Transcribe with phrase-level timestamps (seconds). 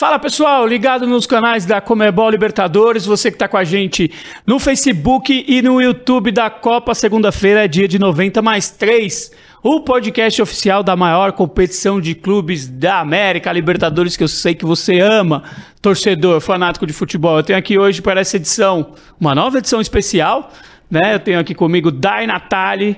[0.00, 4.10] Fala pessoal, ligado nos canais da Comebol Libertadores, você que está com a gente
[4.46, 9.30] no Facebook e no YouTube da Copa, segunda-feira é dia de 90 mais 3,
[9.62, 14.64] o podcast oficial da maior competição de clubes da América, Libertadores, que eu sei que
[14.64, 15.42] você ama,
[15.82, 17.36] torcedor, fanático de futebol.
[17.36, 20.50] Eu tenho aqui hoje para essa edição, uma nova edição especial,
[20.90, 21.16] né?
[21.16, 22.96] Eu tenho aqui comigo Dai Natali,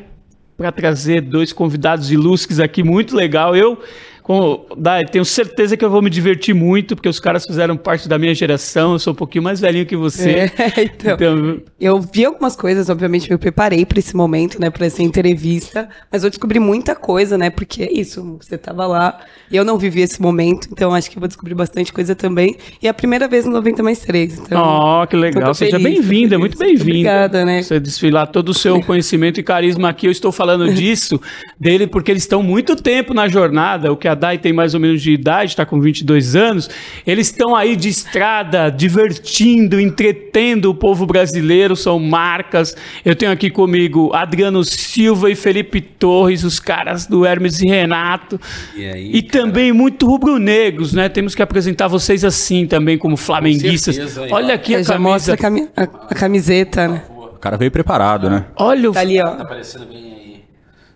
[0.57, 3.57] para trazer dois convidados ilustres aqui, muito legal.
[3.57, 3.83] Eu
[4.23, 8.09] com, Dai, tenho certeza que eu vou me divertir muito, porque os caras fizeram parte
[8.09, 10.31] da minha geração, eu sou um pouquinho mais velhinho que você.
[10.31, 10.47] É,
[10.83, 15.03] então, então, eu vi algumas coisas, obviamente, me preparei para esse momento, né, para essa
[15.03, 19.19] entrevista, mas eu descobri muita coisa, né, porque é isso, você estava lá,
[19.51, 22.87] e eu não vivi esse momento, então acho que vou descobrir bastante coisa também, e
[22.87, 24.63] é a primeira vez no 90 mais 3, então...
[25.03, 26.83] Oh, que legal, seja bem-vinda, muito bem-vinda.
[26.83, 27.61] Obrigada, né.
[27.61, 31.21] Você desfilar todo o seu conhecimento e carisma aqui, eu estou falando disso,
[31.59, 34.81] dele, porque eles estão muito tempo na jornada, o que a Dai tem mais ou
[34.81, 36.69] menos de idade, está com 22 anos,
[37.07, 42.77] eles estão aí de estrada, divertindo, entretendo o povo brasileiro, são marcas.
[43.05, 48.41] Eu tenho aqui comigo Adriano Silva e Felipe Torres, os caras do Hermes e Renato.
[48.75, 51.09] E, aí, e também muito rubro-negros, né?
[51.09, 53.95] Temos que apresentar vocês assim também, como flamenguistas.
[53.95, 54.99] Certeza, Olha aqui a camisa.
[54.99, 57.03] mostra a, cami a, a camiseta, né?
[57.11, 58.45] O cara veio preparado, né?
[58.57, 58.93] Olha o...
[58.93, 59.31] Tá ali, ó.
[59.31, 60.22] Tá parecendo bem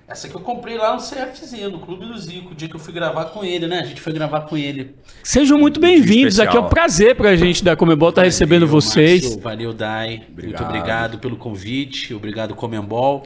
[0.09, 2.81] essa que eu comprei lá no CFzinho, no Clube do Zico, o dia que eu
[2.81, 3.81] fui gravar com ele, né?
[3.81, 4.95] A gente foi gravar com ele.
[5.23, 6.39] Sejam muito bem-vindos.
[6.39, 9.23] Aqui é um prazer pra gente da Comembol estar tá recebendo vocês.
[9.25, 10.23] Márcio, valeu, Dai.
[10.31, 10.61] Obrigado.
[10.61, 12.15] Muito obrigado pelo convite.
[12.15, 13.25] Obrigado, Comembol,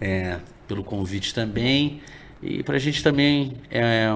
[0.00, 2.00] é, pelo convite também.
[2.42, 4.08] E pra gente também é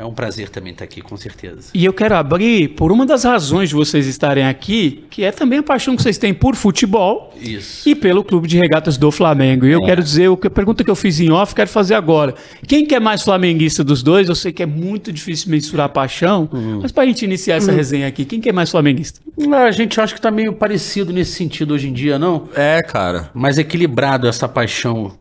[0.00, 1.68] é um prazer também estar aqui, com certeza.
[1.74, 5.58] E eu quero abrir por uma das razões de vocês estarem aqui, que é também
[5.58, 7.86] a paixão que vocês têm por futebol Isso.
[7.86, 9.66] e pelo Clube de Regatas do Flamengo.
[9.66, 9.84] E eu é.
[9.84, 12.34] quero dizer, a pergunta que eu fiz em off, quero fazer agora.
[12.66, 14.30] Quem que é mais flamenguista dos dois?
[14.30, 16.80] Eu sei que é muito difícil mensurar a paixão, uhum.
[16.80, 17.76] mas para a gente iniciar essa uhum.
[17.76, 19.20] resenha aqui, quem que é mais flamenguista?
[19.54, 22.48] A gente acha que está meio parecido nesse sentido hoje em dia, não?
[22.54, 23.28] É, cara.
[23.34, 25.12] Mais equilibrado essa paixão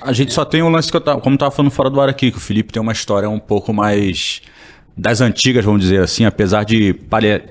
[0.00, 2.08] a gente só tem um lance que eu tava, como tava falando fora do ar
[2.08, 4.42] aqui, que o Felipe tem uma história um pouco mais
[4.96, 6.94] das antigas, vamos dizer assim, apesar de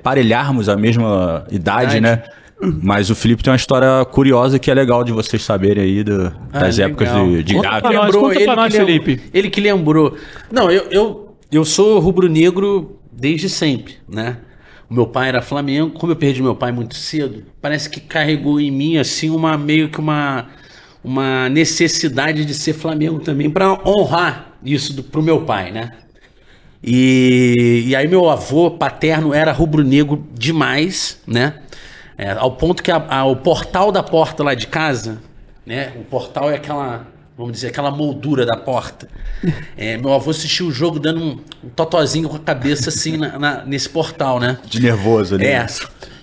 [0.03, 2.01] parelharmos a mesma idade, idade.
[2.01, 2.23] né?
[2.61, 6.29] Mas o Felipe tem uma história curiosa que é legal de vocês saberem aí do,
[6.51, 9.21] das ah, épocas de, de conta Pra nós, conta ele pra nós, Felipe.
[9.33, 10.17] Ele que lembrou.
[10.51, 14.37] Não, eu, eu, eu sou rubro-negro desde sempre, né?
[14.89, 15.91] O meu pai era Flamengo.
[15.91, 19.87] Como eu perdi meu pai muito cedo, parece que carregou em mim, assim, uma meio
[19.87, 20.47] que uma
[21.03, 25.91] uma necessidade de ser Flamengo também para honrar isso para o meu pai, né?
[26.83, 31.55] E, e aí meu avô paterno era rubro-negro demais, né?
[32.17, 35.21] É, ao ponto que a, a, o portal da porta lá de casa,
[35.65, 35.93] né?
[35.95, 37.07] O portal é aquela,
[37.39, 39.07] vamos dizer, aquela moldura da porta.
[39.77, 43.39] É, meu avô assistiu o jogo dando um, um totozinho com a cabeça assim na,
[43.39, 44.57] na, nesse portal, né?
[44.65, 45.45] De nervoso ali.
[45.45, 45.65] É.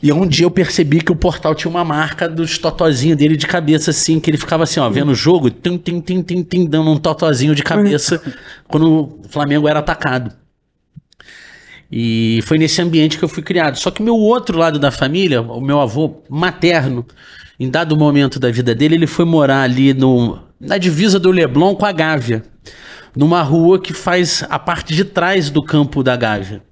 [0.02, 3.46] E um dia eu percebi que o portal tinha uma marca dos totozinhos dele de
[3.46, 6.66] cabeça, assim, que ele ficava assim, ó, vendo o jogo, tim, tim, tim, tim, tim,
[6.66, 8.20] dando um totozinho de cabeça
[8.68, 10.30] quando o Flamengo era atacado.
[11.90, 13.78] E foi nesse ambiente que eu fui criado.
[13.78, 17.06] Só que meu outro lado da família, o meu avô materno,
[17.58, 21.74] em dado momento da vida dele, ele foi morar ali no, na divisa do Leblon
[21.74, 22.42] com a Gávea,
[23.14, 26.62] numa rua que faz a parte de trás do campo da Gávea.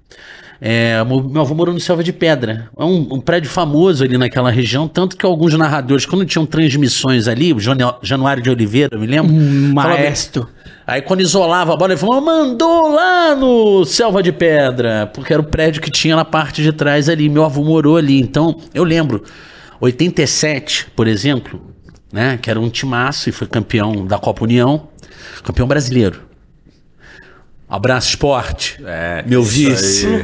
[0.61, 2.69] É, meu avô morou no Selva de Pedra.
[2.77, 7.27] É um, um, prédio famoso ali naquela região, tanto que alguns narradores, quando tinham transmissões
[7.27, 9.33] ali, o Januário de Oliveira, eu me lembro.
[9.33, 10.47] Um maestro.
[10.87, 15.41] Aí quando isolava a bola, ele falou, mandou lá no Selva de Pedra, porque era
[15.41, 17.27] o prédio que tinha na parte de trás ali.
[17.27, 18.19] Meu avô morou ali.
[18.19, 19.23] Então, eu lembro,
[19.81, 21.74] 87, por exemplo,
[22.15, 24.87] né, que era um timaço e foi campeão da Copa União,
[25.43, 26.21] campeão brasileiro.
[27.67, 28.79] Abraço Esporte.
[28.85, 30.23] É, meu vice.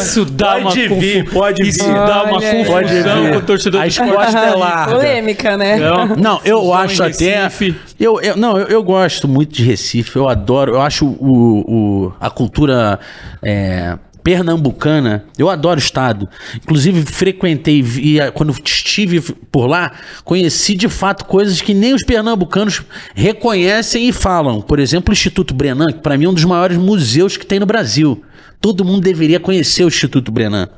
[0.00, 1.68] isso dá pode uma vir, pode vir.
[1.70, 4.86] Isso dá uma confusão com o torcedor A Esporte é lá.
[4.86, 5.78] Polêmica, né?
[5.78, 7.50] Não, não eu acho até.
[7.98, 12.12] Eu, eu, não, eu, eu, gosto muito de Recife, eu adoro, eu acho o, o
[12.20, 13.00] a cultura
[13.42, 15.26] é, pernambucana.
[15.38, 16.26] Eu adoro o estado.
[16.56, 19.92] Inclusive, frequentei, via, quando estive por lá,
[20.24, 22.82] conheci de fato coisas que nem os pernambucanos
[23.14, 24.62] reconhecem e falam.
[24.62, 27.60] Por exemplo, o Instituto Brenan, que para mim é um dos maiores museus que tem
[27.60, 28.24] no Brasil.
[28.62, 30.70] Todo mundo deveria conhecer o Instituto Brenan.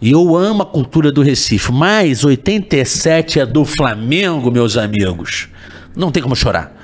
[0.00, 5.48] E eu amo a cultura do Recife, mas 87 é do Flamengo, meus amigos.
[5.96, 6.76] Não tem como chorar.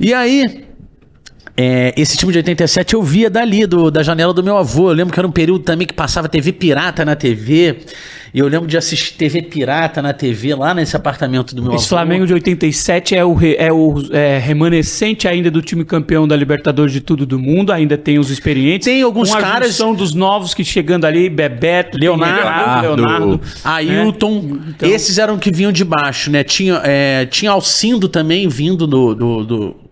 [0.00, 0.65] E aí,
[1.56, 4.90] É, esse time de 87 eu via dali, do, da janela do meu avô.
[4.90, 7.78] Eu lembro que era um período também que passava TV pirata na TV.
[8.34, 11.76] E eu lembro de assistir TV pirata na TV lá nesse apartamento do meu Esse
[11.76, 11.82] avô.
[11.82, 16.36] Esse Flamengo de 87 é o, é o é, remanescente ainda do time campeão da
[16.36, 17.72] Libertadores de tudo do mundo.
[17.72, 18.84] Ainda tem os experientes.
[18.84, 19.74] Tem alguns com caras.
[19.74, 24.42] são dos novos que chegando ali: Bebeto, Leonardo, Leonardo, Ailton.
[24.42, 24.60] Né?
[24.76, 24.90] Então...
[24.90, 26.44] Esses eram que vinham de baixo, né?
[26.44, 29.85] Tinha, é, tinha Alcindo também vindo do, do, do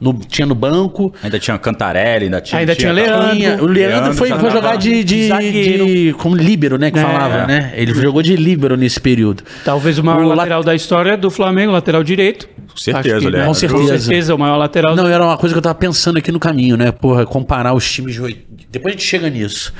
[0.00, 1.12] no, tinha no banco.
[1.22, 2.60] Ainda tinha Cantarelli, ainda tinha.
[2.60, 3.36] Ainda tinha, tinha Leandro.
[3.36, 6.90] Tinha, o Leandro, Leandro foi, foi jogar de, de, de, como líbero, né?
[6.90, 7.72] Que é, falava, né?
[7.74, 9.42] Ele jogou de líbero nesse período.
[9.64, 12.48] Talvez o maior o lateral da história do Flamengo, lateral direito.
[12.68, 13.48] Com certeza, que, Leandro.
[13.48, 13.80] Com certeza.
[13.80, 14.94] Com certeza, o maior lateral.
[14.94, 16.92] Não, era uma coisa que eu tava pensando aqui no caminho, né?
[16.92, 18.46] Porra, comparar os times de.
[18.70, 19.72] Depois a gente chega nisso.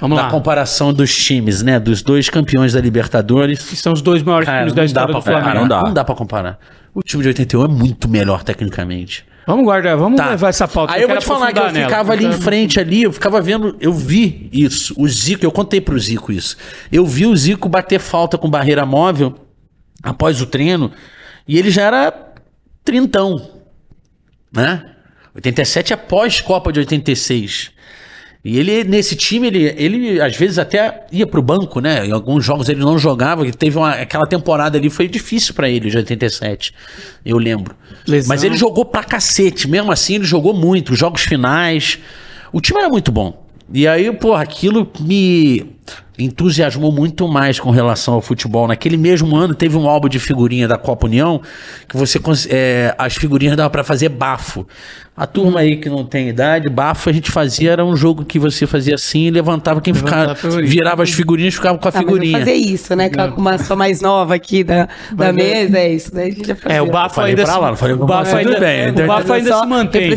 [0.00, 0.30] Vamos da lá.
[0.30, 1.80] comparação dos times, né?
[1.80, 3.62] Dos dois campeões da Libertadores.
[3.62, 5.60] Que são os dois maiores Cara, times da história do Flamengo.
[5.60, 5.82] Não dá.
[5.82, 6.58] não dá pra comparar.
[6.94, 9.24] O time de 81 é muito melhor tecnicamente.
[9.46, 10.30] Vamos guardar, vamos tá.
[10.30, 10.94] levar essa pauta.
[10.94, 11.86] Aí eu, eu vou te falar que eu nela.
[11.86, 15.80] ficava ali em frente ali, eu ficava vendo, eu vi isso, o Zico, eu contei
[15.80, 16.56] pro Zico isso.
[16.90, 19.34] Eu vi o Zico bater falta com barreira móvel
[20.02, 20.90] após o treino,
[21.46, 22.32] e ele já era
[22.82, 23.50] trintão,
[24.52, 24.90] né?
[25.34, 27.72] 87 é pós-Copa de 86.
[28.44, 32.06] E ele, nesse time, ele, ele às vezes até ia pro banco, né?
[32.06, 35.88] Em alguns jogos ele não jogava, teve uma, aquela temporada ali, foi difícil para ele,
[35.88, 36.74] de 87,
[37.24, 37.74] eu lembro.
[38.06, 38.28] Lesão.
[38.28, 41.98] Mas ele jogou pra cacete, mesmo assim ele jogou muito, os jogos finais.
[42.52, 43.42] O time era muito bom.
[43.72, 45.64] E aí, porra, aquilo me
[46.18, 48.68] entusiasmou muito mais com relação ao futebol.
[48.68, 51.40] Naquele mesmo ano teve um álbum de figurinha da Copa União
[51.88, 52.20] que você
[52.50, 54.66] é, as figurinhas dava para fazer bafo.
[55.16, 58.36] A turma aí que não tem idade, bafo a gente fazia, era um jogo que
[58.36, 62.40] você fazia assim e levantava quem ficava, virava as figurinhas ficava com a ah, figurinha.
[62.40, 63.08] fazer isso, né?
[63.08, 66.12] Com uma só mais nova aqui da, da mesa, é isso.
[66.12, 66.78] Daí a gente já fazia.
[66.78, 68.90] É, o bafo ainda pra lá, não falei o bafo ainda, bem.
[68.90, 70.10] O bafo ainda se mantém.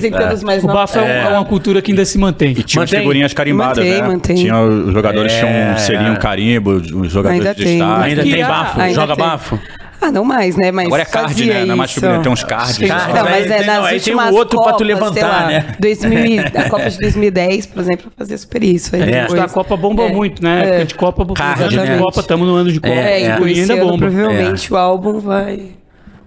[0.44, 2.54] Mais O bafo é, é uma cultura que ainda se mantém.
[2.58, 3.00] E tinha mantém.
[3.00, 4.08] figurinhas carimbadas, mantém, né?
[4.08, 4.36] Mantém.
[4.36, 8.10] Tinha, os jogadores é, tinham um selinho, um carimbo, os jogadores ainda de destaque.
[8.10, 9.60] Ainda tem bafo, joga bafo.
[10.00, 10.72] Ah, não mais, né?
[10.72, 11.66] Mas Agora é card, né?
[11.66, 12.78] Não é mais figurinha, tem uns cards.
[12.78, 15.76] Tem, não, mas é nas aí tem um outro Copas, pra tu levantar, lá, né?
[15.80, 18.96] 2000, a Copa de 2010, por exemplo, fazia super isso.
[18.96, 19.22] Aí é.
[19.22, 20.82] depois, a Copa bomba é, muito, né?
[20.82, 20.86] É.
[20.86, 21.98] De Copa, card, né?
[21.98, 22.94] Copa, estamos no ano de Copa.
[22.94, 23.40] É, é.
[23.40, 23.98] E ainda bomba.
[23.98, 24.76] Provavelmente é.
[24.76, 25.72] o álbum vai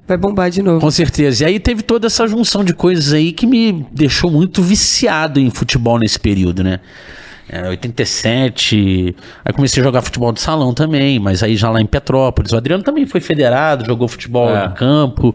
[0.08, 0.80] vai bombar de novo.
[0.80, 1.44] Com certeza.
[1.44, 5.50] E aí teve toda essa junção de coisas aí que me deixou muito viciado em
[5.50, 6.80] futebol nesse período, né?
[7.52, 9.16] É, 87.
[9.44, 12.52] Aí comecei a jogar futebol de salão também, mas aí já lá em Petrópolis.
[12.52, 14.68] O Adriano também foi federado, jogou futebol é.
[14.68, 15.34] no campo.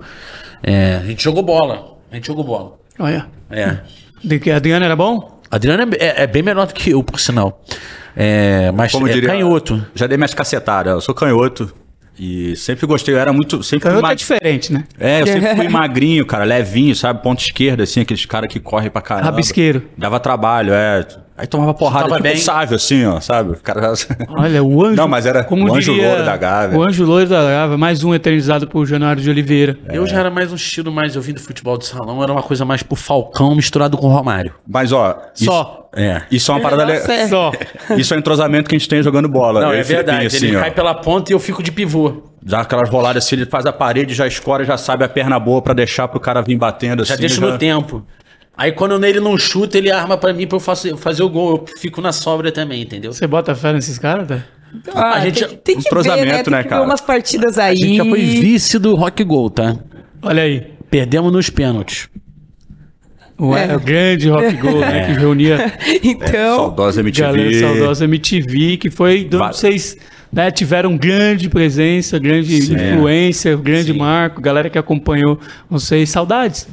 [0.63, 1.97] É, a gente jogou bola.
[2.09, 2.73] A gente jogou bola.
[2.97, 3.27] Olha.
[3.51, 3.79] É.
[4.23, 5.41] De que Adriano era bom?
[5.51, 7.61] Adriano é, é, é, bem menor do que eu, por sinal.
[8.15, 9.85] É, mas Como é diria, canhoto.
[9.93, 10.93] Já dei minhas cacetadas.
[10.93, 11.71] Eu sou canhoto.
[12.17, 13.61] E sempre gostei, eu era muito.
[13.61, 14.85] Sempre Canhoto é diferente, né?
[14.97, 17.21] É, eu sempre fui magrinho, cara, levinho, sabe?
[17.21, 19.31] Ponto esquerda, assim, aqueles caras que correm pra caramba.
[19.31, 19.83] Rabisqueiro.
[19.97, 21.05] Dava trabalho, é.
[21.37, 22.37] Aí tomava porrada tipo bem.
[22.37, 23.51] sábio, assim, ó, sabe?
[23.51, 23.91] O cara...
[24.29, 24.95] Olha, o anjo.
[24.95, 26.79] Não, mas era como o anjo diria, louro da Gávea.
[26.79, 29.77] O anjo louro da Gávea, mais um eternizado por Januário de Oliveira.
[29.89, 29.97] É.
[29.97, 32.41] Eu já era mais um estilo mais, eu vim do futebol de salão, era uma
[32.41, 34.53] coisa mais pro Falcão misturado com o Romário.
[34.65, 35.21] Mas, ó.
[35.33, 35.89] Só.
[35.93, 36.21] Isso, é.
[36.31, 36.85] Isso é uma parada.
[36.85, 37.27] Le...
[37.27, 37.51] Só.
[37.97, 39.59] Isso é um entrosamento que a gente tem jogando bola.
[39.59, 40.27] Não, é verdade.
[40.27, 40.61] Assim, ele ó.
[40.61, 42.23] cai pela ponta e eu fico de pivô.
[42.45, 45.61] Já aquelas roladas assim, ele faz a parede, já escora, já sabe a perna boa
[45.61, 47.21] para deixar pro cara vir batendo já assim.
[47.21, 48.05] Deixa já deixa no tempo.
[48.57, 51.65] Aí quando ele não chuta, ele arma para mim pra eu fazer, fazer o gol.
[51.67, 53.11] Eu fico na sobra também, entendeu?
[53.11, 54.43] Você bota fé nesses caras, tá?
[54.93, 56.43] Ah, a gente tem, tem que ver, né?
[56.43, 57.73] Tem né, que ver umas partidas aí.
[57.73, 59.75] A gente já foi vice do Rock Gol, tá?
[60.21, 60.75] Olha aí.
[60.89, 62.09] Perdemos nos pênaltis.
[63.37, 63.75] O, é.
[63.75, 65.01] o grande rock gold, né?
[65.01, 65.05] É.
[65.07, 65.73] Que reunia.
[66.03, 66.53] então.
[66.53, 67.21] É, saudosa MTV.
[67.21, 69.27] Galera, saudosa MTV, que foi.
[69.29, 69.51] Vai.
[69.51, 69.97] Vocês
[70.31, 72.75] né, tiveram grande presença, grande Sim.
[72.75, 73.99] influência, grande Sim.
[73.99, 75.37] marco, galera que acompanhou
[75.69, 76.09] vocês.
[76.09, 76.67] Saudades.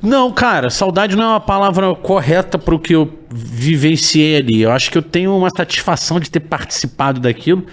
[0.00, 4.62] Não, cara, saudade não é uma palavra correta para o que eu vivenciei ali.
[4.62, 7.66] Eu acho que eu tenho uma satisfação de ter participado daquilo,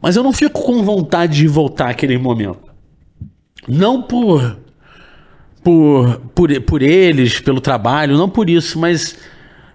[0.00, 2.72] mas eu não fico com vontade de voltar àquele momento.
[3.66, 4.56] Não por
[5.64, 9.16] por, por, por eles, pelo trabalho, não por isso, mas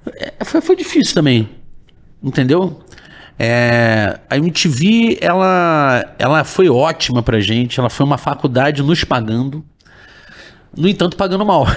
[0.06, 1.50] é, foi, foi difícil também.
[2.22, 2.80] Entendeu?
[3.38, 9.66] É, a MTV, ela, ela foi ótima pra gente, ela foi uma faculdade nos pagando
[10.80, 11.68] no entanto, pagando mal.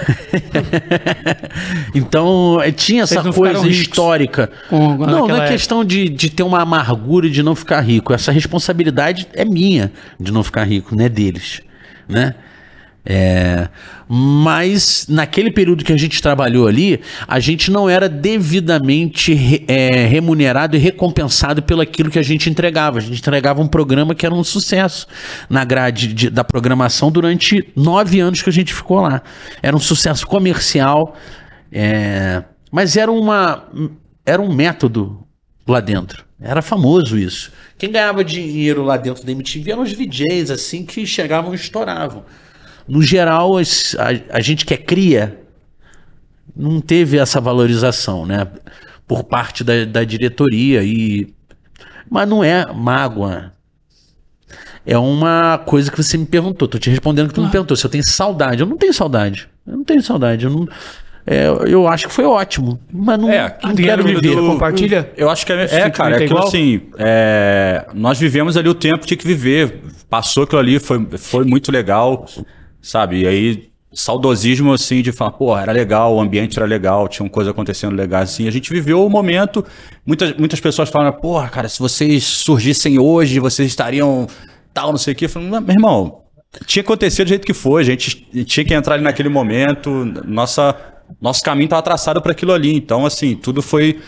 [1.93, 4.49] então, é, tinha essa coisa histórica.
[4.69, 8.13] Com, não, não é questão de, de ter uma amargura de não ficar rico.
[8.13, 11.61] Essa responsabilidade é minha de não ficar rico, não é deles.
[12.07, 12.33] Né?
[13.05, 13.67] É,
[14.15, 20.75] mas naquele período que a gente trabalhou ali, a gente não era devidamente é, remunerado
[20.75, 22.99] e recompensado pelo aquilo que a gente entregava.
[22.99, 25.07] A gente entregava um programa que era um sucesso
[25.49, 29.23] na grade de, da programação durante nove anos que a gente ficou lá.
[29.63, 31.15] Era um sucesso comercial.
[31.71, 33.67] É, mas era uma
[34.23, 35.25] era um método
[35.67, 36.23] lá dentro.
[36.39, 37.51] Era famoso isso.
[37.79, 42.23] Quem ganhava dinheiro lá dentro da MTV eram os VJs, assim, que chegavam e estouravam.
[42.87, 45.39] No geral, as, a, a gente que é cria
[46.55, 48.47] não teve essa valorização, né?
[49.07, 50.83] Por parte da, da diretoria.
[50.83, 51.33] E...
[52.09, 53.53] Mas não é mágoa.
[54.85, 56.67] É uma coisa que você me perguntou.
[56.67, 58.61] Tô te respondendo que tu me perguntou se eu tenho saudade.
[58.61, 59.47] Eu não tenho saudade.
[59.65, 60.45] Eu não tenho saudade.
[60.45, 60.67] Eu não.
[61.25, 64.35] É, eu acho que foi ótimo, mas não, é, não quero viver.
[64.35, 64.45] Do...
[64.45, 65.09] Compartilha?
[65.15, 68.99] Eu acho que é, é cara, é aquilo assim, é, nós vivemos ali o tempo
[68.99, 72.25] que tinha que viver, passou aquilo ali, foi, foi muito legal,
[72.83, 77.23] sabe, e aí saudosismo assim de falar, pô, era legal, o ambiente era legal, tinha
[77.23, 78.47] uma coisa acontecendo legal assim.
[78.47, 79.63] A gente viveu o momento.
[80.05, 84.27] Muitas, muitas pessoas falam, pô, cara, se vocês surgissem hoje, vocês estariam
[84.73, 85.25] tal, não sei o quê.
[85.25, 86.23] Eu falo, meu irmão,
[86.65, 89.89] tinha que acontecer do jeito que foi, a gente tinha que entrar ali naquele momento.
[90.25, 90.75] Nossa
[91.21, 92.75] nosso caminho estava traçado para aquilo ali.
[92.75, 93.99] Então, assim, tudo foi.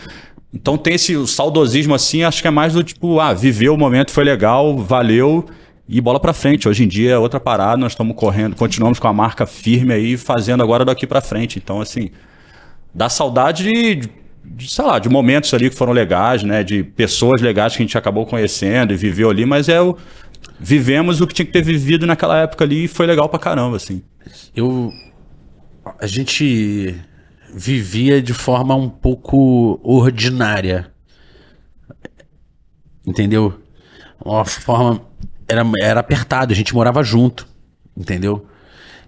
[0.52, 4.10] Então tem esse saudosismo assim, acho que é mais do tipo, ah, viveu o momento,
[4.10, 5.44] foi legal, valeu
[5.88, 6.68] e bola para frente.
[6.68, 10.16] Hoje em dia é outra parada, nós estamos correndo, continuamos com a marca firme aí,
[10.16, 11.58] fazendo agora daqui para frente.
[11.58, 12.10] Então, assim,
[12.94, 14.08] dá saudade de,
[14.44, 17.84] de, sei lá, de momentos ali que foram legais, né, de pessoas legais que a
[17.84, 19.96] gente acabou conhecendo e viveu ali, mas é o
[20.58, 23.76] vivemos o que tinha que ter vivido naquela época ali e foi legal pra caramba,
[23.76, 24.02] assim.
[24.54, 24.92] Eu
[25.98, 26.94] a gente
[27.54, 30.92] vivia de forma um pouco ordinária.
[33.06, 33.60] Entendeu?
[34.24, 35.00] Uma forma.
[35.48, 37.46] Era, era apertado, a gente morava junto.
[37.96, 38.46] Entendeu?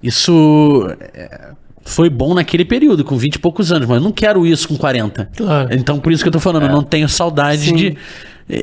[0.03, 1.51] Isso é,
[1.89, 4.77] foi bom naquele período, com 20 e poucos anos, mas eu não quero isso com
[4.77, 5.31] 40.
[5.37, 5.69] Claro.
[5.73, 6.67] Então, por isso que eu tô falando, é.
[6.67, 7.75] eu não tenho saudade Sim.
[7.75, 7.97] de.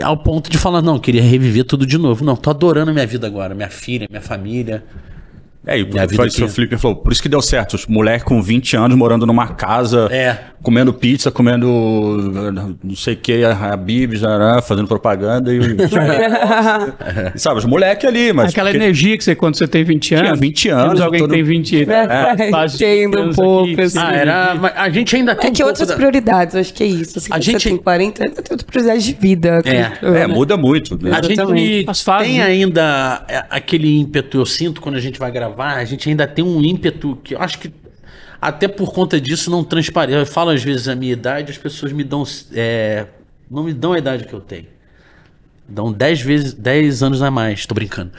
[0.01, 2.25] Ao ponto de falar, não, queria reviver tudo de novo.
[2.25, 4.83] Não, tô adorando a minha vida agora, minha filha, minha família.
[5.65, 6.97] É, e o Felipe falou.
[6.97, 7.73] Por isso que deu certo.
[7.73, 10.37] Os moleques com 20 anos morando numa casa, é.
[10.61, 11.67] comendo pizza, comendo
[12.83, 14.21] não sei o que, a Bibs,
[14.63, 15.51] fazendo propaganda.
[15.51, 15.65] E, e,
[17.39, 18.51] sabe, os moleques ali, mas.
[18.51, 18.83] Aquela porque...
[18.83, 20.27] energia que você, quando você tem 20 anos.
[20.27, 20.85] Tinha 20 anos.
[20.85, 21.29] Temos alguém todo...
[21.29, 23.81] que tem 20 é, é, Entendo um pouco.
[23.81, 23.97] Assim.
[23.97, 25.49] Ah, era, a gente ainda tem.
[25.49, 25.95] É que um outras da...
[25.95, 27.17] prioridades, acho que é isso.
[27.17, 29.61] Assim, a gente tem 40 anos, tem outras prioridades de vida.
[29.65, 31.01] É, é muda muito.
[31.01, 31.11] Né?
[31.11, 31.85] A gente
[32.19, 36.27] tem ainda aquele ímpeto, eu sinto, quando a gente vai gravar gravar, a gente ainda
[36.27, 37.71] tem um ímpeto que eu acho que
[38.41, 40.17] até por conta disso não transparece.
[40.19, 42.23] Eu falo às vezes a minha idade, as pessoas me dão.
[42.53, 43.07] É,
[43.49, 44.67] não me dão a idade que eu tenho.
[45.67, 48.11] Dão 10 vezes 10 anos a mais, tô brincando.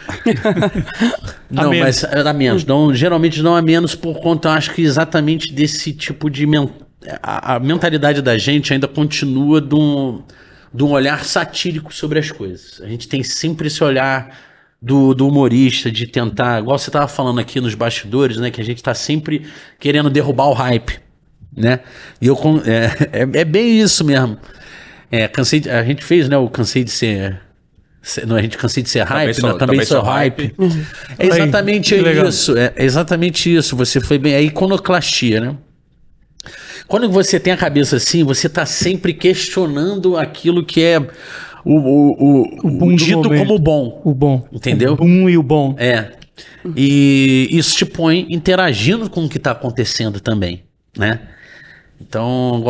[1.49, 2.65] não, a mas a menos.
[2.65, 6.45] Dão, geralmente dão a menos por conta, eu acho que exatamente desse tipo de.
[6.45, 6.69] Men
[7.23, 10.23] a, a, mentalidade da gente ainda continua de um,
[10.75, 12.81] de um olhar satírico sobre as coisas.
[12.83, 14.37] A gente tem sempre esse olhar
[14.81, 18.51] do, do humorista, de tentar, igual você estava falando aqui nos bastidores, né?
[18.51, 19.47] Que a gente está sempre
[19.79, 20.99] querendo derrubar o hype,
[21.57, 21.81] né?
[22.21, 24.39] E eu é, é, é bem isso mesmo.
[25.11, 26.37] É, cansei de, a gente fez, né?
[26.37, 27.41] O cansei de ser
[28.25, 29.59] não, a gente cansei de ser hype, também sou, né?
[29.59, 30.55] também, também sou, hype.
[30.59, 30.87] hype.
[31.19, 32.57] É exatamente Aí, isso.
[32.57, 33.75] É exatamente isso.
[33.75, 34.33] Você foi bem.
[34.33, 35.57] É iconoclastia, né?
[36.87, 41.01] Quando você tem a cabeça assim, você está sempre questionando aquilo que é
[41.67, 44.01] o, o, o, o, dito como bom.
[44.05, 44.47] O bom.
[44.53, 44.93] Entendeu?
[44.93, 45.75] O boom e o bom.
[45.77, 46.13] É.
[46.77, 50.63] E isso te põe interagindo com o que está acontecendo também,
[50.97, 51.21] né?
[52.01, 52.63] Então,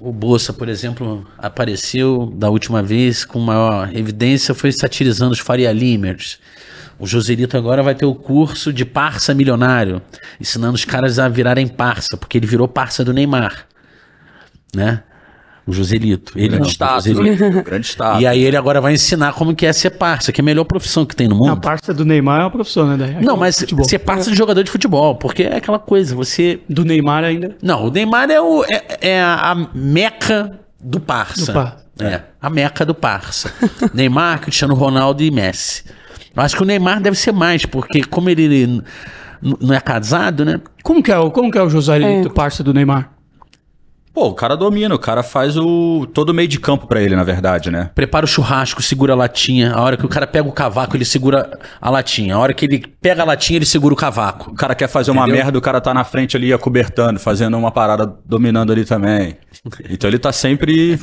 [0.00, 5.72] o Bolsa, por exemplo, apareceu da última vez com maior evidência, foi satirizando os Faria
[5.72, 6.38] Limers.
[6.98, 10.02] O Joselito agora vai ter o curso de parça milionário,
[10.38, 13.66] ensinando os caras a virarem parça, porque ele virou parça do Neymar,
[14.74, 15.02] né?
[15.66, 16.32] O Joselito.
[16.36, 17.12] Ele estado.
[17.12, 17.62] Joselito.
[17.64, 18.20] grande estado.
[18.20, 20.64] E aí ele agora vai ensinar como que é ser parça, que é a melhor
[20.64, 21.50] profissão que tem no mundo.
[21.50, 22.96] A parça do Neymar é uma profissão, né?
[22.96, 23.24] Daí?
[23.24, 23.84] Não, mas futebol.
[23.84, 26.60] ser parça de jogador de futebol, porque é aquela coisa, você...
[26.68, 27.56] Do Neymar ainda?
[27.60, 31.46] Não, o Neymar é, o, é, é a meca do parça.
[31.46, 31.76] Do par.
[31.98, 33.52] É, a meca do parça.
[33.92, 35.82] Neymar, Cristiano Ronaldo e Messi.
[36.34, 38.82] Eu acho que o Neymar deve ser mais, porque como ele
[39.42, 40.60] não é casado, né?
[40.82, 42.32] Como que é o, como que é o Joselito, é.
[42.32, 43.15] parça do Neymar?
[44.16, 47.14] Pô, o cara domina, o cara faz o todo o meio de campo para ele,
[47.14, 47.90] na verdade, né?
[47.94, 49.74] Prepara o churrasco, segura a latinha.
[49.74, 52.34] A hora que o cara pega o cavaco, ele segura a latinha.
[52.34, 54.52] A hora que ele pega a latinha, ele segura o cavaco.
[54.52, 55.28] O cara quer fazer Entendeu?
[55.28, 59.36] uma merda, o cara tá na frente ali acobertando, fazendo uma parada dominando ali também.
[59.90, 60.98] Então ele tá sempre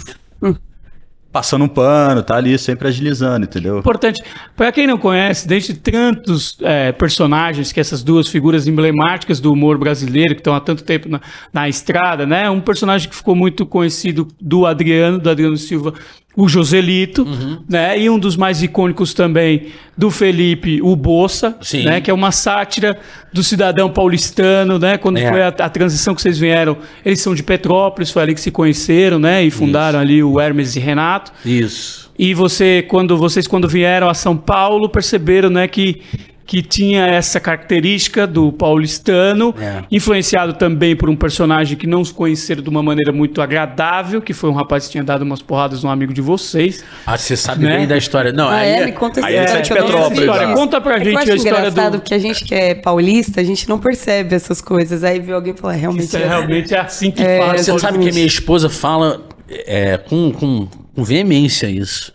[1.34, 3.80] passando um pano, tá ali sempre agilizando, entendeu?
[3.80, 4.24] Importante.
[4.56, 9.80] Para quem não conhece, dentre tantos é, personagens que essas duas figuras emblemáticas do humor
[9.80, 11.20] brasileiro que estão há tanto tempo na,
[11.52, 12.48] na, estrada, né?
[12.52, 15.96] Um personagem que ficou muito conhecido do Adriano, do Adriano Silva,
[16.36, 17.60] o Joselito, uhum.
[17.70, 18.00] né?
[18.00, 21.84] E um dos mais icônicos também do Felipe, o Bolsa, Sim.
[21.84, 22.02] né?
[22.02, 22.98] Que é uma sátira
[23.32, 24.98] do cidadão paulistano, né?
[24.98, 25.30] Quando é.
[25.30, 28.50] foi a, a, transição que vocês vieram, eles são de Petrópolis, foi ali que se
[28.50, 29.44] conheceram, né?
[29.44, 30.08] E fundaram Isso.
[30.08, 31.32] ali o Hermes e Renato.
[31.46, 32.12] Isso.
[32.18, 35.68] E você, quando vocês quando vieram a São Paulo, perceberam, né?
[35.68, 36.02] Que
[36.46, 39.84] que tinha essa característica do paulistano, é.
[39.90, 44.34] influenciado também por um personagem que não se conheceram de uma maneira muito agradável, que
[44.34, 46.84] foi um rapaz que tinha dado umas porradas num amigo de vocês.
[47.06, 47.78] Ah, você sabe né?
[47.78, 48.34] bem da história.
[48.34, 49.60] Não, ah, aí é, me conta essa aí história.
[49.60, 50.20] É de Petrópolis.
[50.20, 50.54] História.
[50.54, 52.02] Conta pra gente a história engraçado do...
[52.02, 55.04] que a gente que é paulista, a gente não percebe essas coisas.
[55.04, 56.06] Aí viu alguém falar, realmente...
[56.06, 57.58] Isso é, é realmente é assim que é, fala.
[57.58, 62.12] Você sabe que minha esposa fala é, com, com, com veemência isso.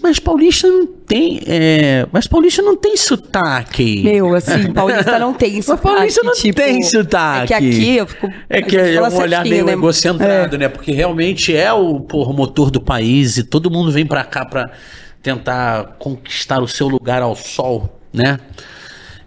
[0.00, 1.40] Mas paulista não tem.
[1.46, 2.06] É...
[2.12, 4.02] Mas paulista não tem sotaque.
[4.02, 5.84] Meu, assim, paulista não tem sotaque.
[5.84, 7.42] Mas paulista não tipo, tem sotaque.
[7.42, 8.32] É que aqui eu fico.
[8.48, 9.72] É que é um olhar meio né?
[9.72, 10.58] egocentrado, é.
[10.58, 10.68] né?
[10.68, 14.70] Porque realmente é o porra, motor do país e todo mundo vem pra cá pra
[15.22, 18.38] tentar conquistar o seu lugar ao sol, né?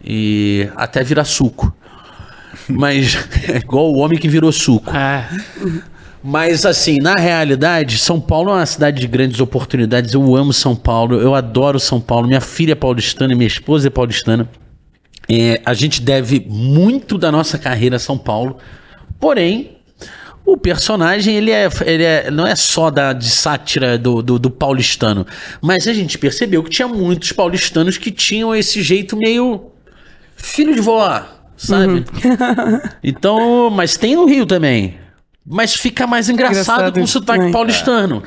[0.03, 1.75] E até virar suco.
[2.67, 3.17] Mas
[3.51, 4.95] é igual o homem que virou suco.
[4.95, 5.27] É.
[6.27, 10.11] Mas, assim, na realidade, São Paulo é uma cidade de grandes oportunidades.
[10.15, 12.27] Eu amo São Paulo, eu adoro São Paulo.
[12.27, 14.49] Minha filha é paulistana, minha esposa é paulistana.
[15.29, 18.57] É, a gente deve muito da nossa carreira a São Paulo.
[19.19, 19.77] Porém,
[20.43, 24.49] o personagem ele é, ele é não é só da, de sátira do, do, do,
[24.49, 25.27] paulistano,
[25.61, 29.67] mas a gente percebeu que tinha muitos paulistanos que tinham esse jeito meio
[30.35, 31.23] filho de vó,
[31.55, 31.93] sabe?
[31.93, 32.81] Uhum.
[33.03, 35.04] então, mas tem no Rio também
[35.45, 38.23] mas fica mais engraçado, engraçado com o sotaque paulistano.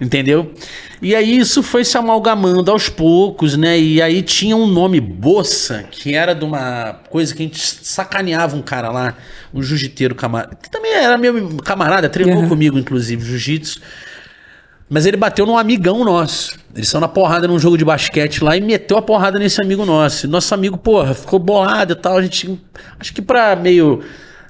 [0.00, 0.52] Entendeu?
[1.00, 3.78] E aí isso foi se amalgamando aos poucos, né?
[3.78, 8.56] E aí tinha um nome Boça, que era de uma coisa que a gente sacaneava
[8.56, 9.14] um cara lá,
[9.54, 12.48] um jiu-jiteiro camarada, que também era meu camarada, treinou uhum.
[12.48, 13.80] comigo, inclusive, jiu-jitsu.
[14.88, 16.58] Mas ele bateu num amigão nosso.
[16.74, 19.84] Eles são na porrada num jogo de basquete lá e meteu a porrada nesse amigo
[19.84, 20.28] nosso.
[20.28, 22.18] Nosso amigo, porra, ficou bolado e tal.
[22.18, 22.60] A gente.
[23.00, 24.02] Acho que pra meio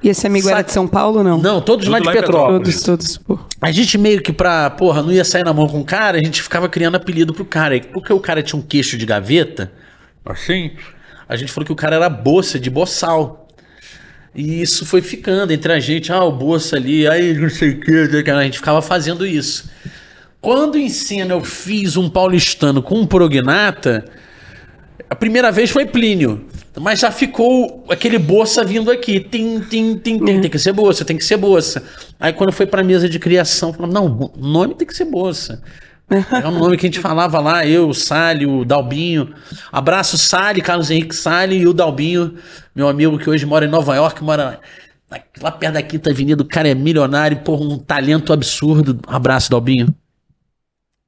[0.03, 1.39] e esse amigo era de São Paulo não?
[1.39, 2.83] Não, todos lá de lá Petrópolis.
[2.83, 3.19] Todos, todos.
[3.19, 3.39] Pô.
[3.61, 6.23] A gente meio que pra, porra, não ia sair na mão com o cara, a
[6.23, 7.81] gente ficava criando apelido pro cara.
[7.93, 9.73] Porque o cara tinha um queixo de gaveta,
[10.25, 10.73] assim,
[11.29, 13.49] a gente falou que o cara era bolsa, de boçal.
[14.35, 17.81] E isso foi ficando entre a gente, ah, o bolsa ali, aí não sei o
[17.81, 19.71] que, a gente ficava fazendo isso.
[20.41, 24.05] Quando em cena eu fiz um paulistano com um prognata,
[25.09, 26.45] a primeira vez foi Plínio.
[26.81, 29.21] Mas já ficou aquele bolsa vindo aqui.
[29.21, 30.41] Tim, tim, tim, tim.
[30.41, 31.83] Tem que ser bolsa, tem que ser bolsa.
[32.21, 35.63] Aí quando foi pra mesa de criação, falou, não, o nome tem que ser bolsa.
[36.09, 39.35] É o nome que a gente falava lá, eu, o Sali, o Dalbinho.
[39.73, 42.37] Abraço, Sali, Carlos Henrique Sali e o Dalbinho,
[42.73, 44.61] meu amigo que hoje mora em Nova York, mora
[45.41, 46.43] lá perto da Quinta Avenida.
[46.43, 49.01] O cara é milionário, por um talento absurdo.
[49.07, 49.93] Abraço, Dalbinho.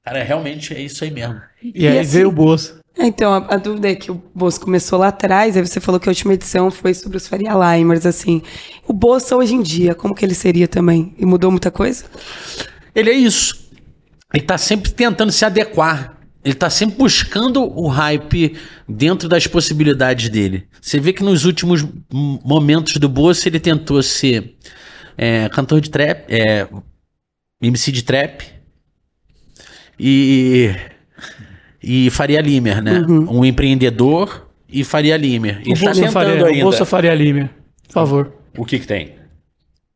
[0.04, 1.40] Cara, realmente é isso aí mesmo.
[1.62, 2.77] E, e aí assim, veio o bolsa.
[2.98, 6.00] É, então, a, a, dúvida é que o Bolsa começou lá atrás, aí você falou
[6.00, 8.42] que a última edição foi sobre os Faria Limers, assim.
[8.88, 11.14] O Bolsa hoje em dia, como que ele seria também?
[11.16, 12.04] E mudou muita coisa?
[12.92, 13.70] Ele é isso.
[14.34, 16.18] Ele está sempre tentando se adequar.
[16.44, 18.56] Ele está sempre buscando o hype
[18.88, 20.66] dentro das possibilidades dele.
[20.80, 24.56] Você vê que nos últimos momentos do Bolsa ele tentou ser
[25.16, 26.66] é, cantor de trap, é,
[27.62, 28.44] MC de trap
[29.98, 30.74] e
[31.82, 33.00] e Faria Limer, né?
[33.00, 33.38] Uhum.
[33.38, 35.62] Um empreendedor e Faria Limer.
[35.64, 36.62] E o tá tentando Faria, ainda.
[36.62, 37.50] Bolsa Faria Limer,
[37.86, 38.32] por favor.
[38.56, 39.14] O que que tem?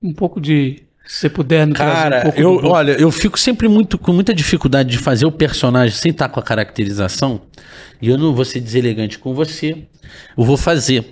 [0.02, 0.82] Um pouco de...
[1.04, 4.88] Se você puder no Cara, um eu, olha, eu fico sempre muito com muita dificuldade
[4.88, 7.42] de fazer o personagem sem estar com a caracterização.
[8.00, 9.84] E eu não vou ser deselegante com você.
[10.38, 11.04] Eu vou fazer.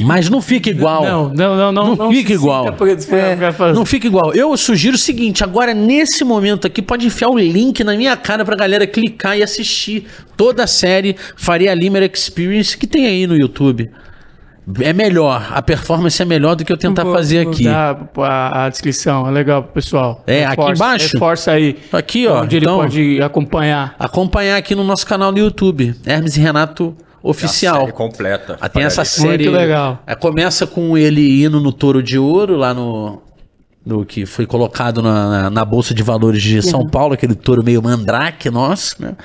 [0.00, 1.04] Mas não fica igual.
[1.04, 1.96] Não, não, não, não.
[1.96, 2.66] Não, fica igual.
[2.68, 4.34] É, não fica igual.
[4.34, 8.44] Eu sugiro o seguinte: agora, nesse momento aqui, pode enfiar o link na minha cara
[8.44, 13.36] pra galera clicar e assistir toda a série Faria Limer Experience que tem aí no
[13.36, 13.90] YouTube.
[14.80, 17.68] É melhor, a performance é melhor do que eu tentar vou, fazer vou aqui.
[17.68, 20.24] A, a, descrição, é legal pro pessoal.
[20.26, 21.12] É, reforça, aqui embaixo.
[21.12, 21.76] Reforça aí.
[21.92, 22.42] Aqui, ó.
[22.42, 23.94] Onde então, ele pode acompanhar.
[23.96, 25.94] Acompanhar aqui no nosso canal no YouTube.
[26.04, 27.76] Hermes e Renato oficial.
[27.76, 28.56] A série completa.
[28.60, 29.44] Ah, tem essa série.
[29.44, 30.02] Muito legal.
[30.06, 33.22] É, começa com ele indo no Touro de Ouro, lá no.
[33.84, 36.88] no que foi colocado na, na, na Bolsa de Valores de São uhum.
[36.88, 39.16] Paulo, aquele touro meio mandrake nosso, né?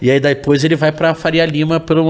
[0.00, 2.00] E aí depois ele vai para Faria Lima para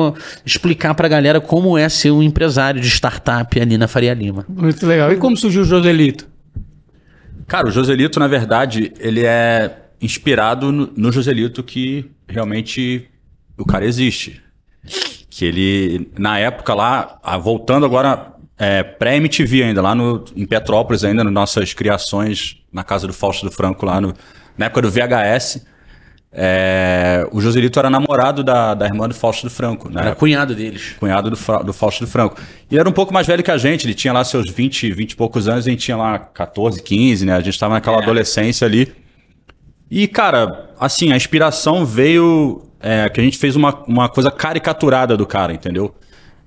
[0.45, 4.45] explicar para a galera como é ser um empresário de startup ali na Faria Lima.
[4.47, 5.11] Muito legal.
[5.11, 6.27] E como surgiu o Joselito?
[7.47, 13.09] Cara, o Joselito, na verdade, ele é inspirado no, no Joselito que realmente
[13.57, 14.43] o cara existe
[15.39, 21.23] que ele, na época lá, voltando agora, é, pré-MTV ainda, lá no, em Petrópolis ainda,
[21.23, 24.13] nas nossas criações, na casa do Fausto do Franco, lá no,
[24.57, 25.65] na época do VHS.
[26.33, 30.01] É, o Joselito era namorado da, da irmã do Fausto do Franco, né?
[30.01, 30.97] Era cunhado deles.
[30.99, 32.37] Cunhado do, do Fausto do Franco.
[32.69, 34.91] E ele era um pouco mais velho que a gente, ele tinha lá seus 20,
[34.93, 37.37] 20 e poucos anos, a gente tinha lá 14, 15, né?
[37.37, 38.03] A gente tava naquela É.
[38.03, 38.93] adolescência ali.
[39.89, 45.17] E, cara, assim, a inspiração veio é, que a gente fez uma, uma coisa caricaturada
[45.17, 45.95] do cara, entendeu?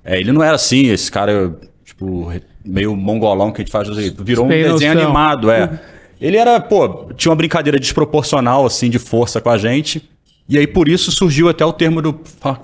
[0.04, 2.32] É, ele não era assim, esse cara, tipo,
[2.64, 5.06] meio mongolão que a gente faz, virou um Sem desenho noção.
[5.06, 5.80] animado, é.
[6.20, 10.08] Ele era, pô, tinha uma brincadeira desproporcional, assim, de força com a gente.
[10.48, 12.12] E aí, por isso, surgiu até o termo do.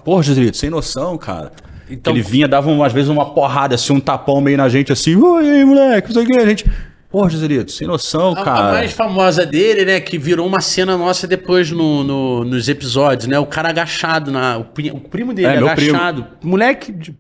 [0.05, 1.53] Pô, Joselito, sem noção, cara.
[1.91, 5.17] Então- ele vinha, dava às vezes uma porrada, assim, um tapão meio na gente, assim,
[5.17, 6.71] oi, moleque, não sei o que, a gente.
[7.11, 8.73] Pô, Joselito, sem noção, A, a cara.
[8.73, 13.39] mais famosa dele, né, que virou uma cena nossa depois no, no- nos episódios, né?
[13.39, 14.61] O cara agachado, na, o,
[14.93, 15.97] o primo dele É, meu primo.
[15.97, 16.27] agachado.
[16.43, 16.93] Moleque.
[16.93, 17.15] de-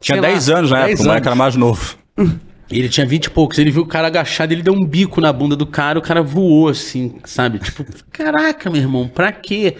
[0.00, 1.96] Tinha sei lá, 10 anos na 10 época, o moleque era mais novo.
[2.70, 5.30] Ele tinha 20 e poucos, ele viu o cara agachado, ele deu um bico na
[5.30, 7.58] bunda do cara, o cara voou assim, sabe?
[7.58, 9.76] Tipo, caraca, meu irmão, pra quê?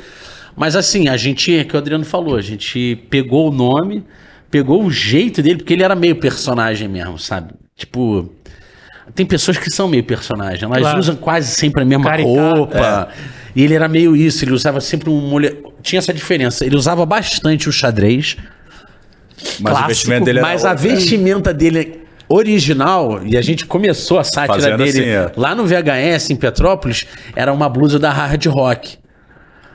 [0.55, 4.05] Mas assim, a gente, é que o Adriano falou, a gente pegou o nome,
[4.50, 7.55] pegou o jeito dele, porque ele era meio personagem mesmo, sabe?
[7.74, 8.31] Tipo,
[9.14, 10.99] tem pessoas que são meio personagem, elas Claro.
[10.99, 13.09] usam quase sempre a mesma Caricato, roupa.
[13.57, 15.62] E ele era meio isso, ele usava sempre um mole...
[15.83, 18.37] Tinha essa diferença, ele usava bastante o xadrez,
[19.37, 20.88] Mas o Clássico, investimento dele era mas a outro.
[20.88, 25.31] vestimenta dele original, e a gente começou a sátira Fazendo dele assim, é.
[25.37, 28.97] lá no VHS em Petrópolis, era uma blusa da hard rock.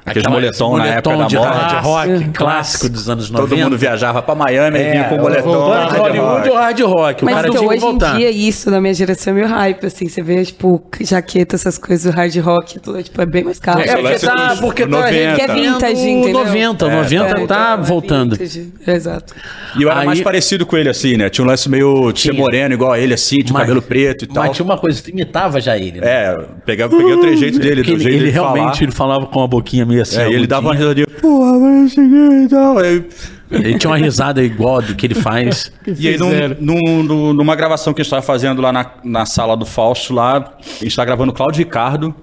[0.10, 1.50] Aqueles Aquela- moletom na época da de moda.
[1.50, 2.34] hard rock, Clássico.
[2.34, 3.50] clássico dos anos 90.
[3.50, 5.52] Todo mundo viajava pra Miami e É, vinha com boletão.
[5.90, 7.22] de Hollywood ou hard rock.
[7.22, 8.18] O Mas cara então, tinha que hoje em voltar.
[8.18, 10.08] dia, isso na minha geração é meio hype, assim.
[10.10, 13.80] Você vê, tipo, jaqueta, essas coisas do hard rock, tudo, tipo, é bem mais caro.
[13.82, 15.36] É, porque lance tá, porque tá 90.
[15.36, 16.34] Que é vintage, entendeu?
[16.46, 18.32] 90, É, 90 É, tá é voltando.
[18.36, 19.34] vintage, é, Exato.
[19.78, 21.30] E eu era Aí- mais parecido com ele, assim, né?
[21.30, 22.34] Tinha um lance meio de Tinha.
[22.34, 24.44] moreno, igual a ele, assim, tinha Mas- cabelo preto e tal.
[24.44, 26.08] Mas tinha uma coisa, imitava já ele, né?
[26.08, 29.44] É, pegava, peguei o trejeito dele, Porque do ele, jeito ele dele realmente falava com
[29.44, 30.20] a boquinha meio assim.
[30.20, 32.78] É, e ele dava uma risadinha, porra, mas é o seguinte e tal.
[32.78, 33.04] Aí-
[33.52, 35.72] Ele tinha uma risada igual do que ele faz.
[36.00, 39.26] E aí, num- num- num- numa gravação que a gente tava fazendo lá na, na
[39.26, 42.14] sala do Fausto, lá, a gente tava gravando o Cláudio Ricardo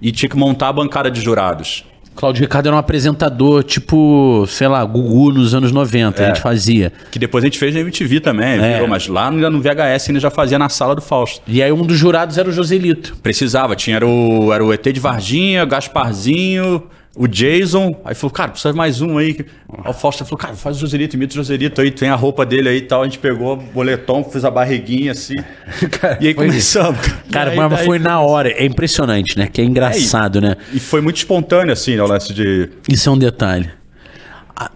[0.00, 1.84] e tinha que montar a bancada de jurados.
[2.16, 6.92] Cláudio Ricardo era um apresentador, tipo, sei lá, Gugu nos anos 90, a gente fazia.
[7.10, 8.74] Que depois a gente fez na MTV também, É.
[8.74, 11.42] virou, mas lá no, no VHS ainda já fazia na sala do Fausto.
[11.46, 13.16] E aí um dos jurados era o Joselito.
[13.20, 16.84] Precisava, tinha era o, era o ET de Varginha, o Gasparzinho,
[17.16, 18.00] o Jason.
[18.04, 19.36] Aí falou, cara, precisa de mais um aí.
[19.84, 22.44] Aí o Fausto falou, cara, faz o Joselito, imita o Joselito aí, tem a roupa
[22.44, 23.02] dele aí e tal.
[23.02, 25.34] A gente pegou o boletom, fez a barriguinha assim.
[26.20, 27.00] e aí começamos.
[27.00, 27.22] cara.
[27.30, 28.50] Cara, Daí- mas daí foi na hora.
[28.50, 29.46] É impressionante, né?
[29.46, 30.56] Que é engraçado, né?
[30.72, 32.68] E foi muito espontâneo, assim, né, o lance de.
[32.88, 33.70] Isso é um detalhe.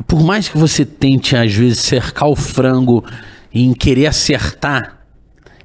[0.06, 3.04] Por mais que você tente, às vezes, cercar o frango
[3.54, 4.98] em querer acertar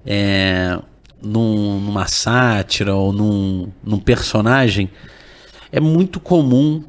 [0.06, 0.78] é,
[1.22, 4.90] num- numa sátira ou num, num personagem,
[5.74, 6.84] é muito comum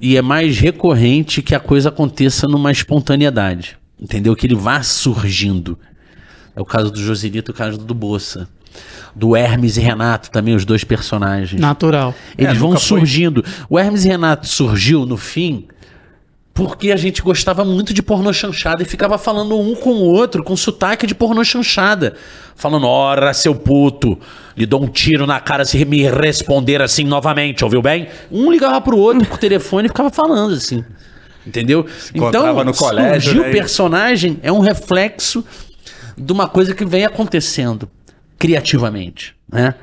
[0.00, 3.76] e é mais recorrente que a coisa aconteça numa espontaneidade.
[4.00, 4.34] Entendeu?
[4.34, 5.76] Que ele vá surgindo.
[6.56, 8.48] É o caso do Joselito e o caso do Bolsa.
[9.14, 11.60] Do Hermes e Renato também, os dois personagens.
[11.60, 12.14] Natural.
[12.38, 13.44] Eles É, vão nunca foi- surgindo.
[13.68, 15.66] O Hermes e Renato surgiu no fim
[16.52, 20.42] porque a gente gostava muito de pornô chanchada e ficava falando um com o outro
[20.42, 22.14] com sotaque de pornô chanchada.
[22.56, 24.18] Falando, ora, seu puto,
[24.56, 28.08] lhe dou um tiro na cara se me responder assim novamente, ouviu bem?
[28.30, 30.84] Um ligava pro outro por telefone e ficava falando assim.
[31.46, 31.86] Entendeu?
[32.14, 35.42] encontrava no colégio, surgiu né, o e- personagem é um reflexo
[36.16, 37.88] de uma coisa que vem acontecendo
[38.38, 39.74] criativamente, né?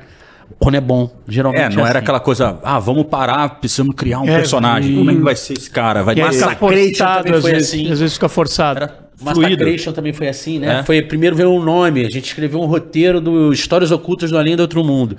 [0.58, 2.04] Quando é bom, geralmente É, não era assim.
[2.04, 4.92] aquela coisa, ah, vamos parar, precisamos criar um É, personagem.
[4.92, 6.02] e- Como é que vai ser esse cara?
[6.02, 6.32] Vai aí ter.
[6.32, 7.92] fica forçado, também às foi vezes, assim.
[7.92, 8.80] às vezes fica forçado.
[9.16, 9.40] fluido.
[9.40, 10.80] Massacration também foi assim, né?
[10.80, 10.82] É.
[10.84, 14.54] Foi primeiro veio o nome, a gente escreveu um roteiro do Histórias Ocultas do Além
[14.56, 15.16] do Outro Mundo.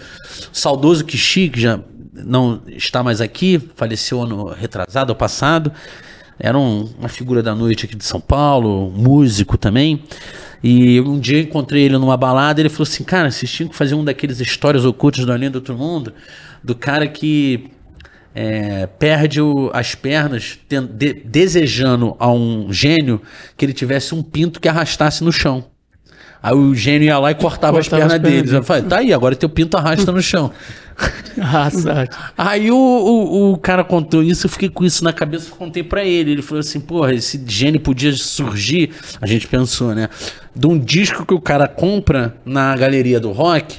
[0.54, 1.80] Saudoso Kishi, que já
[2.14, 5.72] não está mais aqui, faleceu ano retrasado, ao passado.
[6.40, 10.04] Era um- uma figura da noite aqui de São Paulo, músico também.
[10.64, 13.70] E um dia eu encontrei ele numa balada e ele falou assim: Cara, vocês tinham
[13.70, 16.14] que fazer um daqueles histórias ocultas do Além do Outro Mundo,
[16.64, 17.70] do cara que
[18.36, 23.20] é, perde o- as pernas ten- de- desejando a um gênio
[23.58, 25.66] que ele tivesse um pinto que arrastasse no chão.
[26.42, 28.38] Aí o gênio ia lá e cortava, as Cortava pernas as pernas.
[28.44, 28.54] deles.
[28.54, 30.52] Eu falei, tá aí, agora teu pinto arrasta no chão.
[31.42, 32.10] Ah, sabe.
[32.38, 36.04] Aí o, o, o cara contou isso, eu fiquei com isso na cabeça, contei pra
[36.04, 36.32] ele.
[36.32, 40.10] Ele falou assim, porra, esse gênio podia surgir, a gente pensou, né?
[40.54, 43.78] De um disco que o cara compra na galeria do rock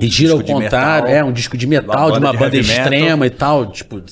[0.00, 1.04] e gira ao Disco de contrário.
[1.08, 1.16] metal.
[1.20, 2.82] É, um disco de metal, Uma de uma banda de banda heavy metal.
[2.84, 4.02] extrema e tal, tipo,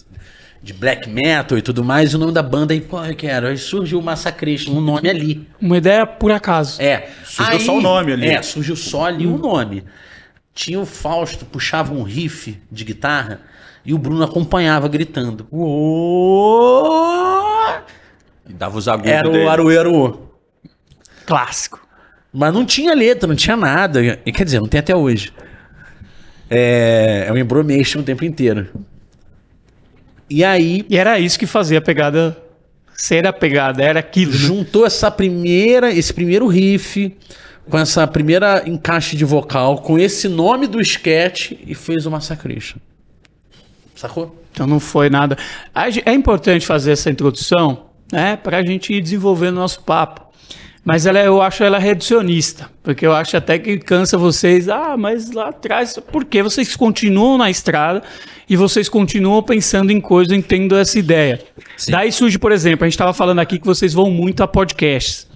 [0.63, 2.13] de black metal e tudo mais.
[2.13, 3.47] E o nome da banda aí, pô, eu quero.
[3.47, 5.49] Aí surgiu o Massacration, um nome ali.
[5.59, 6.81] Uma ideia por acaso.
[6.83, 7.09] É.
[7.25, 8.29] Surgiu só o nome ali.
[8.29, 9.83] É, surgiu só ali o nome.
[10.61, 13.41] Tinha o Fausto, puxava um riff de guitarra
[13.83, 15.47] E o Bruno acompanhava gritando.
[15.51, 16.85] Uou!
[18.47, 19.45] E dava os agudos Era dele.
[19.45, 20.31] o Arueiro.
[21.25, 21.81] Clássico.
[22.31, 24.21] Mas não tinha letra, não tinha nada.
[24.27, 25.33] E, Quer dizer, não tem até hoje.
[26.51, 28.69] É, é um embromation o tempo inteiro.
[30.29, 32.37] E aí, E era isso que fazia a pegada
[32.95, 34.33] ser a pegada, era aquilo.
[34.33, 34.37] Né?
[34.39, 37.17] juntou essa primeira, esse primeiro riff
[37.71, 42.79] com essa primeira encaixe de vocal, com esse nome do sketch e fez o Massacration.
[43.95, 44.37] Sacou?
[44.53, 45.37] Então não foi nada.
[46.05, 50.29] É importante fazer essa introdução, né, para a gente ir desenvolvendo o nosso papo.
[50.83, 54.67] Mas ela, é- eu acho ela reducionista, porque eu acho até que cansa vocês.
[54.69, 58.03] Ah, mas lá atrás, por que vocês continuam na estrada
[58.49, 61.39] e vocês continuam pensando em coisa, em tendo essa ideia?
[61.89, 65.29] Daí surge, por exemplo, a gente estava falando aqui que vocês vão muito a podcasts.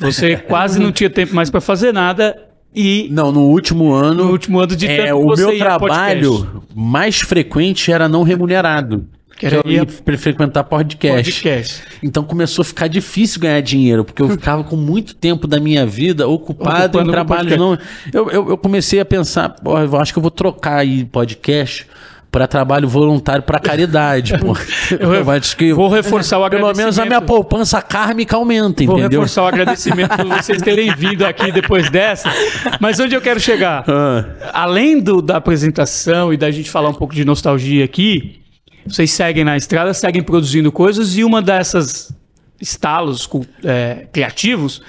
[0.00, 2.36] Você quase não tinha tempo mais para fazer nada
[2.74, 4.24] e Não, no último ano.
[4.24, 9.06] no último ano de é, que o meu trabalho mais frequente era não remunerado.
[9.36, 11.32] Que era eu ia frequentar podcast.
[11.32, 11.82] podcast.
[12.02, 15.86] Então começou a ficar difícil ganhar dinheiro, porque eu ficava com muito tempo da minha
[15.86, 17.78] vida ocupado Ocupando em trabalhos não.
[18.12, 21.86] Eu, eu, eu comecei a pensar, eu acho que eu vou trocar aí podcast
[22.30, 24.56] para trabalho voluntário para caridade, pô.
[24.98, 27.26] Eu, acho que Vou reforçar o pelo menos a minha agradecimento.
[27.26, 29.20] poupança kármica aumenta, Vou entendeu?
[29.20, 32.30] reforçar o agradecimento por vocês terem vindo aqui depois dessa.
[32.78, 33.84] Mas onde eu quero chegar?
[33.88, 34.24] Ah.
[34.52, 38.40] Além do, da apresentação e da gente falar um pouco de nostalgia aqui,
[38.86, 42.14] vocês seguem na estrada, seguem produzindo coisas e uma dessas
[42.60, 43.28] estalos
[43.64, 44.82] é, criativos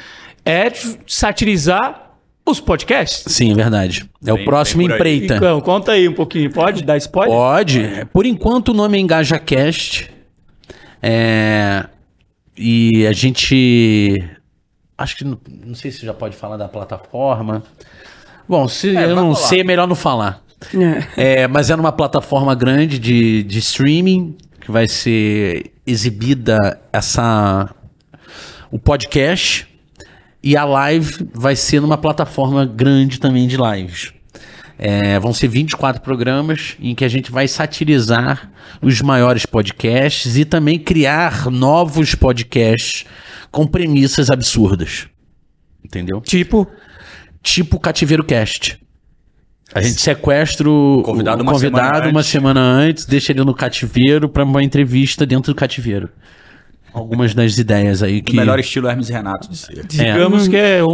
[0.45, 0.71] é
[1.07, 2.10] satirizar
[2.51, 3.23] os podcasts.
[3.33, 4.09] Sim, é verdade.
[4.25, 4.97] É o Bem- próximo por aí.
[4.97, 5.35] empreita.
[5.35, 6.51] Então, conta aí um pouquinho.
[6.51, 7.33] Pode dar spoiler?
[7.33, 8.05] Pode.
[8.13, 10.11] Por enquanto o nome é EngajaCast.
[11.01, 11.85] É...
[12.57, 14.17] E a gente.
[14.97, 15.23] Acho que.
[15.23, 17.63] Não, não sei se já pode falar da plataforma.
[18.47, 19.47] Bom, se eu vai não falar.
[19.47, 20.43] sei, é melhor não falar.
[21.17, 27.73] É, mas é numa plataforma grande de, de streaming que vai ser exibida essa
[28.69, 29.67] o podcast
[30.43, 34.13] e a live vai ser numa plataforma grande também de lives.
[34.77, 38.51] É, vão ser 24 programas em que a gente vai satirizar
[38.81, 43.05] os maiores podcasts e também criar novos podcasts
[43.51, 45.07] com premissas absurdas.
[45.83, 46.19] Entendeu?
[46.21, 46.67] Tipo,
[47.43, 48.79] Tipo Cativeiro Cast.
[49.73, 52.31] A gente sequestra o Convidado uma convidado semana uma antes.
[52.31, 56.09] semana antes, deixa ele no cativeiro para uma entrevista dentro do cativeiro.
[56.93, 58.33] Algumas das ideias aí que.
[58.33, 59.85] O melhor estilo Hermes e Renato de ser.
[59.85, 60.89] digamos que é um,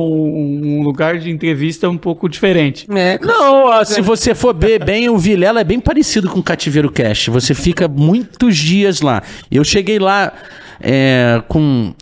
[0.79, 2.85] um lugar de entrevista um pouco diferente.
[2.91, 6.43] É, Não, ó, se você for ver bem, o Vilela é bem parecido com o
[6.43, 7.31] Cativeiro Cast.
[7.31, 9.23] Você fica muitos dias lá.
[9.49, 10.33] Eu cheguei lá
[10.79, 11.93] é, com,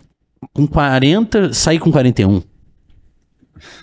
[0.52, 2.42] com 40, saí com 41.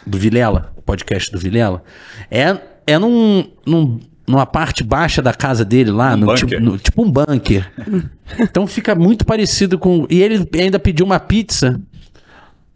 [0.06, 1.84] Do Vilela, o podcast do Vilela.
[2.30, 6.78] É, é num, num- numa parte baixa da casa dele lá, Um no, tipo, no-
[6.78, 7.70] tipo um bunker.
[8.40, 10.06] então fica muito parecido com.
[10.10, 11.80] E ele ainda pediu uma pizza.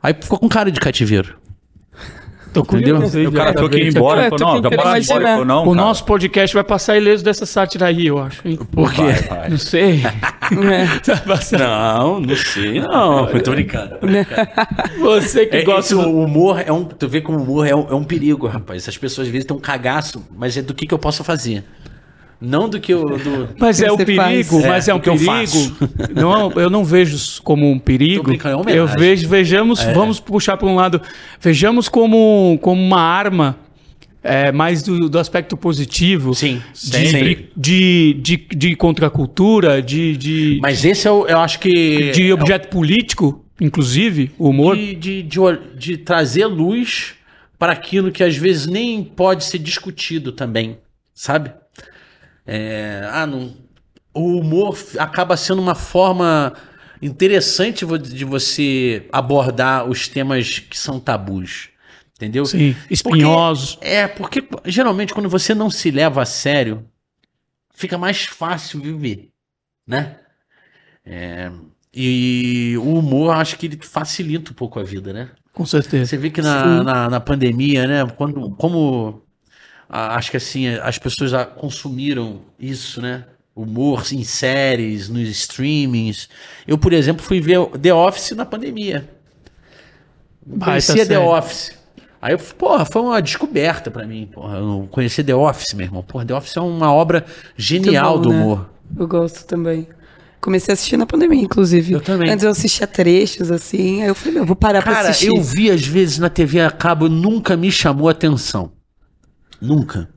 [0.02, 1.36] Aí ficou com cara de cativeiro.
[2.64, 2.96] Tô Entendeu?
[2.96, 3.98] curioso O cara já falou que ia pra ver.
[3.98, 4.22] embora.
[4.22, 5.28] É, Falou, tô não, já ir embora.
[5.28, 5.76] Falou, não, O cara.
[5.76, 8.48] nosso podcast vai passar ileso dessa sátira aí, eu acho.
[8.48, 8.58] hein?
[8.72, 9.02] Por quê?
[9.02, 9.50] Vai, vai.
[9.50, 10.02] Não sei.
[10.06, 11.58] é.
[11.58, 13.30] Não, não sei, não.
[13.30, 13.98] Eu tô brincando.
[15.00, 16.10] Você que É, gosta esse do...
[16.10, 16.84] humor é um.
[16.86, 18.88] Tu vê como o humor é um, é um perigo, rapaz.
[18.88, 21.64] As pessoas às vezes têm um cagaço, mas é do que, que eu posso fazer.
[22.40, 23.04] Não do que eu.
[23.18, 23.50] Do...
[23.60, 24.66] Mas é um Você perigo, faz.
[24.66, 25.32] mas é, É, um o que eu perigo.
[25.32, 25.78] faço.
[26.14, 28.32] Não, eu não vejo como um perigo.
[28.32, 31.02] É eu vejo, vejamos, vamos puxar para um lado,
[31.40, 33.58] vejamos como, como uma arma
[34.24, 36.34] é, mais do, do aspecto positivo.
[36.34, 37.50] Sim, de, sempre.
[37.56, 42.12] de, de, de contracultura, de, de, Mas esse é o, eu acho que.
[42.12, 44.76] de objeto político, inclusive, o humor.
[44.76, 45.40] de, de, de,
[45.78, 47.16] de trazer luz
[47.58, 50.78] para aquilo que às vezes nem pode ser discutido também,
[51.14, 51.52] sabe?
[52.48, 53.54] É, ah, não,
[54.14, 56.54] o humor acaba sendo uma forma
[57.02, 61.70] interessante de você abordar os temas que são tabus,
[62.16, 62.46] entendeu?
[62.46, 63.76] Sim, espinhosos.
[63.76, 66.86] Porque- é, porque geralmente quando você não se leva a sério,
[67.76, 69.30] fica mais fácil viver,
[69.86, 70.16] né?
[71.06, 71.52] É,
[71.94, 75.32] e o humor, acho que ele facilita um pouco a vida, né?
[75.54, 76.06] Com certeza.
[76.06, 78.06] Você vê que na, na, na pandemia, né?
[78.16, 79.24] Quando, como
[79.90, 83.26] acho que assim, as pessoas já consumiram isso, né?
[83.56, 86.30] Humor em séries, nos streamings.
[86.68, 89.10] Eu, por exemplo, fui ver The Office na pandemia.
[90.46, 91.20] Não conhecia The.
[91.20, 91.72] Office.
[92.22, 94.30] Aí, eu, porra, foi uma descoberta pra mim.
[94.32, 96.04] Porra, eu não conhecia The Office, meu irmão.
[96.04, 98.42] Porra, The Office é uma obra genial bom, do né?
[98.42, 98.70] humor.
[98.98, 99.88] Eu gosto também.
[100.40, 101.94] Comecei a assistir na pandemia, inclusive.
[101.94, 102.30] Eu também.
[102.30, 104.02] Antes eu assistia trechos, assim.
[104.04, 105.28] Aí eu falei, meu, vou parar pra Cara, assistir.
[105.28, 108.72] eu vi às vezes na TV a cabo, nunca me chamou atenção.
[109.62, 110.10] Nunca.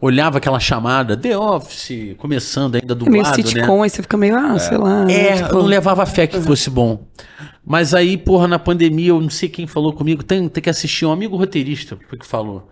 [0.00, 3.84] olhava aquela chamada, The Office, começando ainda do É meio sitcom, né?
[3.84, 5.04] aí você fica meio, ah, sei lá.
[5.04, 7.06] né, É, tipo, eu não levava fé que fosse bom.
[7.64, 11.06] Mas aí, porra, na pandemia, eu não sei quem falou comigo, tem, tem que assistir,
[11.06, 12.68] um amigo roteirista foi que falou.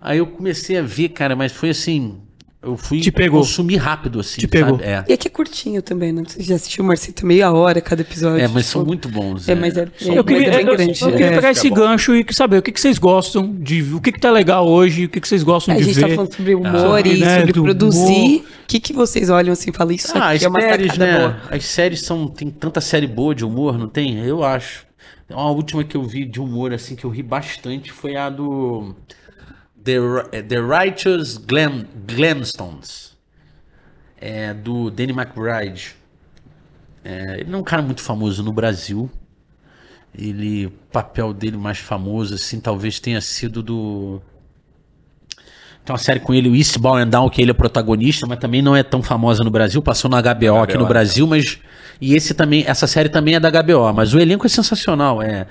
[0.00, 2.18] Aí eu comecei a ver, cara, mas foi assim,
[2.62, 3.40] eu fui Te pegou.
[3.40, 4.78] consumir rápido, assim, Te pegou.
[4.78, 4.84] sabe?
[4.88, 5.04] É.
[5.08, 6.22] E aqui é curtinho também, né?
[6.26, 8.38] Você já assistiu Marcita meia hora cada episódio.
[8.38, 9.48] É, mas tipo, são muito bons.
[9.48, 11.02] É, mas é, São é, Eu queria, mas é bem eu- grande.
[11.02, 11.34] eu queria é.
[11.34, 14.30] pegar esse gancho e saber o que, que vocês gostam de o que, que tá
[14.30, 16.08] legal hoje, o que, que vocês gostam A de gente ver.
[16.08, 17.98] tá falando sobre humor Sobre, e né, sobre produzir.
[18.12, 18.40] humor.
[18.40, 20.96] O que, que vocês olham assim e falam, isso Ah, aqui as é uma séries,
[20.98, 21.18] né?
[21.18, 21.36] boa.
[21.50, 22.26] As séries são.
[22.28, 24.18] Tem tanta série boa de humor, não tem?
[24.24, 24.86] Eu acho.
[25.28, 28.94] A última que eu vi de humor, assim, que eu ri bastante foi a do.
[29.84, 33.12] The, Ri- The Righteous Glam, Glamstones.
[34.20, 35.96] É, do Danny McBride.
[37.04, 39.10] É, ele não é um cara muito famoso no Brasil.
[40.16, 40.66] Ele.
[40.66, 44.20] O papel dele mais famoso, assim, talvez tenha sido do.
[45.84, 48.62] Tem uma série com ele, o Eastbound and Down, que ele é protagonista, mas também
[48.62, 49.82] não é tão famosa no Brasil.
[49.82, 50.86] Passou na HBO, aqui no?
[50.86, 51.58] Brasil, mas.
[52.00, 55.20] E esse também, essa série também é da HBO, mas o elenco é sensacional.
[55.20, 55.46] É,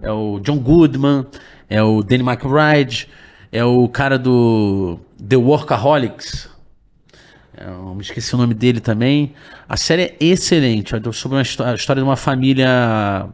[0.00, 1.26] é o John Goodman,
[1.68, 3.08] é o Danny McBride,
[3.56, 6.48] é o cara do The Workaholics.
[7.56, 9.32] É, Eu me esqueci o nome dele também.
[9.68, 10.94] A série é excelente.
[10.94, 13.28] É sobre uma histó- a história de uma família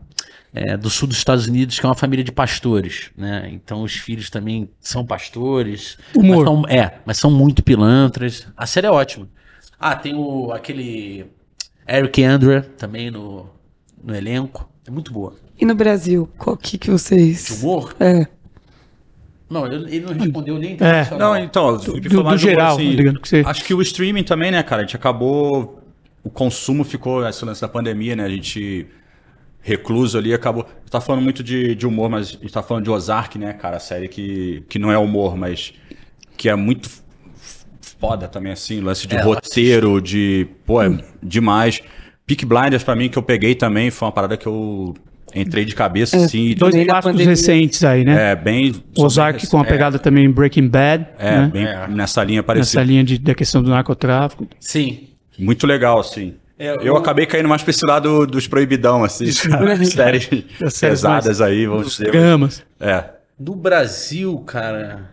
[0.53, 3.49] é, do sul dos Estados Unidos, que é uma família de pastores, né?
[3.53, 5.97] Então os filhos também são pastores.
[6.15, 6.45] Humor.
[6.45, 8.47] Mas são- é, mas são muito pilantras.
[8.57, 9.29] A série é ótima.
[9.79, 11.27] Ah, tem o aquele
[11.89, 13.47] Eric Andre também no,
[14.05, 14.69] no elenco.
[14.87, 15.35] É muito boa.
[15.59, 17.47] E no Brasil, qual que que vocês...
[17.47, 17.95] De humor?
[18.01, 18.27] É.
[19.51, 21.11] Não, ele não respondeu nem É.
[21.19, 23.83] Não, então, o Felipe do- falou mais do geral, assim, que você- Acho que o
[23.83, 24.83] streaming também, né, cara?
[24.83, 25.83] A gente acabou.
[26.23, 28.25] O consumo ficou, esse lance da pandemia, né?
[28.25, 28.87] A gente
[29.61, 30.67] recluso ali, acabou.
[30.91, 33.77] Tá falando muito de, de humor, mas a gente tá falando de Ozark, né, cara?
[33.77, 35.73] A série que, que não é humor, mas
[36.37, 36.89] que é muito
[37.99, 40.47] foda também, assim, lance de É, roteiro, de.
[40.65, 41.83] Pô, é demais.
[42.27, 44.95] Peak Blinders, pra mim, que eu peguei também, foi uma parada que eu
[45.35, 46.47] entrei de cabeça, assim.
[46.49, 48.33] e Dois clássicos recentes aí, né?
[48.33, 48.75] É, bem.
[48.97, 51.51] Ozark com a é, pegada também Breaking Bad, É, né?
[51.53, 51.65] bem
[51.95, 52.83] nessa linha nessa parecida.
[52.83, 54.47] linha de, da questão do narcotráfico.
[54.59, 55.09] Sim.
[55.39, 56.35] Muito legal, assim.
[56.59, 59.27] É, eu o- acabei caindo mais pra esse lado dos proibidão, assim.
[59.87, 60.29] séries
[60.61, 62.11] Das séries pesadas aí, vamos Os dizer.
[62.13, 62.63] dramas.
[62.79, 63.05] É.
[63.39, 65.11] Do Brasil, cara.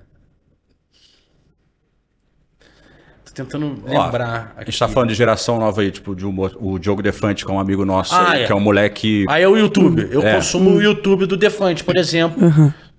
[3.38, 4.54] Tentando Ó, lembrar.
[4.58, 7.52] A gente tá falando de geração nova aí, tipo, de humor, o Diogo Defante, que
[7.52, 8.46] é um amigo nosso, Ah, aí, é.
[8.48, 9.26] que é um moleque.
[9.30, 10.08] Aí é o YouTube.
[10.12, 10.34] Eu É.
[10.36, 12.42] consumo o YouTube do Defante, por exemplo.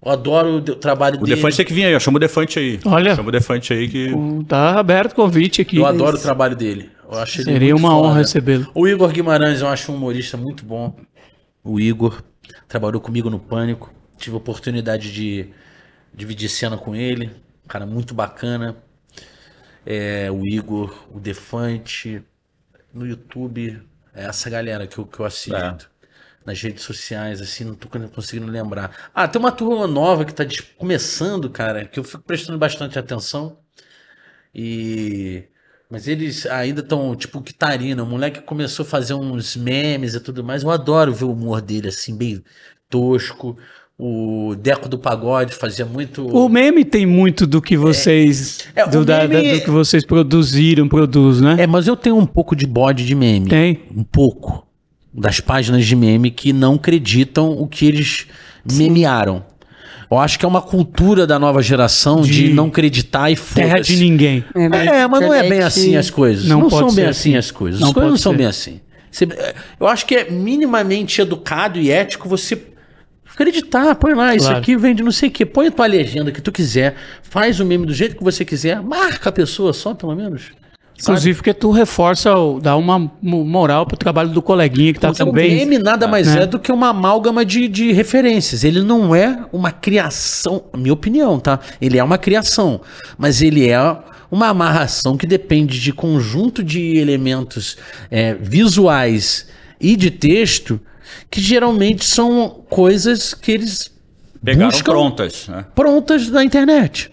[0.01, 1.35] Eu adoro o trabalho O dele.
[1.35, 1.99] Defante tem que vir aí, ó.
[1.99, 2.79] Chama o Defante aí.
[2.85, 3.17] Olha.
[3.17, 4.13] Chama o Defante aí que.
[4.15, 5.79] O- Tá aberto o convite aqui.
[5.79, 6.89] Eu adoro o trabalho dele.
[7.11, 8.19] Eu acho ele Seria muito uma honra foda.
[8.21, 8.71] recebê-lo.
[8.77, 10.95] O Igor Guimarães, eu acho um humorista muito bom.
[11.65, 12.23] O Igor
[12.69, 13.93] trabalhou comigo no Pânico.
[14.17, 15.47] Tive a oportunidade de
[16.15, 17.27] dividir cena com ele.
[17.65, 18.77] Um cara muito bacana.
[19.91, 22.23] É, o Igor, o Defante.
[22.93, 23.83] No YouTube,
[24.15, 25.57] é essa galera que eu, que eu assisto.
[25.57, 25.79] É.
[26.45, 29.11] Nas redes sociais, assim, não tô conseguindo lembrar.
[29.15, 30.45] Ah, tem uma turma nova que tá
[30.77, 33.59] começando, cara, que eu fico prestando bastante atenção.
[34.55, 35.45] E.
[35.89, 40.45] Mas eles ainda estão, tipo, Kitarina, o moleque começou a fazer uns memes e tudo
[40.45, 40.63] mais.
[40.63, 42.45] Eu adoro ver o humor dele, assim, bem
[42.91, 43.57] tosco.
[44.01, 46.25] O Deco do Pagode fazia muito.
[46.29, 48.61] O meme tem muito do que vocês.
[48.77, 51.57] É, o do, da- meme- da- do que vocês produziram, produz, né?
[51.59, 53.49] É, mas eu tenho um pouco de bode de meme.
[53.49, 53.81] Tem.
[53.97, 54.65] Um pouco.
[55.13, 58.27] Das páginas de meme que não acreditam o que eles
[58.71, 59.45] memearam.
[60.09, 63.81] Eu acho que é uma cultura da nova geração de, De não acreditar e Terra
[63.81, 64.45] de ninguém.
[64.55, 64.87] né?
[65.03, 66.45] É, mas não é bem assim as coisas.
[66.47, 67.37] Não Não, pode são bem ser assim assim.
[67.37, 67.81] as coisas.
[67.81, 68.39] Não As coisas não pode são ser.
[68.39, 68.81] bem assim.
[69.81, 72.57] Eu acho que é minimamente educado e ético você
[73.43, 73.95] acreditar.
[73.95, 74.59] Põe lá, isso Claro.
[74.61, 75.47] aqui vem de não sei o quê.
[75.47, 76.95] Põe a tua legenda que tu quiser.
[77.23, 78.81] Faz o meme do jeito que você quiser.
[78.83, 80.43] Marca a pessoa só, pelo menos.
[81.01, 85.29] Inclusive porque tu reforça, dá uma mo- moral pro trabalho do coleguinha que tá Então,
[85.29, 85.53] também.
[85.53, 86.43] O meme nada mais né?
[86.43, 88.65] é do que uma amálgama de, de referências.
[88.65, 91.61] Ele não é uma criação, minha opinião, tá?
[91.81, 92.81] Ele é uma criação,
[93.17, 93.79] mas ele é
[94.29, 97.77] uma amarração que depende de conjunto de elementos
[98.11, 99.47] é, visuais
[99.81, 100.81] e de texto
[101.31, 103.93] que geralmente são coisas que eles
[104.43, 105.67] Pegaram buscam prontas, né?
[105.75, 107.11] prontas da internet,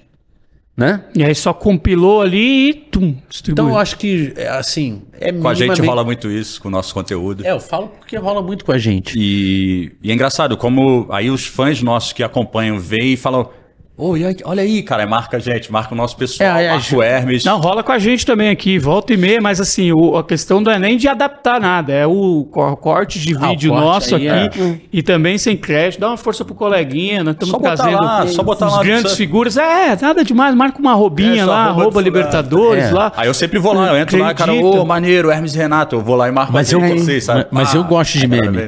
[0.78, 1.06] né?
[1.16, 3.66] E aí só compilou ali e tum, distribuiu.
[3.66, 6.72] Então eu acho que, é, assim, é Com a gente rola muito isso, com o
[6.72, 7.46] nosso conteúdo.
[7.46, 9.18] É, eu falo porque rola muito com a gente.
[9.18, 13.50] E, e é engraçado como aí os fãs nossos que acompanham veem e falam:
[13.98, 17.46] Oh, olha aí, cara, marca a gente, marca o nosso pessoal, é, marca o Hermes.
[17.46, 20.60] Não, rola com a gente também aqui, volta e meia, mas assim, o, a questão
[20.60, 22.44] não é nem de adaptar nada, é o
[22.82, 24.50] corte de ah, vídeo corte nosso aqui é.
[24.92, 26.02] e também sem crédito.
[26.02, 29.56] Dá uma força pro coleguinha, nós estamos trazendo lá, só botar lá grandes figuras.
[29.56, 32.92] É, nada demais, marca uma roubinha é, lá, arroba Libertadores é.
[32.92, 33.14] lá.
[33.16, 34.28] Aí eu sempre vou lá, eu entro Acredita.
[34.28, 37.24] lá, cara, ô, oh, maneiro, Hermes Renato, eu vou lá e marco mas eu, vocês,
[37.24, 37.48] sabe?
[37.50, 38.60] Mas, ah, eu gosto de meme.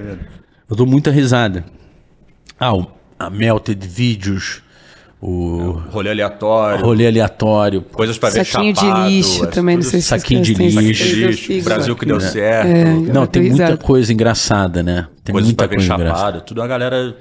[0.69, 1.65] Eu dou muita risada.
[2.57, 2.88] Ah, o,
[3.19, 4.65] a Melted Vídeos
[5.20, 6.86] o rolê aleatório.
[6.86, 7.82] Rolê aleatório.
[7.82, 10.76] Coisas para ver Saquinho chapado, de lixo também, não sei se Saquinho de lixo.
[10.76, 11.63] Saquinho de lixo.
[11.63, 12.68] Brasil que deu certo.
[12.68, 15.07] É, não, tem muita coisa engraçada, né?
[15.24, 16.01] Tem coisas muita pra ver chapado.
[16.03, 16.41] Engraçada.
[16.41, 17.15] Tudo a galera...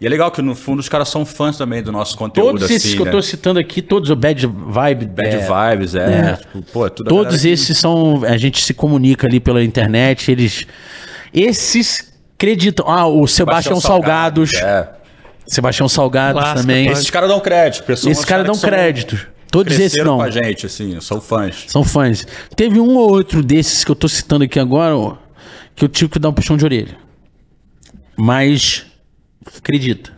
[0.00, 2.58] E é legal que no fundo os caras são fãs também do nosso conteúdo.
[2.58, 3.08] Todos esses assim, que né?
[3.08, 5.06] eu tô citando aqui, todos o Bad Vibe.
[5.06, 5.98] Bad é, Vibes, é.
[6.00, 6.36] é.
[6.36, 8.22] Tipo, pô, todos esses são...
[8.24, 10.66] A gente se comunica ali pela internet, eles...
[11.32, 12.86] Esses acreditam.
[12.88, 14.50] Ah, o Sebastião, Sebastião Salgados.
[14.50, 15.03] Salgados é.
[15.46, 16.88] Sebastião Salgado também.
[16.88, 17.90] Esses caras dão crédito.
[17.90, 19.34] Esses caras dão crédito.
[19.50, 20.16] Todos esses não.
[20.16, 21.66] com a gente, assim, são fãs.
[21.68, 22.26] São fãs.
[22.56, 25.16] Teve um ou outro desses que eu tô citando aqui agora, ó,
[25.76, 26.96] que eu tive que dar um puxão de orelha.
[28.16, 28.84] Mas,
[29.56, 30.12] acredita.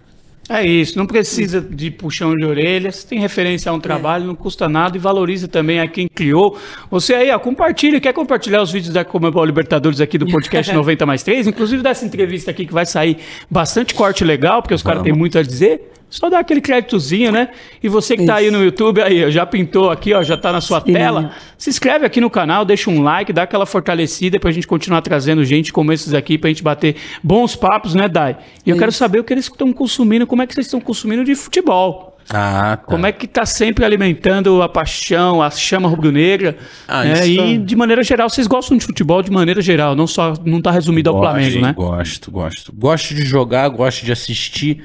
[0.48, 4.34] É isso, não precisa de puxão de orelha, você tem referência a um trabalho, não
[4.36, 6.56] custa nada e valoriza também a quem criou.
[6.88, 11.04] Você aí, ó, compartilha, quer compartilhar os vídeos da Comebol Libertadores aqui do podcast 90
[11.04, 13.18] mais 3, inclusive dessa entrevista aqui que vai sair
[13.50, 15.92] bastante corte legal, porque os caras têm muito a dizer.
[16.16, 17.50] Só dá aquele créditozinho, né?
[17.82, 20.62] E você que está aí no YouTube, aí, já pintou aqui, ó, já está na
[20.62, 20.94] sua Sim.
[20.94, 21.32] tela.
[21.58, 25.02] Se inscreve aqui no canal, deixa um like, dá aquela fortalecida para a gente continuar
[25.02, 28.38] trazendo gente como esses aqui, para a gente bater bons papos, né, Dai?
[28.64, 31.22] E eu quero saber o que eles estão consumindo, como é que vocês estão consumindo
[31.22, 32.16] de futebol.
[32.30, 32.86] Ah, tá.
[32.86, 36.56] Como é que está sempre alimentando a paixão, a chama rubro-negra?
[36.88, 37.28] Ah, né?
[37.28, 40.58] E é- de maneira geral, vocês gostam de futebol de maneira geral, não só não
[40.58, 41.72] está resumido gosto, ao Flamengo, né?
[41.74, 42.72] Gosto, gosto.
[42.72, 44.82] Gosto de jogar, gosto de assistir.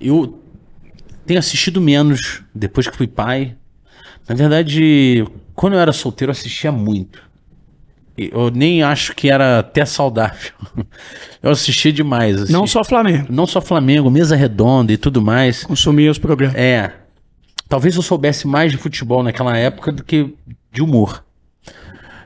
[0.00, 0.42] Eu
[1.28, 3.54] tenho assistido menos depois que fui pai.
[4.26, 7.22] Na verdade, quando eu era solteiro, eu assistia muito.
[8.16, 10.52] Eu nem acho que era até saudável.
[11.40, 12.34] Eu assistia demais.
[12.34, 12.58] Assistia.
[12.58, 13.28] Não só Flamengo.
[13.30, 15.62] Não só Flamengo, mesa redonda e tudo mais.
[15.62, 16.56] Consumia os programas.
[16.56, 16.92] É.
[17.68, 20.34] Talvez eu soubesse mais de futebol naquela época do que
[20.72, 21.24] de humor.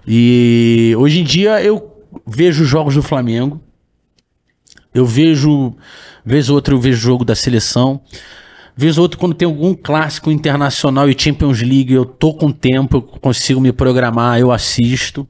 [0.06, 1.94] E hoje em dia eu
[2.26, 3.60] vejo jogos do Flamengo.
[4.94, 5.74] Eu vejo,
[6.24, 8.00] vez ou outra eu vejo jogo da seleção.
[8.74, 12.96] Vez ou outra, quando tem algum clássico internacional e Champions League, eu tô com tempo,
[12.96, 15.28] eu consigo me programar, eu assisto.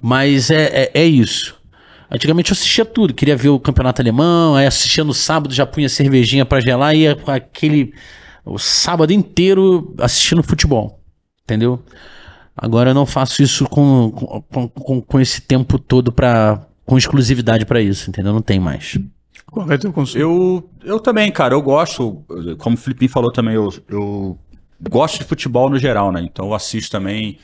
[0.00, 1.54] Mas é, é, é isso.
[2.10, 5.88] Antigamente eu assistia tudo, queria ver o campeonato alemão, aí assistia no sábado, já punha
[5.88, 7.94] cervejinha para gelar ia com aquele.
[8.44, 11.00] o sábado inteiro assistindo futebol.
[11.44, 11.82] Entendeu?
[12.56, 17.64] Agora eu não faço isso com, com, com, com esse tempo todo para com exclusividade
[17.64, 18.32] para isso, entendeu?
[18.32, 18.98] Não tem mais.
[19.52, 20.22] Qual é teu consumo?
[20.22, 22.24] Eu, eu também, cara, eu gosto,
[22.56, 24.38] como o Filipinho falou também, eu, eu
[24.88, 26.22] gosto de futebol no geral, né?
[26.22, 27.38] Então eu assisto também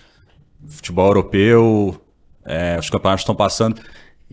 [0.66, 2.00] futebol europeu,
[2.46, 3.78] é, os campeonatos estão passando.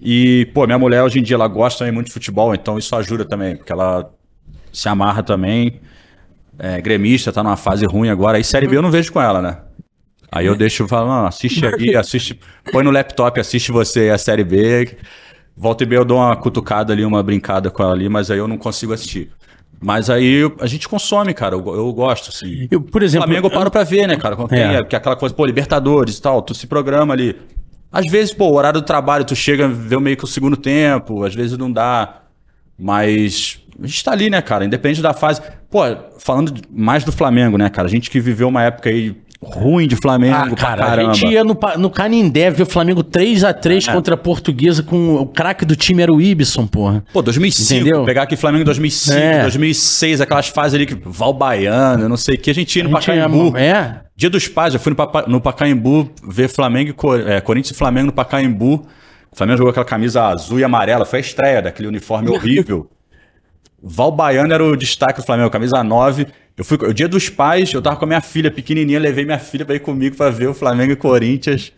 [0.01, 2.95] E, pô, minha mulher hoje em dia ela gosta também muito de futebol, então isso
[2.95, 4.09] ajuda também, porque ela
[4.71, 5.81] se amarra também.
[6.57, 8.37] É, gremista, tá numa fase ruim agora.
[8.37, 9.57] Aí Série B eu não vejo com ela, né?
[10.31, 12.39] Aí eu deixo falar, não, assiste aqui, assiste,
[12.71, 14.97] põe no laptop, assiste você a Série B.
[15.57, 18.37] Volta e meia eu dou uma cutucada ali, uma brincada com ela ali, mas aí
[18.37, 19.31] eu não consigo assistir.
[19.81, 21.55] Mas aí a gente consome, cara.
[21.55, 22.67] Eu, eu gosto, assim.
[22.71, 23.25] Eu, por exemplo.
[23.25, 24.35] Flamengo eu paro pra ver, né, cara?
[24.35, 24.47] É.
[24.47, 27.35] tem é, aquela coisa, pô, Libertadores e tal, tu se programa ali.
[27.91, 31.23] Às vezes, pô, o horário do trabalho, tu chega, vê meio que o segundo tempo,
[31.23, 32.21] às vezes não dá.
[32.77, 34.65] Mas a gente tá ali, né, cara?
[34.65, 35.41] Independente da fase.
[35.69, 35.79] Pô,
[36.19, 37.87] falando mais do Flamengo, né, cara?
[37.87, 39.15] A gente que viveu uma época aí
[39.53, 43.89] ruim de Flamengo ah, cara, A gente ia no, no Canindé ver o Flamengo 3x3
[43.89, 43.93] é.
[43.93, 47.03] contra a Portuguesa com o craque do time era o Ibson, porra.
[47.13, 48.03] Pô, 2005, Entendeu?
[48.03, 49.41] pegar aqui Flamengo 2005, é.
[49.41, 52.91] 2006, aquelas fases ali que Val Baiano, não sei o que, a gente ia no
[52.91, 53.55] Pacaembu.
[53.57, 54.01] É.
[54.15, 58.07] Dia dos Pais, eu fui no, no Pacaembu ver Flamengo e é, Corinthians e Flamengo
[58.07, 58.85] no Pacaembu.
[59.31, 62.89] O Flamengo jogou aquela camisa azul e amarela, foi a estreia daquele uniforme horrível.
[63.81, 66.27] Val Baiano era o destaque do Flamengo, camisa 9.
[66.57, 69.39] Eu fui, o dia dos pais, eu tava com a minha filha pequenininha, levei minha
[69.39, 71.73] filha pra ir comigo pra ver o Flamengo e Corinthians.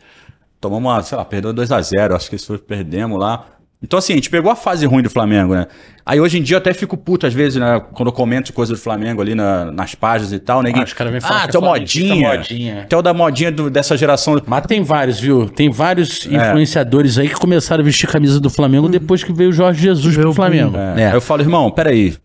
[0.61, 3.56] Tomamos uma, sei lá, perdeu 2 a 0 acho que isso foi, perdemos lá.
[3.81, 5.67] Então, assim, a gente pegou a fase ruim do Flamengo, né?
[6.03, 7.79] Aí hoje em dia eu até fico puto, às vezes, né?
[7.93, 10.71] Quando eu comento coisa do Flamengo ali na, nas páginas e tal, né?
[10.73, 12.37] Ah, os caras vêm falar ah, tem modinha.
[12.37, 12.85] modinha.
[12.89, 14.41] Tem o da modinha do, dessa geração.
[14.47, 15.47] Mas tem vários, viu?
[15.47, 16.35] Tem vários é.
[16.35, 20.17] influenciadores aí que começaram a vestir camisa do Flamengo depois que veio o Jorge Jesus
[20.17, 20.75] pro Flamengo.
[20.75, 21.01] É.
[21.03, 21.07] É.
[21.09, 22.15] Aí eu falo, irmão, peraí.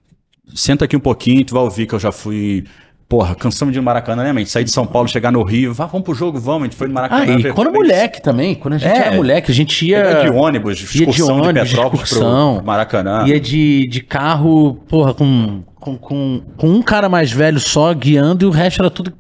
[0.55, 2.65] Senta aqui um pouquinho, tu vai ouvir que eu já fui
[3.13, 4.47] Porra, cansamos de ir no Maracanã, né, mãe?
[4.47, 6.89] Sair de São Paulo, chegar no Rio, vá, vamos pro jogo, vamos, a gente foi
[6.89, 7.37] no Maracanã.
[7.37, 10.23] Ah, e quando moleque também, quando a gente é, era moleque, a gente ia...
[10.23, 13.25] De ônibus, excursão ia de, ônibus, de Petrópolis excursão, pro Maracanã.
[13.27, 18.47] Ia de, de carro, porra, com com, com, com um cara mais velho só guiando
[18.47, 19.13] e o resto era tudo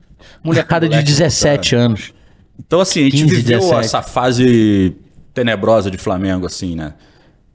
[0.43, 2.15] molecada de 17 anos.
[2.59, 3.85] Então, assim, a gente 15, viveu 17.
[3.85, 4.97] essa fase
[5.35, 6.95] tenebrosa de Flamengo, assim, né?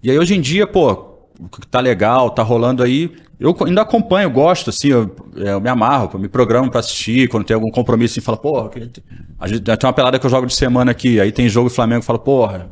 [0.04, 1.17] E aí, hoje em dia, pô,
[1.70, 6.10] tá legal, tá rolando aí, eu ainda acompanho, gosto, assim, eu, é, eu me amarro,
[6.14, 8.72] eu me programo pra assistir, quando tem algum compromisso, assim, fala, porra,
[9.40, 12.04] a gente, tem uma pelada que eu jogo de semana aqui, aí tem jogo Flamengo,
[12.04, 12.70] fala, porra,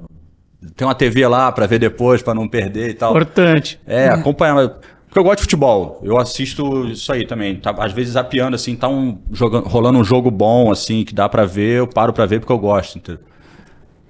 [0.75, 3.11] tem uma TV lá pra ver depois, pra não perder e tal.
[3.11, 3.79] Importante.
[3.85, 4.69] É, acompanhar.
[5.05, 6.01] Porque eu gosto de futebol.
[6.03, 7.55] Eu assisto isso aí também.
[7.55, 11.29] Tá, às vezes zapeando, assim, tá um, jogando, rolando um jogo bom, assim, que dá
[11.29, 12.97] pra ver, eu paro pra ver porque eu gosto.
[12.97, 13.21] Entendeu?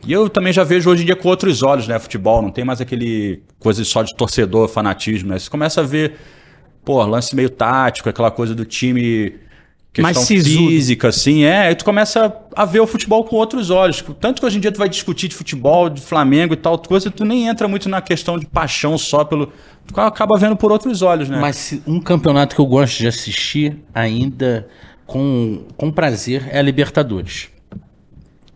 [0.05, 1.97] E eu também já vejo hoje em dia com outros olhos, né?
[1.97, 2.41] Futebol.
[2.41, 5.39] Não tem mais aquele coisa só de torcedor, fanatismo, né?
[5.39, 6.13] Você começa a ver,
[6.83, 9.33] pô, lance meio tático, aquela coisa do time.
[9.91, 11.67] Questão Mais física, assim, é.
[11.67, 14.03] Aí tu começa a ver o futebol com outros olhos.
[14.19, 17.09] Tanto que hoje em dia tu vai discutir de futebol, de Flamengo e tal coisa,
[17.09, 19.53] tu nem entra muito na questão de paixão só pelo.
[19.87, 21.39] Tu acaba vendo por outros olhos, né?
[21.39, 24.67] Mas um campeonato que eu gosto de assistir ainda
[25.05, 27.54] com, com prazer é a Libertadores.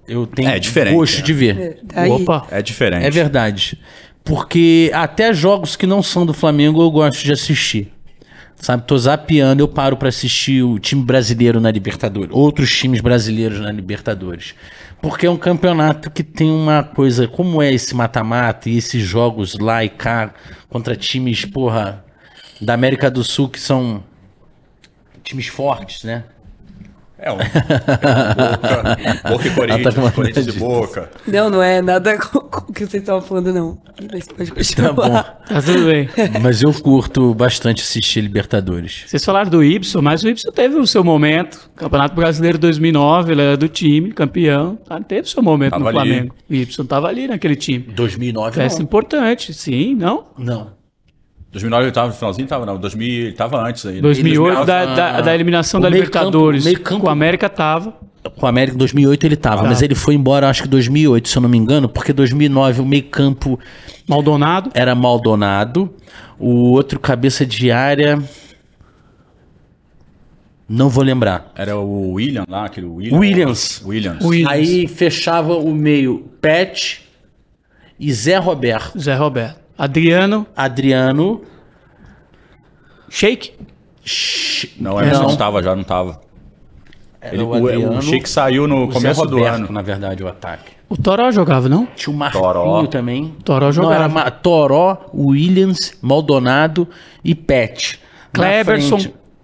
[0.10, 1.22] Eu tenho É diferente, gosto é.
[1.22, 1.80] de ver.
[1.96, 2.10] Aí.
[2.10, 2.48] Opa.
[2.52, 3.06] É diferente.
[3.06, 3.80] É verdade.
[4.24, 7.92] Porque até jogos que não são do Flamengo eu gosto de assistir.
[8.56, 13.62] Sabe, tô zapeando, eu paro pra assistir o time brasileiro na Libertadores, outros times brasileiros
[13.62, 14.54] na Libertadores.
[15.02, 19.58] Porque é um campeonato que tem uma coisa, como é esse mata-mata e esses jogos
[19.58, 20.34] lá e cá
[20.68, 22.04] contra times, porra,
[22.60, 24.04] da América do Sul que são
[25.24, 26.26] times fortes, né?
[27.22, 27.38] É um.
[27.40, 31.10] É Boca, Boca e Ela tá Corinthians, Corinthians e de- Boca.
[31.28, 33.78] Não, não é nada com, o que vocês estavam falando, não.
[34.12, 34.88] Mas pode continuar.
[34.88, 35.10] Tá bom.
[35.12, 36.10] Tá tudo bem.
[36.42, 39.04] Mas eu curto bastante assistir Libertadores.
[39.06, 41.70] Vocês falaram do Ibson, mas o Ibson teve o seu momento.
[41.76, 44.78] Campeonato Brasileiro 2009, ele era do time, campeão.
[44.88, 45.00] Tá?
[45.02, 46.10] Teve o seu momento Tava no ali.
[46.12, 46.36] Flamengo.
[46.50, 47.80] O Ibson tava ali naquele time.
[47.94, 48.84] 2009 Peça não.
[48.86, 50.26] importante, sim, não?
[50.38, 50.79] Não.
[51.52, 52.78] 2009 ele tava no finalzinho, tava não.
[52.78, 54.00] 2000 ele tava antes aí.
[54.02, 56.64] 2008, da, ah, da, da eliminação o da campo- Libertadores.
[56.66, 57.94] meio campo- Com o América tava.
[58.36, 61.38] Com a América em 2008 ele tava, mas ele foi embora acho que 2008, se
[61.38, 63.58] eu não me engano, porque 2009 o meio campo
[64.08, 64.70] Maldonado.
[64.74, 65.92] era Maldonado,
[66.38, 68.22] o outro cabeça de área
[70.68, 71.52] não vou lembrar.
[71.56, 73.18] Era o William lá, aquele William.
[73.18, 73.82] Williams.
[73.86, 74.24] Williams.
[74.24, 74.52] Williams.
[74.52, 77.02] Aí fechava o meio Pet
[78.00, 79.59] e Zé Roberto, Zé Roberto.
[79.80, 80.46] Adriano.
[80.56, 81.42] Adriano,
[83.10, 83.54] Shake.
[84.80, 85.24] Não, ele Não.
[85.24, 86.20] não tava já, não tava.
[87.22, 89.72] era Ele, o Adriano, o Sheik saiu no começo do ano.
[89.72, 90.72] na verdade, o ataque.
[90.90, 91.86] O Toró jogava, não?
[91.96, 92.86] Tinha o Marquinho Toró.
[92.88, 93.36] também.
[93.44, 93.96] Toró Não, jogava.
[93.96, 96.88] era Ma- Toró, Williams, Maldonado
[97.24, 98.00] e Pet.
[98.36, 98.48] Na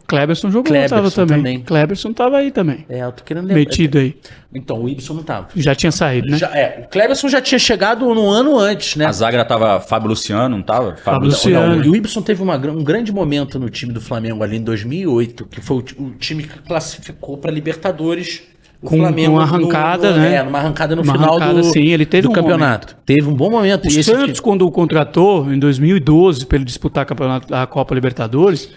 [0.08, 0.50] Kleberson.
[0.50, 1.38] Kleberson jogou, Kleberson tava também.
[1.38, 1.60] também.
[1.62, 2.86] Kleberson tava aí também.
[2.90, 3.60] É, eu tô querendo lembrar.
[3.60, 4.16] Metido aí.
[4.54, 5.48] Então, o Ibson não tava.
[5.56, 6.38] Já tinha saído, né?
[6.38, 9.06] Já, é, o Cleberson já tinha chegado no ano antes, né?
[9.06, 10.96] A zaga tava Fábio Luciano, não tava?
[10.96, 11.76] Fábio Luci- Luciano.
[11.76, 14.64] Não, e o Ibson teve uma um grande momento no time do Flamengo ali em
[14.64, 18.44] 2008, que foi o, o time que classificou para Libertadores.
[18.82, 20.36] O Com- com uma arrancada, no, né?
[20.36, 22.96] É, numa arrancada no Uma final arrancada, do, sim, ele teve do um campeonato.
[23.06, 23.86] Teve um bom momento.
[23.86, 27.66] O e Santos, time- quando o contratou, em 2012, para ele disputar a, campeonato, a
[27.66, 28.70] Copa Libertadores,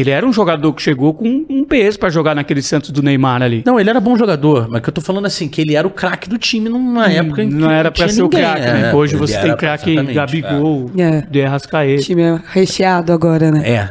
[0.00, 3.42] ele era um jogador que chegou com um peso para jogar naquele Santos do Neymar
[3.42, 3.62] ali.
[3.66, 5.90] Não, ele era bom jogador, mas que eu tô falando assim, que ele era o
[5.90, 8.90] craque do time numa época em que Não era para ser o ninguém, craque, né?
[8.90, 11.20] é, Hoje ele você tem craque exatamente, Gabigol, É.
[11.22, 12.02] de O Arrascaeta.
[12.02, 13.68] time é recheado agora, né?
[13.68, 13.90] É,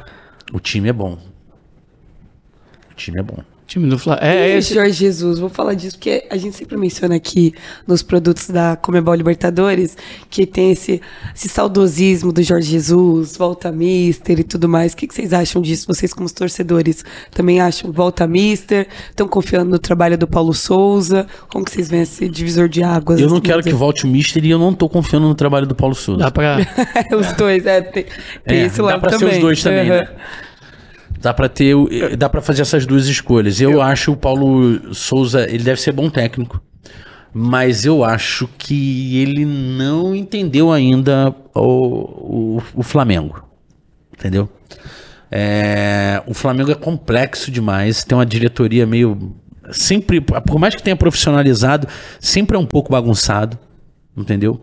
[0.52, 1.14] o time é bom.
[2.92, 3.38] O time é bom.
[3.66, 4.20] Time do Fla...
[4.22, 4.74] É, E esse...
[4.74, 7.54] Jorge Jesus, vou falar disso porque a gente sempre menciona aqui
[7.88, 9.98] nos produtos da Comebol Libertadores
[10.30, 11.02] que tem esse,
[11.34, 14.94] esse saudosismo do Jorge Jesus, volta Mister e tudo mais.
[14.94, 15.88] O que, que vocês acham disso?
[15.88, 18.88] Vocês, como os torcedores, também acham volta Mister?
[19.10, 21.26] Estão confiando no trabalho do Paulo Souza?
[21.48, 23.20] Como que vocês veem esse divisor de águas?
[23.20, 23.78] Eu não quero que dizer?
[23.78, 26.20] volte o Mister e eu não tô confiando no trabalho do Paulo Souza.
[26.20, 26.58] Dá pra...
[27.18, 28.06] os dois, é, tem,
[28.46, 29.36] tem É, esse dá lado pra ser também.
[29.36, 30.00] os dois também, Aham.
[30.02, 30.08] né?
[31.24, 33.62] Dá pra ter, o- eh, dá para fazer essas duas escolhas.
[33.62, 36.62] Eu, acho o Paulo Souza, ele deve ser bom técnico,
[37.34, 43.42] mas eu acho que ele não entendeu ainda o, o, o Flamengo,
[44.14, 44.50] entendeu?
[45.32, 49.34] É, o Flamengo é complexo demais, tem uma diretoria meio
[49.72, 51.88] sempre, por mais que tenha profissionalizado,
[52.20, 53.58] sempre é um pouco bagunçado,
[54.16, 54.62] entendeu?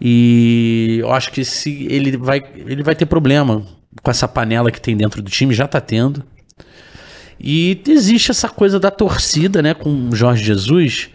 [0.00, 3.66] E eu acho que se ele vai, ele vai ter problema
[4.02, 6.22] com essa panela que tem dentro do time, já tá tendo.
[7.38, 11.08] E existe essa coisa da torcida, né, com o Jorge Jesus,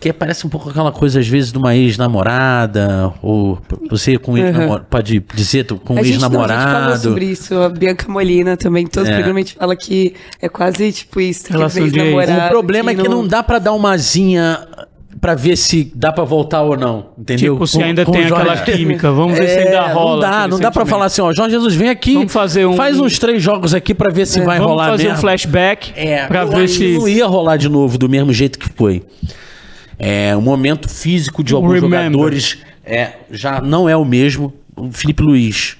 [0.00, 4.86] que parece um pouco aquela coisa, às vezes, de uma ex-namorada, ou você com ex-namorado,
[4.88, 7.02] pode dizer, com um A gente, não, a gente falou ex-namorado.
[7.02, 9.16] sobre isso, a Bianca Molina também, todos os É.
[9.18, 12.08] programas a gente fala que é quase tipo isso, que Relação fez de ex.
[12.08, 12.46] namorado.
[12.46, 14.88] O problema é que não dá pra dar uma asinha pra
[15.30, 17.54] para ver se dá para voltar ou não, entendeu?
[17.54, 20.14] Tipo, se com, ainda com tem aquela química, vamos ver é, se ainda rola.
[20.14, 22.74] Não dá, não dá para falar assim, ó, Jorge Jesus, vem aqui, vamos fazer um,
[22.74, 25.18] faz uns três jogos aqui para ver se é, vai vamos rolar fazer mesmo.
[25.18, 28.68] um flashback é, para ver se não ia rolar de novo do mesmo jeito que
[28.70, 29.02] foi.
[29.98, 32.02] É, o momento físico de alguns Remember.
[32.02, 34.52] jogadores é, já não é o mesmo.
[34.74, 35.76] O Felipe Luiz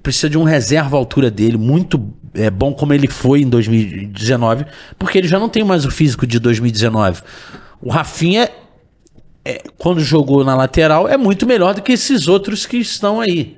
[0.00, 2.00] precisa de um reserva à altura dele, muito
[2.34, 4.64] é, bom como ele foi em 2019,
[4.96, 7.22] porque ele já não tem mais o físico de 2019.
[7.80, 8.48] O Rafinha,
[9.46, 13.56] é, quando jogou na lateral, é muito melhor do que esses outros que estão aí.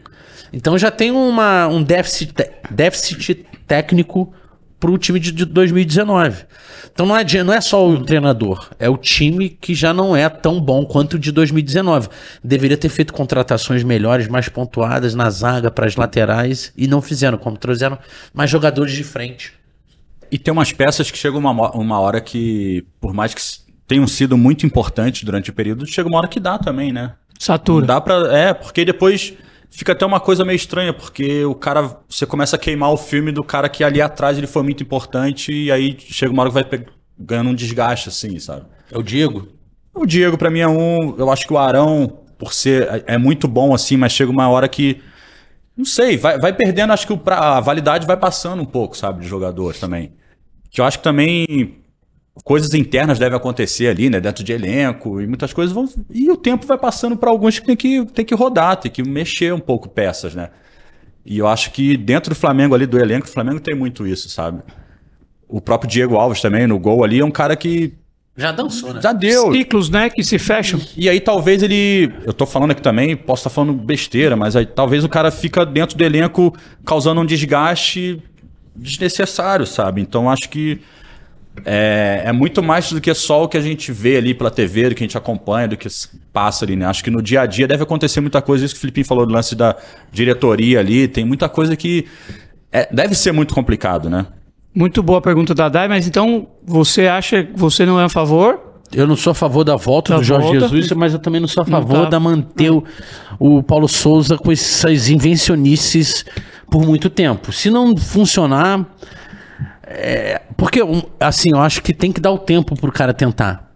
[0.52, 2.34] Então já tem uma, um déficit,
[2.70, 4.32] déficit técnico
[4.78, 6.44] para o time de 2019.
[6.92, 10.28] Então não é, não é só o treinador, é o time que já não é
[10.28, 12.08] tão bom quanto o de 2019.
[12.44, 17.38] Deveria ter feito contratações melhores, mais pontuadas na zaga para as laterais e não fizeram,
[17.38, 17.98] como trouxeram
[18.34, 19.54] mais jogadores de frente.
[20.30, 23.40] E tem umas peças que chegam uma, uma hora que, por mais que
[23.88, 27.14] tenham sido muito importantes durante o período, chega uma hora que dá também, né?
[27.38, 27.80] Satura.
[27.80, 29.32] Não dá para É, porque depois
[29.70, 33.32] fica até uma coisa meio estranha, porque o cara, você começa a queimar o filme
[33.32, 36.70] do cara que ali atrás ele foi muito importante e aí chega uma hora que
[36.70, 36.86] vai
[37.18, 38.66] ganhando um desgaste, assim, sabe?
[38.92, 39.48] É o Diego?
[39.94, 41.16] O Diego, para mim, é um.
[41.16, 42.82] Eu acho que o Arão, por ser.
[43.06, 45.00] É, é muito bom, assim, mas chega uma hora que.
[45.76, 49.20] Não sei, vai, vai perdendo, acho que o, a validade vai passando um pouco, sabe,
[49.20, 50.12] de jogadores também.
[50.70, 51.78] Que eu acho que também
[52.44, 55.88] coisas internas devem acontecer ali, né, dentro de elenco, e muitas coisas vão.
[56.10, 59.02] E o tempo vai passando para alguns que tem que, tem que rodar, tem que
[59.02, 60.50] mexer um pouco peças, né?
[61.24, 64.30] E eu acho que dentro do Flamengo ali, do elenco, o Flamengo tem muito isso,
[64.30, 64.62] sabe?
[65.46, 67.92] O próprio Diego Alves também, no gol ali, é um cara que.
[68.36, 69.00] Já dançou, né?
[69.02, 69.52] Já deu.
[69.52, 70.80] Ciclos, né, que se fecham.
[70.96, 72.12] E aí talvez ele.
[72.24, 75.30] Eu tô falando aqui também, posso estar tá falando besteira, mas aí talvez o cara
[75.30, 78.22] fica dentro do elenco causando um desgaste
[78.74, 80.00] desnecessário, sabe?
[80.00, 80.80] Então acho que
[81.64, 84.90] é, é, muito mais do que só o que a gente vê ali pela TV,
[84.90, 85.88] do que a gente acompanha, do que
[86.32, 86.86] passa ali, né?
[86.86, 89.26] Acho que no dia a dia deve acontecer muita coisa, isso que o Filipinho falou
[89.26, 89.76] do lance da
[90.10, 92.06] diretoria ali, tem muita coisa que
[92.72, 94.26] é, deve ser muito complicado, né?
[94.74, 98.60] Muito boa pergunta da Dai, mas então você acha que você não é a favor?
[98.92, 100.68] Eu não sou a favor da volta da do Jorge volta.
[100.68, 102.10] Jesus, mas eu também não sou a favor tá.
[102.10, 102.82] da manter o,
[103.38, 106.24] o Paulo Souza com essas invencionices
[106.70, 107.52] por muito tempo.
[107.52, 108.86] Se não funcionar,
[109.90, 110.80] é, porque,
[111.18, 113.72] assim, eu acho que tem que dar o tempo pro cara tentar.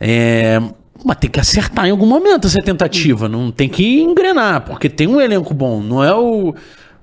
[0.00, 0.60] É,
[1.04, 3.28] mas tem que acertar em algum momento essa tentativa.
[3.28, 5.80] Não tem que engrenar, porque tem um elenco bom.
[5.80, 6.52] Não é o.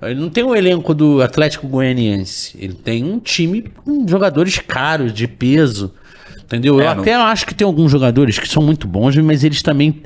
[0.02, 2.54] Ele não tem um elenco do Atlético Goianiense.
[2.60, 5.94] Ele tem um time com jogadores caros, de peso.
[6.42, 6.78] Entendeu?
[6.78, 7.00] É, eu não...
[7.00, 10.02] até acho que tem alguns jogadores que são muito bons, mas eles também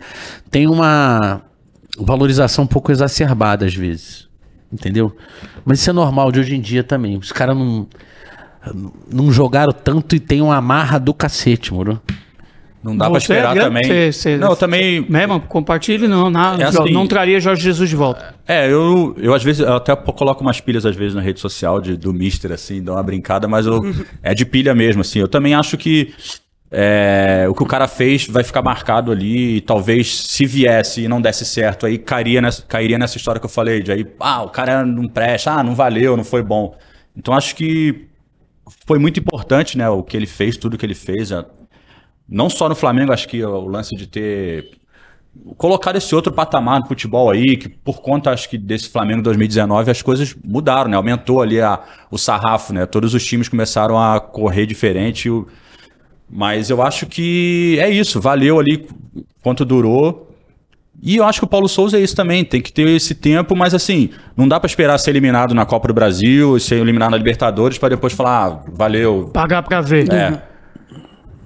[0.49, 1.43] têm uma
[1.99, 4.29] valorização um pouco exacerbada às vezes.
[4.73, 5.17] Entendeu?
[5.65, 7.17] Mas isso é normal de hoje em dia também.
[7.17, 7.89] Os caras não
[9.13, 12.01] não jogaram tanto e tem uma amarra do cacete, moro?
[12.83, 13.85] Não dá para esperar é também.
[13.85, 15.05] Cê, cê, não, também.
[15.09, 18.35] Mesmo, compartilhe, não, não, é assim, não traria Jorge Jesus de volta.
[18.47, 21.81] É, eu, eu às vezes eu até coloco umas pilhas às vezes na rede social
[21.81, 23.81] de, do Mister, assim, dá uma brincada, mas eu,
[24.23, 25.19] é de pilha mesmo, assim.
[25.19, 26.15] Eu também acho que
[26.71, 29.57] é, o que o cara fez vai ficar marcado ali.
[29.57, 33.47] E talvez se viesse e não desse certo, aí cairia nessa, cairia nessa história que
[33.47, 36.77] eu falei, de aí, ah, o cara não presta, ah, não valeu, não foi bom.
[37.17, 38.08] Então acho que
[38.87, 41.31] foi muito importante, né, o que ele fez, tudo que ele fez.
[42.29, 44.79] Não só no Flamengo, acho que o lance de ter
[45.57, 49.91] colocado esse outro patamar no futebol aí, que por conta, acho que desse Flamengo 2019,
[49.91, 50.97] as coisas mudaram, né?
[50.97, 52.87] Aumentou ali a, o sarrafo, né?
[52.87, 55.31] Todos os times começaram a correr diferente.
[56.29, 58.87] Mas eu acho que é isso, valeu ali
[59.43, 60.28] quanto durou.
[61.01, 63.55] E eu acho que o Paulo Souza é isso também, tem que ter esse tempo,
[63.55, 67.17] mas assim, não dá para esperar ser eliminado na Copa do Brasil, ser eliminado na
[67.17, 69.31] Libertadores para depois falar, ah, valeu.
[69.33, 70.13] Pagar para ver.
[70.13, 70.43] É.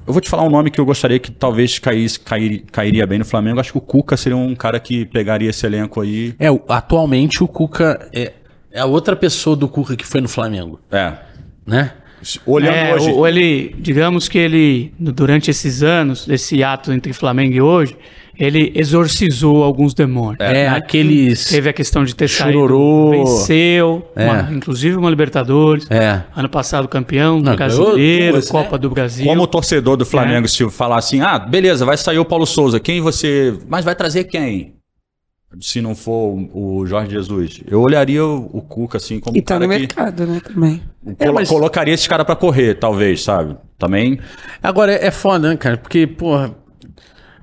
[0.06, 3.18] Eu vou te falar um nome que eu gostaria que talvez caísse, cair, cairia bem
[3.18, 3.60] no Flamengo.
[3.60, 6.34] Acho que o Cuca seria um cara que pegaria esse elenco aí.
[6.40, 8.32] É, atualmente o Cuca é,
[8.72, 10.80] é a outra pessoa do Cuca que foi no Flamengo.
[10.90, 11.12] É.
[11.64, 11.92] Né?
[12.44, 13.10] Olhando é, hoje.
[13.10, 17.96] Ou ele, digamos que ele, durante esses anos, esse ato entre Flamengo e hoje,
[18.42, 20.40] ele exorcizou alguns demônios.
[20.40, 20.68] É, né?
[20.68, 21.44] aqueles.
[21.44, 23.10] Teve a questão de ter chororô.
[23.12, 24.24] saído, venceu, é.
[24.24, 25.88] uma, inclusive uma Libertadores.
[25.88, 26.24] É.
[26.34, 28.78] Ano passado campeão, Não, brasileiro, duas, Copa né?
[28.78, 29.26] do Brasil.
[29.26, 30.48] Como torcedor do Flamengo, é.
[30.48, 33.56] se falar assim, ah, beleza, vai sair o Paulo Souza, quem você.
[33.68, 34.74] Mas vai trazer quem?
[35.60, 37.60] Se não for o Jorge Jesus.
[37.70, 39.36] Eu olharia o, o Cuca assim como.
[39.36, 40.82] E tá no mercado, né, também.
[41.16, 41.48] É, mas...
[41.48, 43.56] Colocaria esse cara para correr, talvez, sabe?
[43.78, 44.18] Também.
[44.60, 45.76] Agora é foda, né, cara?
[45.76, 46.60] Porque, porra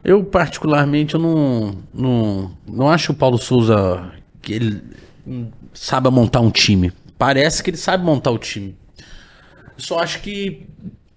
[0.03, 4.81] eu, particularmente, eu não, não, não acho o Paulo Souza que ele
[5.73, 6.91] sabe montar um time.
[7.17, 8.75] Parece que ele sabe montar o time.
[9.77, 10.67] Só acho que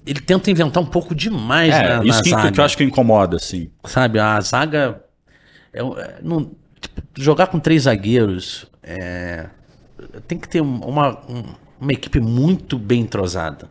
[0.04, 2.52] ele tenta inventar um pouco demais É, na, isso na que, zaga.
[2.52, 3.70] que eu acho que incomoda, assim.
[3.84, 5.00] Sabe, a zaga.
[5.72, 9.46] É, é, não- tipo, jogar com três zagueiros é,
[10.26, 13.68] tem que ter um- uma, um- uma equipe muito bem entrosada,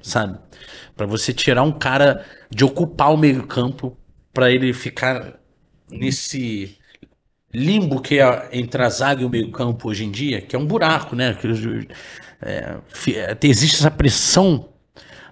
[0.00, 0.38] sabe?
[0.96, 3.96] Pra você tirar um cara de ocupar o meio-campo
[4.34, 5.38] pra ele ficar
[5.90, 6.76] nesse
[7.52, 10.66] limbo que é entre a zaga e o meio-campo hoje em dia, que é um
[10.66, 11.34] buraco, né?
[11.34, 11.46] Que,
[12.42, 12.76] é,
[13.12, 14.68] é, existe essa pressão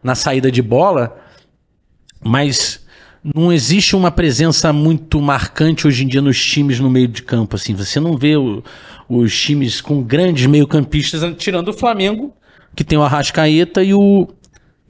[0.02, 1.20] na saída de bola
[2.24, 2.84] mas
[3.22, 7.56] não existe uma presença muito marcante hoje em dia nos times no meio de campo.
[7.56, 8.62] Assim, você não vê o-
[9.08, 12.34] os times com grandes meio-campistas, tirando o Flamengo,
[12.74, 14.28] que tem o Arrascaeta e o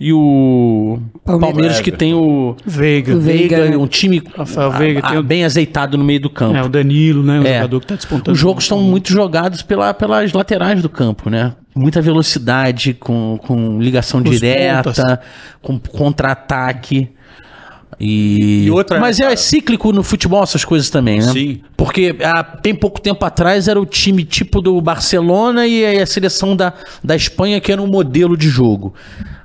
[0.05, 1.53] e o Palmeiras.
[1.55, 3.15] Palmeiras, que tem o Veiga.
[3.15, 3.77] O Veiga, Veiga, né?
[3.77, 6.57] um time Rafael a- Veiga, a- tem o- bem azeitado no meio do campo.
[6.57, 7.39] É, o Danilo, né?
[7.39, 7.55] O É.
[7.59, 8.33] jogador que tá despontando.
[8.33, 11.53] Os jogos estão muito jogados pela, pelas laterais do campo, né?
[11.75, 15.19] Muita velocidade, com, com ligação Os direta, pontas.
[15.63, 17.09] com contra-ataque.
[18.01, 18.65] E...
[18.67, 19.37] E outra, Mas né, é cara?
[19.37, 21.33] cíclico no futebol essas coisas também, né?
[21.33, 21.61] Sim.
[21.77, 26.57] Porque há bem pouco tempo atrás era o time tipo do Barcelona e a seleção
[26.57, 26.73] da,
[27.05, 28.95] da Espanha que era um modelo de jogo.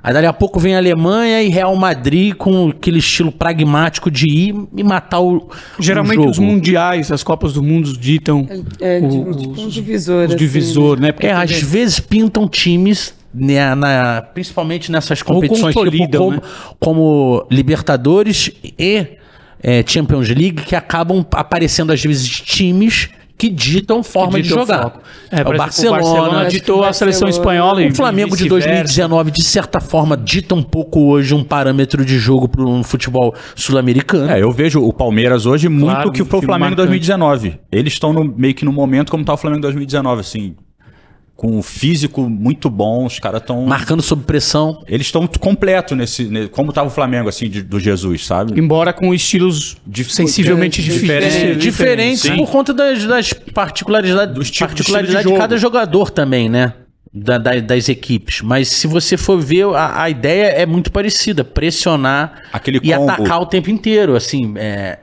[0.02, 4.26] Aí dali a pouco vem a Alemanha e Real Madrid com aquele estilo pragmático de
[4.30, 6.30] ir e matar o, Geralmente o jogo.
[6.30, 8.46] os mundiais, as Copas do Mundo ditam
[8.80, 10.20] É, o- tipo, tipo um divisor.
[10.24, 11.12] os assim, divisor, né?
[11.12, 16.40] Porque É, às vezes pintam times, né, na- principalmente nessas competições tipo, como, né?
[16.80, 19.06] como Libertadores e
[19.62, 24.82] é, Champions League, que acabam aparecendo às vezes times que ditam forma de ditam jogar.
[24.82, 25.00] foco.
[25.30, 28.36] É, por o Barcelona, o Barcelona acho ditou que a seleção espanhola e o Flamengo
[28.36, 28.66] de vice-versa.
[28.68, 33.32] 2019, de certa forma, dita um pouco hoje um parâmetro de jogo para um futebol
[33.54, 34.28] sul-americano.
[34.28, 36.88] É, eu vejo o Palmeiras hoje muito Claro, que foi o Flamengo marcante.
[36.88, 37.60] 2019.
[37.70, 40.56] Eles estão no- meio que no momento como tá o Flamengo em 2019, assim.
[41.38, 43.62] Com um físico muito bom, os caras estão.
[43.64, 44.82] Marcando sob pressão.
[44.88, 48.58] Eles estão completo nesse, ne- Como tava o Flamengo, assim, de- do Jesus, sabe?
[48.58, 51.32] Embora com estilos Dif- sensivelmente é, diferentes.
[51.32, 51.52] diferente.
[51.52, 52.36] É, diferente sim.
[52.38, 56.72] por conta das, das particularidades, Dos particularidades de de cada jogador também, né?
[57.14, 58.40] Da- da- das equipes.
[58.42, 63.12] Mas se você for ver, a, a ideia é muito parecida: pressionar Aquele e combo.
[63.12, 64.16] atacar o tempo inteiro.
[64.16, 64.98] Assim, é,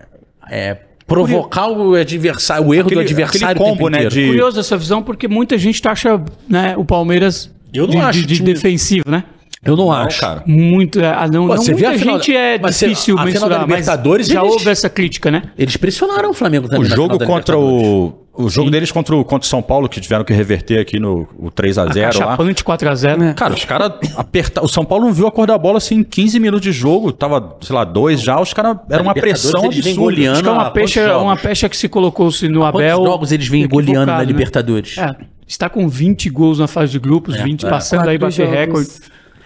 [0.52, 0.78] é
[1.08, 5.28] provocar o adversário, o erro Aquele- do adversário combo, né, de- Curioso essa visão, porque
[5.28, 9.24] muita gente acha né, o Palmeiras Eu não de, acho de- de time- defensivo, né?
[9.66, 10.22] Eu não, Não, acho.
[10.22, 10.44] cara.
[10.46, 11.00] Muito.
[11.00, 12.88] é, ah, não, Pô, não você vê muita a final gente da- é mas você-
[12.88, 15.42] difícil a da mensurar, mas Libertadores, já eles- houve essa crítica, né?
[15.58, 16.88] Eles pressionaram o Flamengo O também.
[16.88, 18.22] na jogo contra o.
[18.38, 21.26] O jogo deles contra o, contra o São Paulo, que tiveram que reverter aqui no
[21.40, 22.12] o 3x0 lá.
[22.12, 23.30] Chapante 4x0.
[23.30, 23.34] É.
[23.34, 24.66] Cara, os caras apertaram.
[24.66, 27.14] O São Paulo não viu a cor da bola assim em 15 minutos de jogo.
[27.14, 28.38] Tava, sei lá, dois já.
[28.38, 28.76] Os caras.
[28.90, 30.32] Era uma pressão eles vêm absurda.
[30.34, 33.06] Acho que é uma quantos pecha, uma pecha que se colocou-se no Quantos Abel.
[33.06, 34.26] jogos eles vêm goleando na né?
[34.26, 34.98] Libertadores?
[34.98, 35.16] É,
[35.48, 37.70] está com 20 gols na fase de grupos, 20 é.
[37.70, 38.60] passando aí Quatro bater jogos.
[38.60, 38.90] recorde.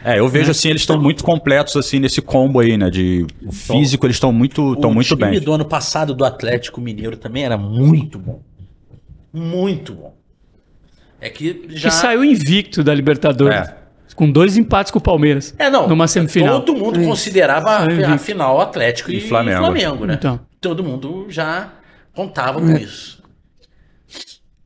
[0.04, 2.90] É, eu vejo assim, eles estão muito completos assim nesse combo aí, né?
[2.90, 5.40] De o físico, eles estão muito, estão o muito time bem.
[5.42, 8.42] do ano passado do Atlético Mineiro também era muito bom.
[9.34, 10.16] Muito bom.
[11.20, 11.90] É que já.
[11.90, 13.68] Que saiu invicto da Libertadores.
[13.68, 13.80] É.
[14.16, 15.54] Com dois empates com o Palmeiras.
[15.58, 15.88] É, não.
[15.88, 16.62] Numa semifinal.
[16.62, 18.18] Todo mundo considerava a, Saiu a invicto.
[18.20, 19.60] final Atlético e, E Flamengo.
[19.60, 20.06] Flamengo.
[20.06, 20.16] né?
[20.16, 20.40] Então.
[20.60, 21.72] Todo mundo já
[22.14, 23.22] contava com isso.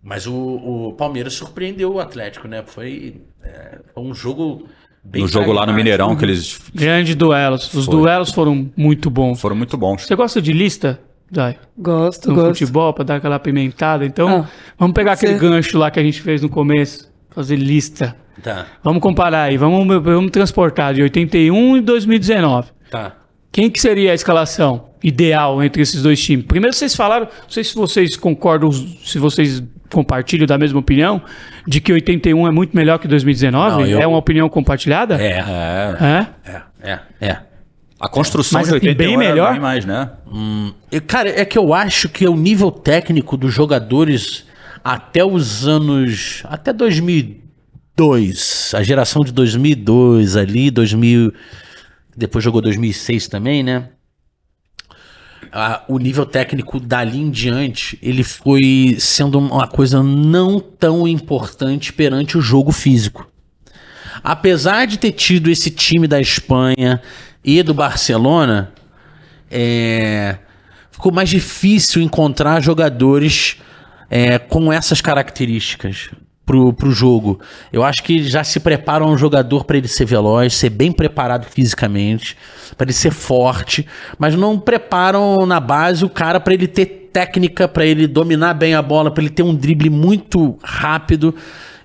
[0.01, 2.63] Mas o, o Palmeiras surpreendeu o Atlético, né?
[2.65, 4.67] Foi, é, foi um jogo
[5.03, 5.73] bem No jogo lá no.
[5.73, 7.73] Mineirão, que eles Grande duelos.
[7.73, 7.95] Os Foi.
[7.95, 9.39] duelos foram muito bons.
[9.41, 10.03] foram muito bons.
[10.05, 10.99] Você gosta de lista,
[11.31, 11.57] Dai?
[11.77, 12.49] Gosto, No gosto.
[12.59, 14.05] futebol, pra dar aquela apimentada?
[14.05, 14.49] Então, Ah.
[14.77, 17.11] vamos pegar aquele gancho lá que a gente fez no começo.
[17.31, 18.15] Fazer lista.
[18.41, 19.57] Tá, Vamos comparar aí.
[19.57, 22.69] Vamos, vamos transportar de 81 e 2019.
[22.89, 23.13] tá.
[23.51, 26.43] Quem que seria a escalação ideal entre esses dois times?
[26.47, 29.61] Primeiro vocês falaram, não sei se vocês concordam, se vocês
[29.93, 31.21] compartilham da mesma opinião,
[31.67, 33.83] de que 81 é muito melhor que 2019.
[33.83, 35.15] Não, eu- É uma opinião compartilhada?
[35.21, 35.95] É, É.
[36.01, 36.27] É?
[36.51, 37.37] é, é, é.
[37.99, 39.51] A construção Mas de assim, 81 bem era melhor?
[39.53, 40.09] bem mais, né?
[40.91, 44.45] Eu- Cara, é que eu acho que o nível técnico dos jogadores
[44.83, 46.43] até os anos.
[46.45, 48.73] Até 2002.
[48.75, 51.33] A geração de 2002 ali, 2000.
[52.15, 53.89] Depois jogou 2006 também, né?
[55.55, 61.93] Ah, o nível técnico dali em diante, ele foi sendo uma coisa não tão importante
[61.93, 63.29] perante o jogo físico.
[64.23, 66.99] Apesar de ter tido esse time da Espanha
[67.43, 68.73] e do Barcelona,
[69.51, 70.39] é,
[70.91, 73.57] ficou mais difícil encontrar jogadores
[74.09, 76.09] é, com essas características
[76.45, 77.39] pro, pro jogo.
[77.71, 81.45] Eu acho que já se prepara um jogador para ele ser veloz, ser bem preparado
[81.45, 82.37] fisicamente,
[82.77, 83.87] para ele ser forte,
[84.17, 88.73] mas não preparam na base o cara para ele ter técnica, para ele dominar bem
[88.73, 91.35] a bola, para ele ter um drible muito rápido.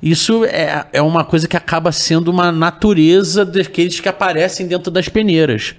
[0.03, 5.09] Isso é, é uma coisa que acaba sendo uma natureza daqueles que aparecem dentro das
[5.09, 5.75] peneiras.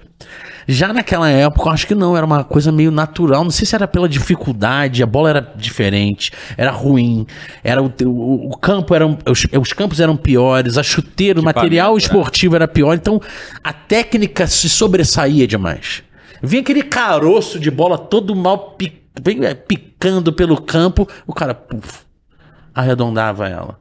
[0.72, 3.42] Já naquela época, eu acho que não, era uma coisa meio natural.
[3.42, 7.26] Não sei se era pela dificuldade, a bola era diferente, era ruim,
[7.64, 11.96] era o, o, o campo era os, os, campos eram piores, a chuteira, o material
[11.96, 11.98] é.
[11.98, 13.20] esportivo era pior, então
[13.64, 16.04] a técnica se sobressaía demais.
[16.40, 18.76] Vinha aquele caroço de bola todo mal
[19.42, 22.02] é, picando pelo campo, o cara puf,
[22.72, 23.76] arredondava ela.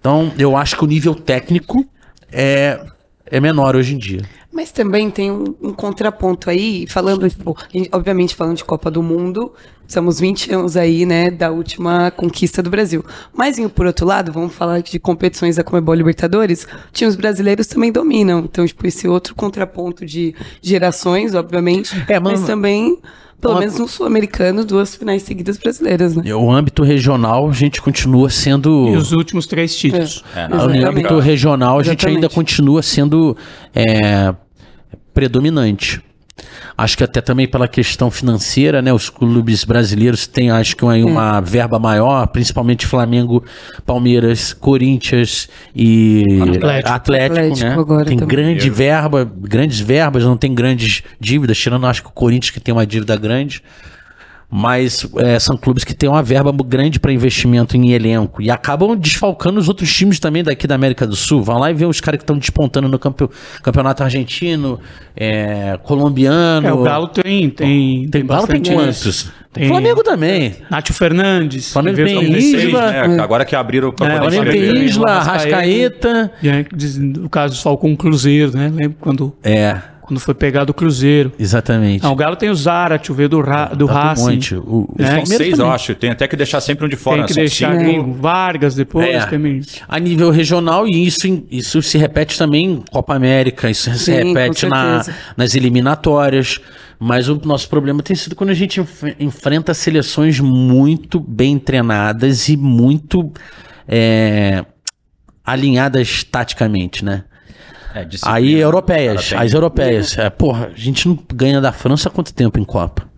[0.00, 1.86] Então, eu acho que o nível técnico
[2.32, 2.84] é,
[3.26, 4.22] é menor hoje em dia.
[4.54, 7.56] Mas também tem um, um contraponto aí, falando, tipo,
[7.90, 9.52] obviamente falando de Copa do Mundo,
[9.84, 13.04] somos 20 anos aí, né, da última conquista do Brasil.
[13.36, 18.40] Mas, por outro lado, vamos falar de competições da Comebol Libertadores, times brasileiros também dominam.
[18.40, 22.96] Então, tipo, esse outro contraponto de gerações, obviamente, é, mas, mas também
[23.40, 26.34] pelo menos no Sul-Americano, duas finais seguidas brasileiras, né?
[26.34, 28.88] O âmbito regional, a gente continua sendo.
[28.88, 30.24] E os últimos três títulos.
[30.34, 32.24] É, é no âmbito regional, a gente Exatamente.
[32.24, 33.36] ainda continua sendo
[33.74, 34.34] é,
[35.14, 36.02] predominante.
[36.76, 38.92] Acho que até também pela questão financeira, né?
[38.92, 41.04] Os clubes brasileiros têm, acho que, uma, é.
[41.04, 43.44] uma verba maior, principalmente Flamengo,
[43.86, 47.74] Palmeiras, Corinthians e Atlético, Atlético, Atlético né?
[47.78, 48.36] Agora tem também.
[48.36, 52.74] grande verba, grandes verbas, não tem grandes dívidas, tirando acho que o Corinthians que tem
[52.74, 53.62] uma dívida grande
[54.50, 58.96] mas é, são clubes que têm uma verba grande para investimento em elenco e acabam
[58.96, 61.42] desfalcando os outros times também daqui da América do Sul.
[61.42, 63.28] Vão lá e vê os caras que estão despontando no campe
[63.62, 64.78] campeonato argentino,
[65.16, 66.68] é, colombiano.
[66.68, 67.50] É, o Galo tem.
[67.50, 69.30] Tem, tem, Galo tem quantos?
[69.52, 70.56] Tem, Flamengo também.
[70.68, 71.72] Nátio Fernandes.
[71.72, 72.90] Flamengo tem Isla.
[73.08, 73.22] Né?
[73.22, 76.32] Agora que abriram para é, Flamengo tem Isla, Rascaeta.
[76.42, 76.66] E aí,
[77.24, 78.72] o caso Falcão Cruzeiro, né?
[78.74, 79.32] Lembra quando.
[79.42, 81.32] É quando foi pegado o Cruzeiro.
[81.38, 82.02] Exatamente.
[82.02, 84.22] Não, o Galo tem o Zarat, o V do, Ra, do tá Racing.
[84.22, 84.54] Um monte.
[84.54, 85.24] O, o né?
[85.24, 85.94] seis, eu acho.
[85.94, 87.18] Tem até que deixar sempre um de fora.
[87.18, 89.26] Tem que deixar tem Vargas depois é.
[89.26, 89.62] também.
[89.88, 94.12] A nível regional, e isso, isso se repete também em Copa América, isso Sim, se
[94.12, 95.02] repete na,
[95.36, 96.60] nas eliminatórias.
[96.98, 102.48] Mas o nosso problema tem sido quando a gente enf enfrenta seleções muito bem treinadas
[102.48, 103.32] e muito
[103.88, 104.64] é,
[105.44, 107.24] alinhadas taticamente, né?
[107.94, 110.18] É, Aí europeias, as europeias.
[110.18, 113.08] É, porra, a gente não ganha da França há quanto tempo em Copa?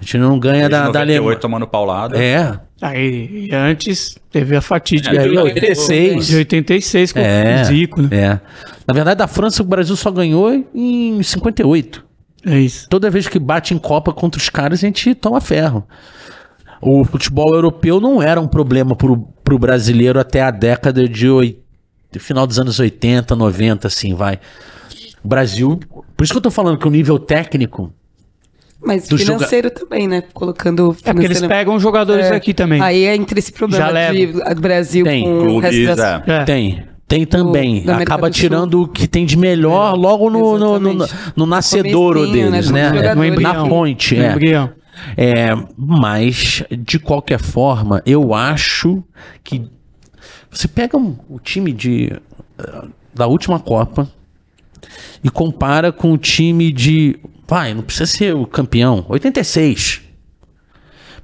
[0.00, 1.38] A gente não ganha da, da Alemanha.
[1.38, 2.20] tomando paulada.
[2.20, 2.58] É.
[2.80, 5.14] Aí antes teve a fatídica.
[5.14, 6.26] É, de 86.
[6.26, 8.08] De 86 com é, o Zico, né?
[8.10, 8.40] É.
[8.84, 12.04] Na verdade, da França o Brasil só ganhou em 58.
[12.44, 12.88] É isso.
[12.88, 15.86] Toda vez que bate em Copa contra os caras, a gente toma ferro.
[16.80, 21.61] O futebol europeu não era um problema pro, pro brasileiro até a década de 80
[22.18, 24.38] final dos anos 80, 90, assim, vai.
[25.24, 25.78] O Brasil.
[26.16, 27.92] Por isso que eu tô falando que o nível técnico.
[28.84, 29.80] Mas financeiro joga...
[29.80, 30.24] também, né?
[30.34, 30.96] Colocando.
[31.04, 32.80] É porque eles pegam jogadores é, aqui também.
[32.80, 36.28] Aí é entre esse problema Já de Brasil tem, com clubes, o resto das...
[36.28, 36.44] é.
[36.44, 36.84] Tem.
[37.06, 37.84] Tem também.
[37.90, 42.70] Acaba tirando o que tem de melhor é, logo no, no, no, no, nascedouro deles,
[42.70, 42.90] né?
[42.90, 43.14] né?
[43.14, 44.34] No embrião, Na ponte, é.
[45.16, 45.54] é.
[45.76, 49.04] Mas, de qualquer forma, eu acho
[49.44, 49.68] que
[50.52, 52.12] você pega um, o time de,
[52.60, 54.06] uh, da última Copa
[55.24, 57.18] e compara com o time de.
[57.48, 59.04] Vai, não precisa ser o campeão.
[59.08, 60.02] 86.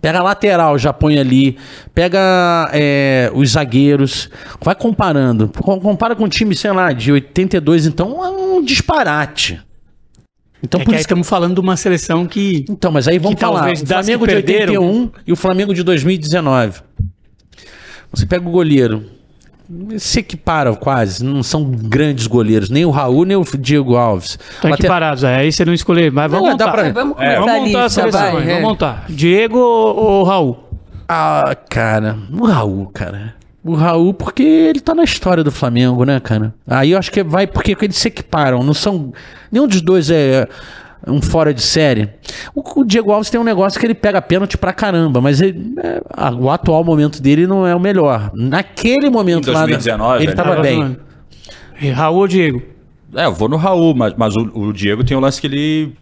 [0.01, 1.59] Pega a lateral, já põe ali.
[1.95, 4.31] Pega é, os zagueiros.
[4.61, 5.49] Vai comparando.
[5.49, 9.61] Compara com o time, sei lá, de 82, então é um disparate.
[10.63, 12.65] Então, é por isso estamos falando de uma seleção que.
[12.69, 13.73] Então, mas aí vamos falar.
[13.73, 16.81] O Flamengo de 81 e o Flamengo de 2019.
[18.11, 19.18] Você pega o goleiro
[19.99, 24.39] se equiparam quase, não são grandes goleiros, nem o Raul, nem o Diego Alves.
[24.51, 24.85] Estão Later...
[24.85, 26.73] equiparados, é, aí você não escolher, mas vamos não, montar.
[26.73, 26.91] Pra...
[26.91, 28.61] vamos, é, vamos montar a seleção, vai, vamos é.
[28.61, 29.05] montar.
[29.09, 30.65] Diego ou, Raul?
[31.07, 33.35] Ah, cara, o Raul, cara.
[33.63, 36.55] O Raul, porque ele tá na história do Flamengo, né, cara?
[36.67, 39.13] Aí eu acho que vai porque eles se equiparam, não são...
[39.51, 40.49] Nenhum dos dois é
[41.07, 42.09] um fora de série.
[42.55, 45.75] O, o, Diego Alves tem um negócio que ele pega pênalti pra caramba, mas ele,
[45.83, 48.31] é, a, o atual momento dele não é o melhor.
[48.35, 50.97] Naquele momento em 2019, lá, ele estava bem.
[51.81, 52.63] E Raul ou Diego?
[53.15, 55.97] É, eu vou no Raul, mas, mas o, o Diego tem um lance que ele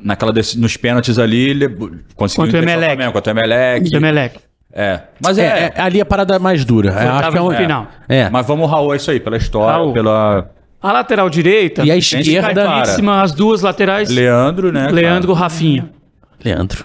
[0.00, 1.68] naquela desse, nos pênaltis ali, ele
[2.14, 3.12] conseguiu contra o Emelec.
[3.12, 3.94] Contra o Emelec.
[3.94, 4.40] Emelec.
[4.72, 5.00] É.
[5.22, 6.90] Mas é, é, é, ali a parada mais dura.
[6.92, 7.86] Foi, acho que é um final.
[8.08, 8.28] É.
[8.28, 9.92] Mas vamos Raul, é isso aí, pela história, Raul.
[9.92, 10.50] pela
[10.84, 11.82] a lateral direita.
[11.82, 12.82] E a esquerda.
[13.22, 14.10] As duas laterais.
[14.10, 14.88] Leandro, né?
[14.90, 15.44] Leandro, cara?
[15.44, 15.90] Rafinha.
[16.44, 16.84] Leandro.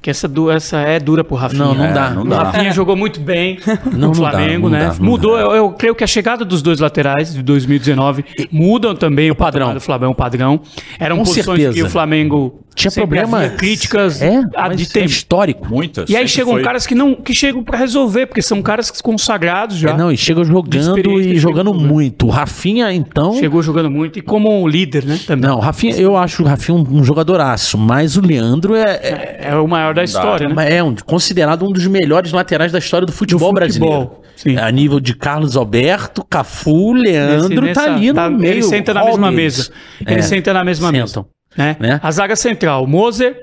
[0.00, 1.64] Que essa, essa é dura pro Rafinha.
[1.64, 2.10] Não, não é, dá.
[2.10, 2.36] Não dá.
[2.36, 3.58] O Rafinha jogou muito bem
[3.92, 4.86] no Flamengo, dá, né?
[4.86, 9.28] Dá, Mudou, eu, eu, creio que a chegada dos dois laterais de 2019 mudam também
[9.28, 10.60] o, o padrão do Flamengo, o padrão.
[10.98, 11.74] Eram Com posições certeza.
[11.74, 13.38] que o Flamengo tinha Sempre problema.
[13.44, 14.40] havia críticas é,
[14.74, 15.06] de é tempo.
[15.06, 15.68] histórico.
[15.68, 16.08] Muitas.
[16.08, 16.62] E aí chegam foi.
[16.62, 19.90] caras que não que chegam pra resolver, porque são caras consagrados já.
[19.90, 22.26] É, não, e chega De jogando e jogando chegou, muito.
[22.26, 23.34] O Rafinha, então.
[23.34, 25.18] Chegou jogando muito e como líder, né?
[25.26, 25.48] Também.
[25.50, 29.56] Não, Rafinha, eu acho o Rafinha um, um jogadoraço, mas o Leandro é, é, É
[29.56, 30.76] o maior da história, né?
[30.76, 34.10] é um- considerado um dos melhores laterais da história do futebol, Do futebol, brasileiro.
[34.36, 34.56] sim.
[34.56, 38.52] A nível de Carlos Alberto, Cafu, Leandro, Nesse- tá nessa- ali no tá- meio.
[38.52, 39.70] Ele senta na mesma mesa.
[40.06, 41.00] Ele É, senta na mesma sentam.
[41.02, 41.37] mesa.
[41.56, 41.76] Né?
[41.80, 42.00] Né?
[42.02, 43.36] A zaga central, Moser,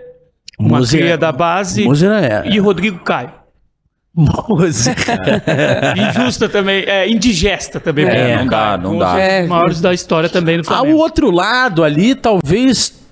[0.58, 2.44] uma Moser- cria da base é.
[2.48, 3.32] e Rodrigo Caio.
[4.16, 4.96] Moser.
[6.20, 8.06] Injusta também, é, indigesta também.
[8.06, 9.20] É, não dá, não dá.
[9.20, 10.98] é dos maiores da história também no Ao Flamengo.
[11.00, 13.04] outro lado ali, talvez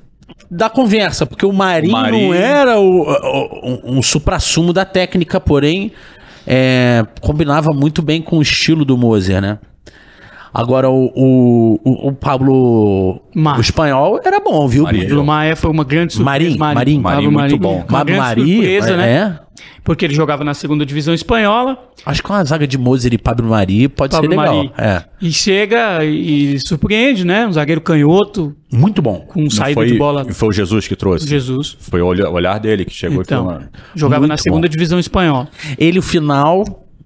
[0.49, 4.85] da conversa, porque o Marinho, O Marinho- não era o, o- um, um suprassumo da
[4.85, 5.91] técnica, porém
[6.47, 9.59] é, combinava muito bem com o estilo do Moser, né?
[10.53, 13.57] Agora o, o, o- Pablo Mar.
[13.57, 14.83] o espanhol era bom, viu?
[14.83, 15.07] Marinho.
[15.07, 16.39] Pablo Maia foi uma grande surpresa.
[16.57, 17.01] Marinho, Marinho.
[17.01, 17.75] Pablo Marinho, muito bom.
[17.77, 19.09] Uma Pablo grande Mari, surpresa, né?
[19.39, 19.43] é.
[19.83, 23.49] Porque ele jogava na segunda divisão espanhola Acho que uma zaga de Moser e Pablo
[23.49, 24.55] Mari pode Pablo ser legal.
[24.55, 24.71] Mari.
[24.77, 25.03] É.
[25.21, 27.45] e chega e surpreende, né?
[27.47, 29.25] Um zagueiro canhoto Muito bom.
[29.27, 31.27] com Não saída foi, de bola Foi o Jesus que trouxe.
[31.27, 31.77] Jesus.
[31.79, 33.63] Foi o olha- o olhar dele que chegou Então, e falou,
[33.95, 34.71] jogava Muito na segunda bom.
[34.71, 35.47] divisão espanhola.
[35.77, 36.63] Ele, o final,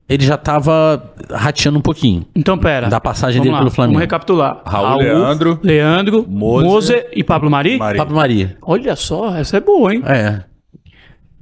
[0.10, 2.26] ele já tava rateando um pouquinho.
[2.36, 2.88] Então, pera.
[2.88, 3.94] Da passagem dele lá, pelo Flamengo.
[3.96, 4.62] Vamos recapitular.
[4.66, 7.78] Raul, Leandro, Leandro, Moser, Moser, e Pablo Mari.
[7.78, 7.98] Mari.
[7.98, 8.56] Pablo Mari.
[8.62, 10.02] Olha só, essa é boa, hein?
[10.06, 10.42] É.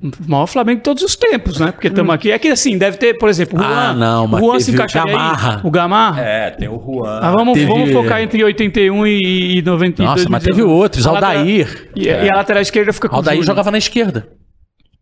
[0.04, 1.72] O maior Flamengo de todos os tempos, né?
[1.72, 2.30] Porque estamos aqui.
[2.30, 3.72] É que assim, deve ter, por exemplo, o Juan.
[3.74, 5.18] Ah, não, mas o Juan se o encaixaria aí.
[5.18, 5.62] Gamarra.
[5.64, 6.22] O Gamarra.
[6.22, 7.20] É, tem o Juan.
[7.24, 10.18] Ah, vamos, Teve- vamos focar entre 81 e, e 92.
[10.18, 11.08] Nossa, mas teve outros.
[11.08, 11.90] A lateral- Aldair.
[11.96, 14.28] E, e a lateral esquerda fica com o Aldair jogava na esquerda.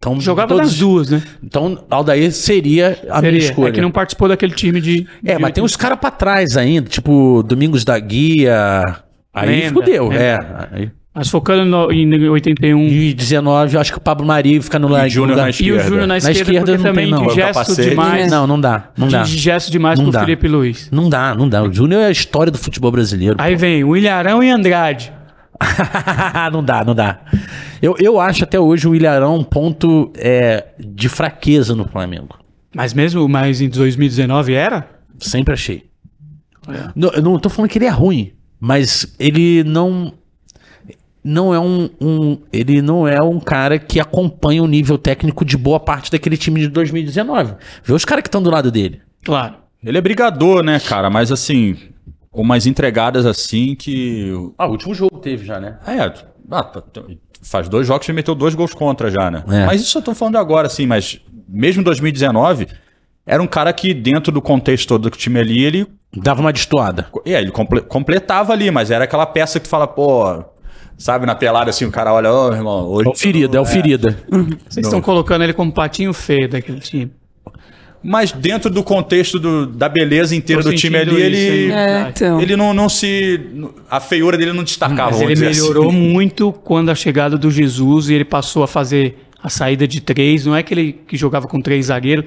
[0.03, 1.23] Então, Jogava todos- nas duas, né?
[1.41, 3.49] Então, Aldair seria a minha Seria.
[3.49, 3.69] escolha.
[3.69, 5.07] É que não participou daquele time de.
[5.23, 8.81] É, de mas tem uns caras pra trás ainda, tipo Domingos da Guia.
[9.33, 10.67] Aí Lembra, fudeu, é.
[10.71, 12.87] Aí, Mas focando no, em 81.
[12.87, 15.07] de 19, eu acho que o Pablo Mari fica no lado.
[15.09, 15.83] Júnior na E o esquerda.
[15.83, 17.27] Júnior na Na esquerda, esquerda porque não também tem, não.
[17.27, 18.31] de gesto demais.
[18.31, 19.21] Não, não dá, não dá.
[19.23, 20.19] De gesto demais Não pro dá.
[20.21, 20.89] Felipe Luiz.
[20.91, 21.63] Não dá, não dá.
[21.63, 23.35] O Júnior é a história do futebol brasileiro.
[23.37, 25.13] Aí vem o Ilharão e Andrade.
[26.51, 27.21] não dá, não dá.
[27.81, 32.37] Eu, eu acho até hoje o Ilharão um ponto é, de fraqueza no Flamengo.
[32.75, 34.87] Mas mesmo, mas em 2019 era?
[35.19, 35.83] Sempre achei.
[36.67, 36.89] É.
[36.95, 40.13] Não, eu não tô falando que ele é ruim, mas ele não
[41.23, 45.55] não é um, um- ele não é um cara que acompanha o nível técnico de
[45.57, 47.53] boa parte daquele time de 2019.
[47.83, 49.01] Vê os caras que estão do lado dele.
[49.23, 49.55] Claro.
[49.81, 51.09] Ele é brigador, né, cara?
[51.09, 51.77] Mas assim,
[52.33, 54.31] umas entregadas assim que.
[54.57, 55.77] Ah, o último jogo teve já, né?
[55.87, 55.99] É,
[56.51, 56.83] ah, tá-
[57.41, 59.43] faz dois jogos e meteu dois gols contra já, né?
[59.49, 59.65] É.
[59.65, 62.67] Mas isso eu tô falando agora, assim, mas mesmo em 2019,
[63.25, 65.87] era um cara que, dentro do contexto todo do time ali, ele.
[66.15, 67.07] Dava uma destoada.
[67.25, 70.43] É, ele comple- completava ali, mas era aquela peça que tu fala, pô.
[70.95, 73.09] Sabe, na pelada assim, o cara olha, ô, irmão, hoje.
[73.09, 74.17] É o ferida, é o ferida.
[74.69, 77.11] Vocês estão colocando ele como patinho feio daquele time.
[78.03, 81.71] Mas dentro do contexto do- da beleza inteira Tô do time ali, ele.
[81.71, 82.41] É, então.
[82.41, 83.39] Ele não, não se.
[83.89, 85.11] A feiura dele não destacava.
[85.11, 85.43] Mas ele assim.
[85.61, 90.01] melhorou muito quando a chegada do Jesus e ele passou a fazer a saída de
[90.01, 90.45] três.
[90.45, 92.25] Não é que ele que jogava com três zagueiros,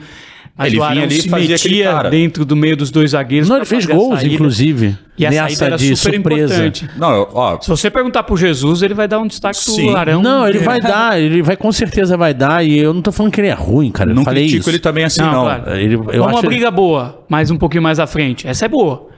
[0.56, 3.48] mas Ele o vinha Arão ali e se metia dentro do meio dos dois zagueiros.
[3.48, 4.34] Não, ele fez gols, saída.
[4.34, 4.96] inclusive.
[5.18, 6.54] E a saída nessa era de super surpresa.
[6.54, 6.90] importante.
[6.96, 9.88] Não, eu- ó, Se você perguntar pro Jesus, ele vai dar um destaque Sim.
[9.88, 10.22] pro Arão.
[10.22, 10.62] Não, ele É.
[10.62, 13.48] vai dar, ele vai com certeza vai dar, e eu não tô falando que ele
[13.48, 14.10] é ruim, cara.
[14.10, 14.70] Eu não falei critico isso.
[14.70, 15.42] ele também assim, Não, não.
[15.44, 15.70] claro.
[15.76, 16.46] Ele, eu Vamos uma acho...
[16.46, 18.48] briga boa, mas um pouquinho mais à frente.
[18.48, 19.08] Essa é boa.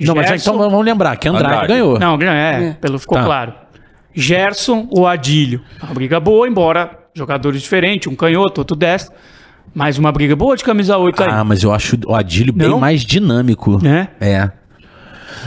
[0.00, 1.68] Não, mas Gerson- então vamos lembrar que Andrade, Andrade.
[1.68, 1.98] ganhou.
[1.98, 2.76] Não, é, É.
[2.80, 3.24] pelo ficou Tá.
[3.24, 3.54] claro.
[4.14, 5.60] Gerson ou Adílio.
[5.82, 9.14] Uma briga boa, embora jogadores diferentes, um canhoto, outro destro.
[9.72, 11.28] Mas uma briga boa de camisa 8 aí.
[11.30, 12.78] Ah, mas eu acho o Adílio bem Não?
[12.78, 13.82] mais dinâmico.
[13.82, 14.08] Né?
[14.20, 14.50] É.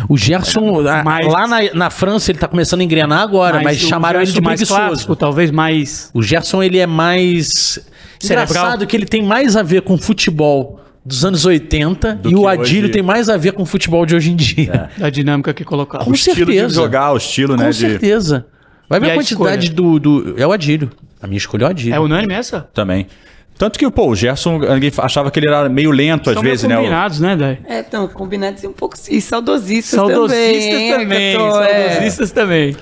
[0.09, 3.81] O Gerson, a- Mas- lá na, na França, ele tá começando a engrenar agora, mas,
[3.81, 4.79] o chamaram ele de mais preguiçoso.
[4.87, 6.11] clássico, talvez mais.
[6.13, 7.79] O Gerson, ele é mais...
[8.19, 8.47] Cerebral.
[8.63, 12.47] Engraçado que ele tem mais a ver com futebol dos anos 80 Do e o
[12.47, 12.91] Adílio hoje.
[12.91, 14.89] tem mais a ver com futebol de hoje em dia.
[14.97, 16.03] da dinâmica que colocava.
[16.03, 16.67] Com o estilo certeza.
[16.67, 17.69] de jogar, o estilo, Com né?
[17.69, 18.45] De, certeza.
[18.89, 20.35] Vai ver E a a quantidade do, do...
[20.37, 20.89] É o Adílio.
[21.21, 21.93] A minha escolha é o Adílio.
[21.95, 22.67] É unânime essa?
[22.73, 23.07] também.
[23.57, 26.75] Tanto que, pô, o Gerson, ninguém achava que ele era meio lento às vezes, meio
[26.79, 26.83] né?
[26.85, 27.59] Combinados, né, Dai?
[27.67, 28.95] É, então, combinados e um pouco.
[29.09, 30.91] E saudosistas, Saudosistas também.
[30.91, 31.33] hein, também.
[31.37, 31.61] Cacô?
[31.63, 31.89] É.
[31.89, 32.77] Saudosistas também.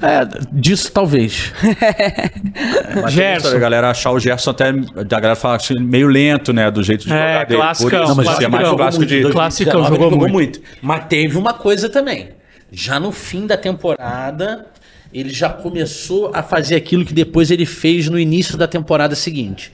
[0.00, 1.52] É, disso talvez.
[3.02, 3.56] Mas Gerson.
[3.56, 4.68] A galera achar o Gerson até.
[4.68, 6.70] A galera fala assim, meio lento, né?
[6.70, 7.60] Do jeito de É, jogar dele.
[7.60, 9.20] clássico, Por isso, não, mas ser mais jogou clássico de.
[9.20, 10.60] muito, Classicão, jogou muito.
[10.80, 12.28] Mas teve uma coisa também.
[12.70, 14.66] Já no fim da temporada,
[15.12, 19.72] ele já começou a fazer aquilo que depois ele fez no início da temporada seguinte.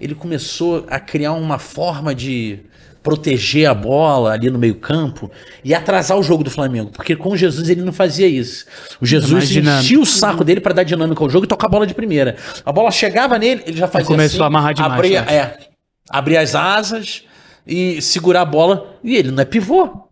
[0.00, 2.60] Ele começou a criar uma forma de
[3.06, 5.30] proteger a bola ali no meio-campo
[5.62, 6.90] e atrasar o jogo do Flamengo.
[6.90, 8.66] Porque com o Jesus ele não fazia isso.
[9.00, 11.86] O Jesus enchia o saco dele para dar dinâmica ao jogo e tocar a bola
[11.86, 12.36] de primeira.
[12.64, 15.56] A bola chegava nele, ele já fazia começou assim, a amarrar demais, abria, é,
[16.10, 17.22] abria as asas
[17.64, 18.98] e segurar a bola.
[19.04, 20.05] E ele não é pivô.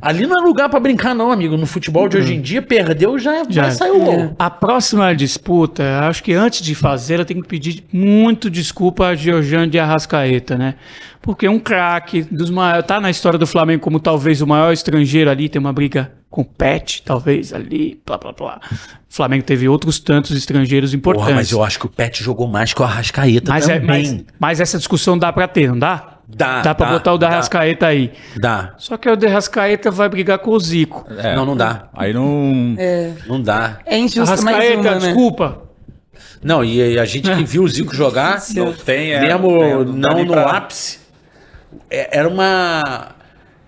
[0.00, 1.56] Ali não é lugar pra brincar, não, amigo.
[1.56, 3.62] No futebol de hoje em dia, perdeu, já, Já.
[3.62, 4.36] vai sair o gol.
[4.38, 9.14] A próxima disputa, acho que antes de fazer, ela tem que pedir muito desculpa a
[9.14, 10.74] Georgian de Arrascaeta, né?
[11.22, 12.86] Porque é um craque dos maiores.
[12.86, 16.42] Tá na história do Flamengo como talvez o maior estrangeiro ali, tem uma briga com
[16.42, 18.60] o Pet, talvez, ali, blá blá blá.
[18.72, 21.26] O Flamengo teve outros tantos estrangeiros importantes.
[21.28, 24.02] Porra, mas eu acho que o Pet jogou mais que o Arrascaeta Mas, é- também.
[24.12, 26.13] mas, mas essa discussão dá pra ter, não dá?
[26.26, 27.32] Dá, Dá pra dá, botar o da dá.
[27.34, 28.12] Arrascaeta aí.
[28.36, 28.74] Dá.
[28.78, 31.06] Só que o de Arrascaeta vai brigar com o Zico.
[31.18, 31.88] É, Não, não dá.
[31.92, 32.74] Aí não.
[33.26, 33.78] Não dá.
[33.84, 34.98] É injusto, mais Arrascaeta, uma, né?
[35.00, 35.62] desculpa.
[36.42, 39.94] Não, e a gente que viu o Zico jogar, Não tem, é, mesmo não tem,
[39.94, 40.98] não no pra- ápice,
[41.90, 43.14] é- era uma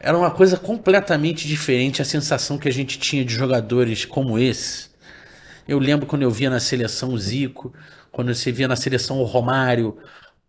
[0.01, 4.89] era uma coisa completamente diferente a sensação que a gente tinha de jogadores como esse.
[5.67, 7.73] Eu lembro quando eu via na seleção o Zico,
[8.13, 9.97] quando você via na seleção o Romário,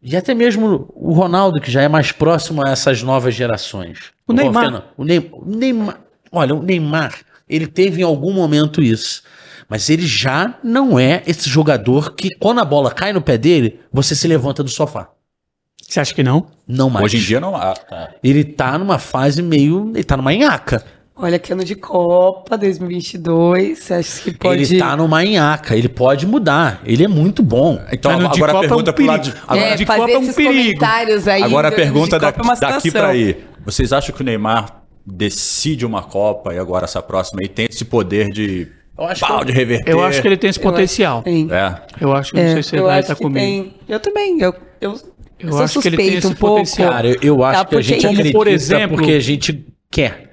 [0.01, 4.11] e até mesmo o Ronaldo, que já é mais próximo a essas novas gerações.
[4.27, 4.63] O Neymar.
[4.63, 5.99] Fernando, O Ney- o Neymar.
[6.31, 7.15] Olha, o Neymar,
[7.49, 9.23] ele teve em algum momento isso.
[9.69, 13.79] Mas ele já não é esse jogador que, quando a bola cai no pé dele,
[13.91, 15.09] você se levanta do sofá.
[15.81, 16.47] Você acha que não?
[16.67, 17.05] Não mais.
[17.05, 17.55] Hoje em dia não.
[17.55, 18.11] Ah, tá.
[18.23, 19.91] Ele tá numa fase meio.
[19.93, 20.83] Ele tá numa nhaca.
[21.19, 24.61] Olha que ano de Copa, 2022, você acha que pode...
[24.63, 25.75] Ele tá numa nhaca.
[25.75, 26.79] Ele pode mudar.
[26.85, 27.81] Ele é muito bom.
[27.91, 29.21] Então Mas no de agora a Copa é um pergunta pro lado.
[29.23, 29.37] perigo.
[29.47, 30.53] Agora, é, de Copa é um esses perigo.
[30.79, 31.41] comentários aí.
[31.43, 33.37] agora a pergunta daqui, é uma daqui pra aí.
[33.65, 37.83] Vocês acham que o Neymar decide uma Copa e agora essa próxima aí tem esse
[37.83, 38.67] poder de.
[38.97, 39.91] Eu acho pau, que- de reverter?
[39.91, 41.21] Eu acho que ele tem esse Eu acho potencial.
[41.23, 41.47] tem.
[41.51, 41.81] É.
[41.99, 43.39] Eu acho que não É, sei se eu vai acho estar que comigo.
[43.45, 43.73] tem.
[43.89, 44.39] Eu também.
[44.41, 44.95] Eu, eu,
[45.39, 46.55] Eu sou acho que ele tem esse um pouco.
[46.57, 46.91] potencial.
[46.91, 50.26] Cara, eu, eu acho Tá, que a gente acredita por exemplo- porque a gente quer.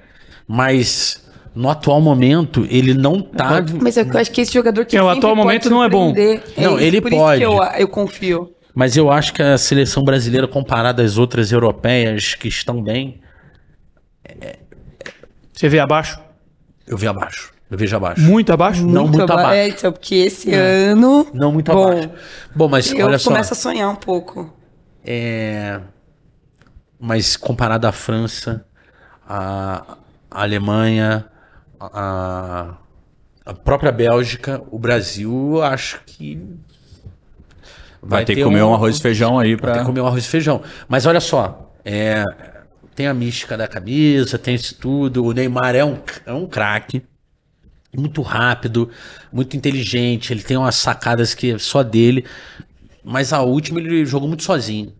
[0.47, 1.23] Mas
[1.53, 3.63] no atual momento, ele não tá.
[3.81, 6.07] Mas eu acho que esse jogador que É, o atual pode momento não é bom.
[6.07, 6.43] surpreender.
[6.57, 7.41] Não, ele por pode.
[7.43, 8.51] Isso que eu, eu confio.
[8.73, 13.21] Mas eu acho que a seleção brasileira, comparada às outras europeias que estão bem,
[15.53, 16.19] Você vê abaixo?
[16.87, 17.53] eu vejo abaixo.
[17.71, 18.21] Eu vejo abaixo.
[18.21, 18.85] Muito abaixo?
[18.85, 19.53] Não muito aba- abaixo.
[19.55, 21.25] É, então, porque esse ano.
[21.33, 22.09] Não muito bom, abaixo.
[22.55, 23.31] Bom, mas Eu olha só.
[23.31, 24.53] começo a sonhar um pouco.
[25.03, 25.79] É...
[26.99, 28.65] Mas comparado à França,
[29.27, 29.97] à
[30.35, 31.25] à Alemanha,
[31.79, 32.77] à
[33.45, 36.41] à própria Bélgica, o Brasil, acho que.
[38.01, 40.25] Vai, ter que comer um arroz e feijão aí Vai ter que comer um arroz
[40.25, 40.61] e feijão.
[40.87, 42.23] Mas olha só, é,
[42.95, 45.23] tem a mística da camisa, tem isso tudo.
[45.23, 47.03] O Neymar é um, é um craque.
[47.95, 48.89] Muito rápido,
[49.31, 50.33] muito inteligente.
[50.33, 52.25] Ele tem umas sacadas que é só dele.
[53.03, 54.93] Mas a última ele jogou muito sozinho.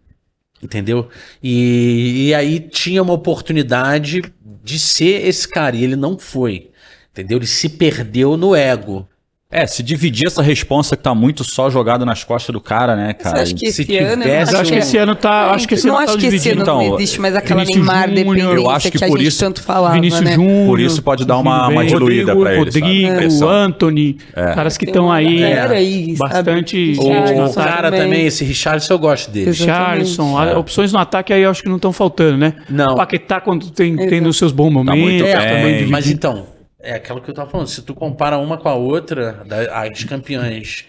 [0.63, 1.09] Entendeu?
[1.43, 4.21] E, e aí tinha uma oportunidade
[4.65, 5.75] de ser esse cara.
[5.75, 6.71] E ele não foi.
[7.11, 7.37] Entendeu?
[7.37, 9.07] Ele se perdeu no ego.
[9.51, 13.13] É, se dividir essa responsa que tá muito só jogada nas costas do cara, né,
[13.13, 13.37] cara?
[13.37, 14.23] Você acha que se esse ano.
[14.23, 15.51] tivesse Eu acho que esse ano tá.
[15.51, 16.61] Acho que esse não ano tá acho que esse dividido.
[16.63, 19.17] ano não Então, existe mais aquela Vinícius Neymar Júnior, eu acho que que, a por
[19.19, 20.33] gente isso- tanto falava, Vinícius né?
[20.33, 20.65] Júnior.
[20.67, 23.15] Por isso pode dar uma- uma diluída pra ele, Rodrigo, sabe?
[23.15, 23.49] Pressão.
[23.49, 25.39] Anthony, caras que estão aí.
[25.39, 26.95] galera aí, bastante.
[26.97, 27.99] O- O, o cara também.
[28.01, 29.51] também, esse Richardson, eu gosto dele.
[29.51, 30.57] Richarlison, É.
[30.57, 32.55] opções no ataque aí eu acho que não estão faltando, né?
[32.67, 32.93] Não.
[32.93, 35.33] O Paquetá, quando tem, tem nos seus bons momentos, muito bem.
[35.33, 35.91] também dividido.
[35.91, 36.54] Mas então,
[36.85, 37.67] é aquilo que eu tava falando.
[37.67, 40.85] Se tu compara uma com a outra, da- as campeãs,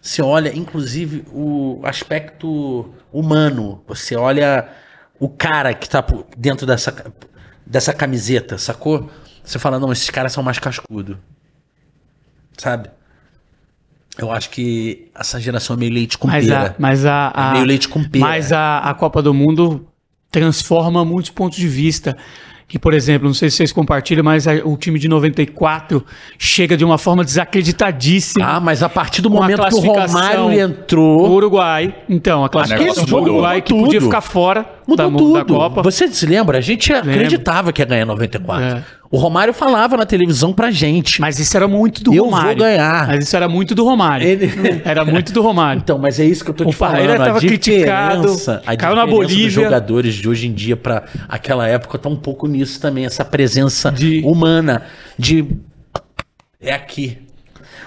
[0.00, 3.82] você olha, inclusive, o aspecto humano.
[3.86, 4.68] Você olha
[5.18, 6.04] o cara que tá
[6.36, 6.94] dentro dessa,
[7.64, 9.08] dessa camiseta, sacou?
[9.44, 11.18] Você fala, não, esses caras são mais cascudo.
[12.58, 12.90] Sabe?
[14.18, 16.74] Eu acho que essa geração é meio leite com Mas a, pera.
[16.78, 18.24] mas a, a- É meio leite com pera.
[18.24, 19.88] Mas a, a Copa do Mundo
[20.30, 22.16] transforma muitos pontos de vista.
[22.72, 26.02] Que, por exemplo, não sei se vocês compartilham, mas a- o time de 94
[26.38, 28.46] chega de uma forma desacreditadíssima.
[28.46, 31.30] Ah, mas a partir do momento que o Romário O entrou...
[31.32, 31.94] Uruguai.
[32.08, 33.14] Então, a classificação do.
[33.14, 35.32] Uruguai que podia ficar fora Mudou da, tudo.
[35.34, 35.82] da Copa.
[35.82, 36.58] Você se lembra?
[36.58, 38.64] A gente acreditava que ia ganhar 94.
[38.64, 38.84] É.
[39.10, 41.20] O Romário falava na televisão pra gente.
[41.20, 42.56] Mas isso era muito do Eu vou Romário.
[42.58, 43.06] ganhar.
[43.08, 44.26] Mas isso era muito do Romário.
[44.26, 44.50] Ele-
[44.86, 45.80] Era muito do Romário.
[45.84, 46.94] Então, mas é isso que eu tô O te falando.
[46.94, 48.34] Parreira a tava criticado,
[48.66, 49.44] a caiu na Bolívia.
[49.44, 53.22] dos jogadores de hoje em dia pra aquela época tá um pouco nisso também, essa
[53.24, 54.82] presença De- humana
[55.18, 55.46] de
[56.60, 57.18] é aqui.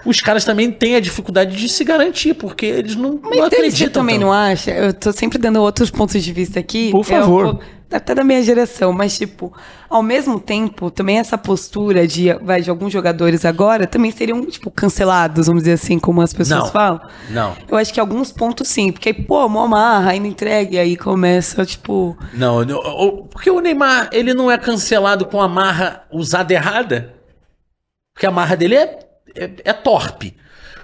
[0.06, 3.56] Os caras também têm a dificuldade de se garantir, porque eles não, Mas não você
[3.56, 4.02] acreditam.
[4.02, 4.26] também tanto.
[4.26, 4.72] não acha?
[4.72, 6.92] Eu tô sempre dando outros pontos de vista aqui.
[6.92, 7.44] Por É um favor.
[7.46, 9.54] pouco- até da minha geração, mas tipo,
[9.90, 14.70] ao mesmo tempo, também essa postura de, vai, de alguns jogadores agora também seriam, tipo,
[14.70, 16.68] cancelados, vamos dizer assim, como as pessoas Não.
[16.72, 17.00] falam.
[17.30, 17.56] Não.
[17.70, 21.64] Eu acho que alguns pontos sim, porque aí, pô, mó amarra, ainda entregue, aí começa,
[21.66, 22.18] tipo.
[22.34, 27.14] Não, não, porque o Neymar, ele não é cancelado com a marra usada errada.
[28.14, 29.00] Porque a marra dele é,
[29.36, 30.34] é, é torpe.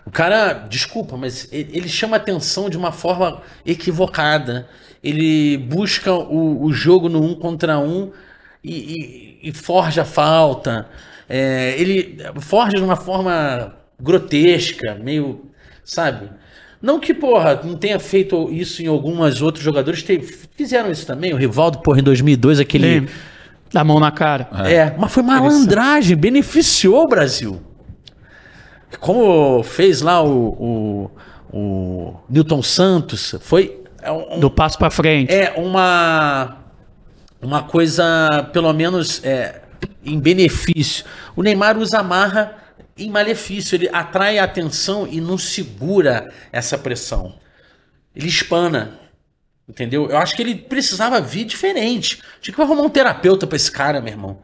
[0.06, 4.68] O cara, desculpa, mas ele, chama atenção de uma forma equivocada.
[5.04, 8.12] Ele busca o, o jogo no um contra um
[8.64, 10.88] e, e- e forja a falta.
[11.30, 15.46] É, ele forja de uma forma grotesca, meio.
[15.84, 16.30] Sabe?
[16.82, 20.02] Não que, porra, não tenha feito isso em algumas outros jogadores.
[20.04, 20.20] te-
[20.56, 21.32] fizeram isso também.
[21.34, 22.86] O Rivaldo, porra, em 2002, aquele.
[22.96, 23.14] Lembra?
[23.72, 24.50] Dá mão na cara.
[24.68, 27.62] É, mas foi malandragem, beneficiou o Brasil.
[29.00, 31.10] Como fez lá o,
[31.52, 35.34] o, o Newton Santos, foi é um- Do passo pra frente.
[35.34, 36.58] é uma
[37.42, 38.04] uma coisa
[38.54, 39.62] pelo menos é,
[40.04, 41.06] em benefício.
[41.36, 42.56] O Neymar usa a marra
[42.98, 47.34] em malefício, ele atrai a atenção e não segura essa pressão.
[48.16, 49.00] Ele espana.
[49.68, 50.10] Entendeu?
[50.10, 52.22] Eu acho que ele precisava vir diferente.
[52.42, 54.40] Tinha que arrumar um terapeuta pra esse cara, meu irmão.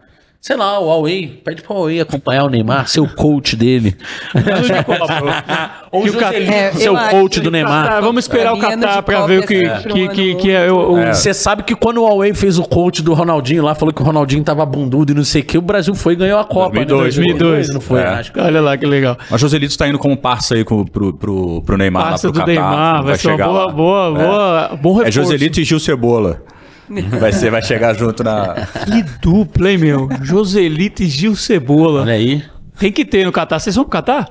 [0.47, 1.41] Sei lá, o Huawei.
[1.43, 3.97] Pede pro Huawei acompanhar o Neymar, ser o coach dele.
[5.91, 7.85] Ou o o Joselito É, ser o coach do Neymar.
[7.85, 10.71] Tá, vamos esperar o Qatar de pra ver o que, é que, que, que é
[10.71, 10.93] o.
[10.93, 14.01] o- Você sabe que quando o Huawei fez o coach do Ronaldinho lá, falou que
[14.01, 16.45] o Ronaldinho tava bundudo e não sei o que, o Brasil foi e ganhou a
[16.45, 16.75] Copa.
[16.85, 17.23] 2002, né?
[17.25, 17.73] 2002.
[17.73, 18.05] Não foi, É.
[18.07, 18.31] acho.
[18.37, 19.17] Olha lá que legal.
[19.29, 22.41] Mas Joselito está indo como parça aí com, pro, pro, pro Neymar Passa lá pro
[22.41, 22.47] do Catar.
[22.53, 23.71] Neymar, vai, ser uma chegar boa, lá.
[23.73, 25.07] boa, boa, bom reforço.
[25.09, 26.41] É Joselito e Gil Cebola.
[27.19, 28.55] Vai, ser, vai chegar junto na.
[28.85, 30.07] Que dupla, hein, meu?
[30.22, 32.01] Joselito e Gil Cebola.
[32.01, 32.43] Olha aí.
[32.80, 33.59] Tem que ter no Catar.
[33.59, 34.30] Vocês vão pro Catar?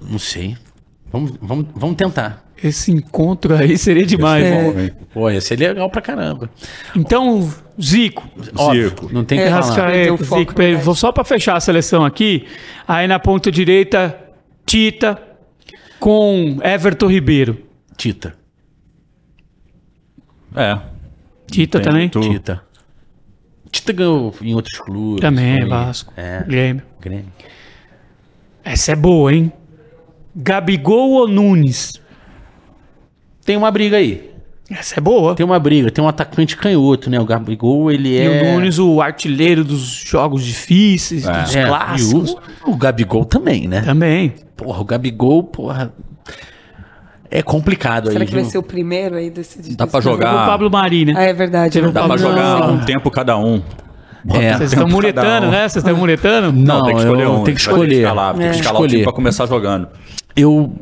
[0.00, 0.56] Não sei.
[1.12, 2.44] Vamos, vamos, vamos tentar.
[2.62, 4.44] Esse encontro aí seria demais.
[4.44, 4.62] É.
[4.62, 5.06] bom.
[5.14, 6.50] Pô, ia ser legal pra caramba.
[6.96, 7.48] Então,
[7.80, 8.28] Zico.
[8.56, 9.08] Óbvio, Zico.
[9.12, 10.18] não tem que É, falar.
[10.24, 12.46] Foco, Zico, vou só pra fechar a seleção aqui.
[12.86, 14.18] Aí na ponta direita,
[14.66, 15.16] Tita
[16.00, 17.58] com Everton Ribeiro.
[17.96, 18.34] Tita.
[20.56, 20.78] É.
[21.50, 22.08] Tita também?
[22.08, 22.62] Tita.
[23.70, 25.20] Tita ganhou em outros clubes.
[25.20, 26.12] Também, foi- Vasco.
[26.16, 26.82] É, Grêmio.
[27.00, 27.32] Grêmio.
[28.64, 29.52] Essa é boa, hein?
[30.34, 32.00] Gabigol ou Nunes?
[33.44, 34.30] Tem uma briga aí.
[34.70, 35.34] Essa é boa.
[35.34, 35.90] Tem uma briga.
[35.90, 37.18] Tem um atacante canhoto, né?
[37.18, 38.28] O Gabigol, ele E é...
[38.28, 42.30] o Nunes, o artilheiro dos jogos difíceis, dos É, clássicos.
[42.66, 43.80] E o, o Gabigol também, né?
[43.80, 44.34] Também.
[44.54, 45.92] Porra, o Gabigol, porra.
[47.30, 48.26] É complicado Será aí.
[48.26, 48.50] que vai viu?
[48.50, 49.76] ser o primeiro aí decidido?
[49.76, 50.46] Dá pra Teve o jogar.
[50.46, 51.14] Pablo Mari, né?
[51.16, 51.78] Ah, é verdade.
[51.78, 53.62] É o Dá pra Pablo jogar um tempo cada um.
[54.30, 54.56] É.
[54.56, 55.50] Vocês estão muretando, um.
[55.50, 55.68] né?
[55.68, 56.52] Vocês estão muretando?
[56.52, 57.44] Não, tem que escolher eu um.
[57.44, 57.94] tenho que Vai ter escolher.
[58.02, 58.50] escalar, tem É.
[58.50, 58.90] que escalar o Escolher.
[58.90, 59.88] time pra começar jogando.
[60.34, 60.72] Eu.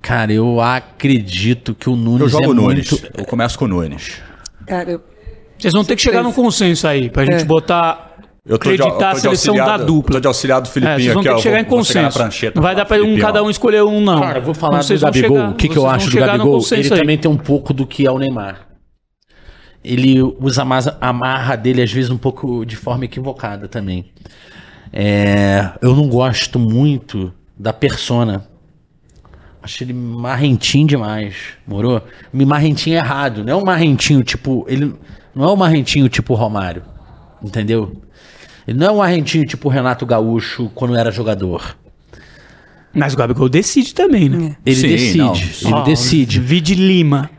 [0.00, 2.90] Cara, eu acredito que o Nunes Eu jogo é o Nunes.
[2.90, 3.08] muito.
[3.18, 4.20] Eu começo com o Nunes.
[4.66, 5.00] Cara, eu-
[5.58, 7.44] Vocês vão ter que chegar num consenso aí, pra gente É.
[7.44, 8.07] botar.
[8.48, 10.12] Eu tô de- acreditar eu a tô de seleção da auxiliado- dupla.
[10.14, 11.36] Tô de auxiliar do É, Filipinho vocês vão aqui, ter ó.
[11.36, 12.18] que chegar em consenso.
[12.18, 14.20] prancheta Não vai dar pra um, cada um escolher um, não.
[14.20, 15.36] Cara, eu vou falar Vocês do Gabigol.
[15.36, 16.60] chegar- o que, que eu acho do Gabigol?
[16.72, 17.00] Ele aí.
[17.00, 18.66] também tem um pouco do que é o Neymar.
[19.84, 24.06] Ele usa mais a marra dele, às vezes, um pouco de forma equivocada também.
[24.92, 28.46] É, eu não gosto muito da persona.
[29.62, 31.34] Acho ele marrentinho demais,
[31.66, 32.00] morou?
[32.32, 34.64] Me marrentinho errado, não é um marrentinho tipo.
[34.68, 34.94] Ele
[35.34, 36.82] não é um marrentinho tipo Romário,
[37.42, 37.92] entendeu?
[38.68, 41.74] Ele não é um marrentinho tipo Renato Gaúcho quando era jogador.
[42.92, 44.56] Mas o Gabigol decide também, né?
[44.64, 45.34] Ele Sim, decide, não.
[45.34, 46.38] ele Ó, decide.
[46.38, 47.30] Vide Lima.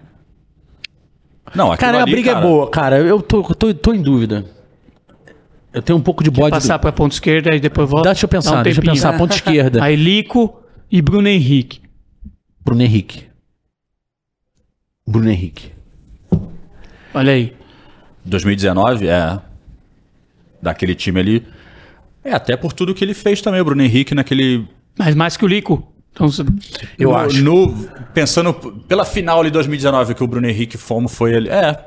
[1.53, 2.97] Não, aquilo Cara, a ali, briga cara, é boa, cara.
[2.97, 4.43] Eu tô, tô, tô em dúvida.
[5.71, 6.49] Eu tenho um pouco de bode.
[6.49, 8.09] Passar pra ponta esquerda e depois volta.
[8.09, 8.95] Deixa eu pensar, dá um deixa eu tempinho.
[9.03, 9.15] pensar.
[9.15, 9.83] Ponta esquerda.
[9.83, 11.79] Aí Lico e Bruno Henrique.
[12.65, 13.25] Bruno Henrique.
[15.07, 15.71] Bruno Henrique.
[17.13, 17.53] Olha aí.
[18.25, 19.39] 2019, é.
[20.61, 21.47] Daquele time ali.
[22.23, 24.67] É, até por tudo que ele fez também, o Bruno Henrique, naquele.
[24.97, 25.91] Mas mais que o Lico.
[26.11, 26.27] Então,
[26.97, 27.43] Eu no, acho.
[27.43, 31.49] no- pensando pela final ali de 2019 que o Bruno Henrique fomos, foi ele.
[31.49, 31.85] É.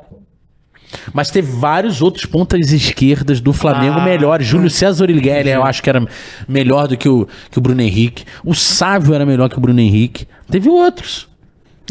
[1.13, 4.45] Mas teve vários outros pontas esquerdas do Flamengo Ah, melhores.
[4.47, 6.03] Júlio César Origueira, eu acho que era
[6.47, 8.25] melhor do que o, que o Bruno Henrique.
[8.45, 10.27] O Sávio era melhor que o Bruno Henrique.
[10.49, 11.27] Teve outros.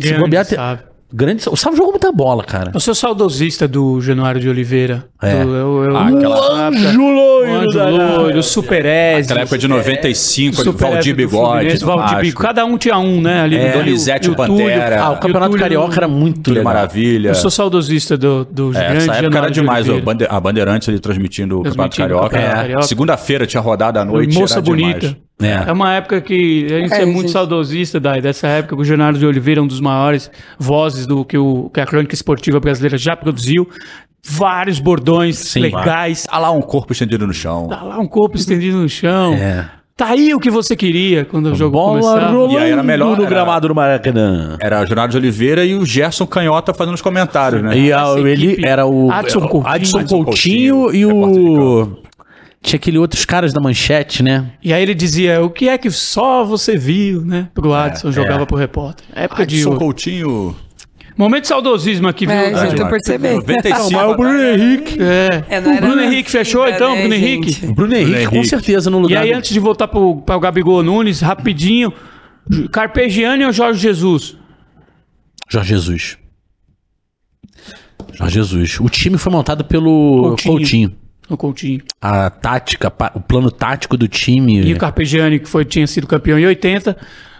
[0.00, 0.84] Se bobear, te- Sávio.
[1.14, 2.70] Grande, o Sávio jogou muita bola, cara.
[2.72, 5.04] Eu sou saudosista do Januário de Oliveira.
[5.20, 5.44] É.
[5.44, 7.78] Do, eu, eu, Ah, aquela- Anjo loiro, Anjo
[8.18, 9.24] loiro, Super Ezio.
[9.24, 11.76] Aquela época de 95, ali, Super Valdir Bigode.
[11.84, 12.16] Valdir.
[12.20, 12.34] Bigode.
[12.34, 13.42] Cada um tinha um, né?
[13.42, 15.02] Ali É, Donizete, e o Pantera.
[15.02, 16.64] Ah, o Campeonato Túlio- Carioca era muito Tudo legal.
[16.72, 17.28] maravilha.
[17.28, 19.86] Eu sou saudosista do, do É, grande essa época Januário era de demais.
[20.02, 22.38] Bande- a Bandeirantes ali transmitindo o Campeonato Transmitindo o Carioca.
[22.38, 22.54] É.
[22.62, 22.82] Carioca.
[22.86, 24.34] Segunda-feira tinha rodada à noite.
[24.36, 24.98] Moça era bonita.
[25.00, 25.16] demais.
[25.46, 25.64] É.
[25.68, 27.30] É uma época que a gente é, É, muito gente.
[27.32, 28.74] saudosista Dai, dessa época.
[28.76, 32.14] O Leonardo de Oliveira é um dos maiores vozes do que, o, que a crônica
[32.14, 33.68] esportiva brasileira já produziu.
[34.24, 36.24] Vários bordões legais.
[36.30, 37.66] Tá lá um corpo estendido no chão.
[37.68, 39.34] Tá lá um corpo estendido no chão.
[39.34, 39.68] É.
[39.96, 42.32] Tá aí o que você queria quando o jogo Bola começava.
[42.32, 44.56] rolando E aí era melhor, no era- gramado do Maracanã.
[44.58, 47.76] Era o Leonardo de Oliveira e o Gerson Canhota fazendo os comentários, né?
[47.76, 49.66] E a- ele equipe- era o Adson Coutinho.
[49.74, 51.98] Adson Adson Coutinho Coutinho, e o.
[52.62, 54.52] Tinha aquele outros caras da manchete, né?
[54.62, 57.48] E aí ele dizia, o que é que só você viu, né?
[57.52, 59.04] Pro Adson, jogava pro repórter.
[59.14, 59.80] Época de Adson ouro.
[59.80, 60.56] Coutinho.
[61.16, 62.34] Momento de saudosismo aqui, viu?
[62.34, 62.70] É, Dai?
[62.70, 63.28] gente, eu percebi.
[63.28, 63.92] 95.
[63.92, 64.96] Mas o Bruno Henrique.
[65.02, 65.44] É.
[65.56, 67.14] É, o Bruno Henrique fechou então, né, Bruno?
[67.14, 67.66] Henrique.
[67.66, 69.22] O Bruno Henrique, com certeza, no E lugar.
[69.24, 71.92] aí, do- antes de voltar pro, para o Gabigol Nunes, rapidinho,
[72.70, 74.36] Carpegiani ou Jorge Jesus?
[75.50, 76.16] Jorge Jesus.
[78.14, 78.80] Jorge Jesus.
[78.80, 80.54] O time foi montado pelo Coutinho.
[80.58, 80.92] Coutinho.
[81.34, 81.80] O Coutinho.
[82.00, 84.60] A tática, o plano tático do time.
[84.62, 86.96] E o Carpegiani, que foi, tinha sido campeão em 80,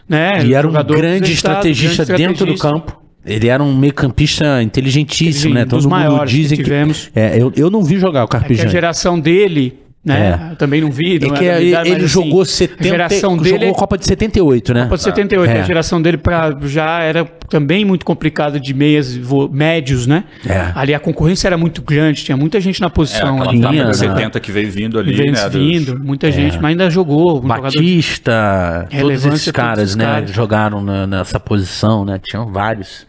[0.09, 0.45] né?
[0.45, 3.01] E era um grande estrategista grande dentro do campo.
[3.25, 5.65] Ele era um meio campista inteligentíssimo, né?
[5.65, 7.11] dos Todo mundo maiores que dizem que, tivemos.
[7.15, 8.71] É, eu, eu não vi jogar o Que a Carpegiani.
[8.71, 10.49] geração dele, né?
[10.51, 11.17] Eu também não vi.
[11.17, 13.43] É não que era da minha idade, ele mas, assim, jogou 70, A geração jogou
[13.45, 14.83] dele a Copa de 78, né?
[14.85, 15.61] Copa de 78, É.
[15.61, 19.17] a geração dele pra, já era também muito complicada de meias
[19.51, 20.25] médios, né?
[20.47, 20.73] É.
[20.75, 23.37] Ali a concorrência era muito grande, tinha muita gente na É, posição.
[23.43, 23.91] aquela ali, né?
[23.91, 25.45] de 70 que veio vindo ali, vem né?
[25.49, 27.39] dos- vindo, muita gente, mas ainda jogou.
[27.39, 30.05] Um de- Batista, todos Relevância, esses todos caras, esses né?
[30.05, 30.31] caras.
[30.31, 32.19] Jogaram na- nessa posição, né?
[32.23, 33.07] Tinham vários.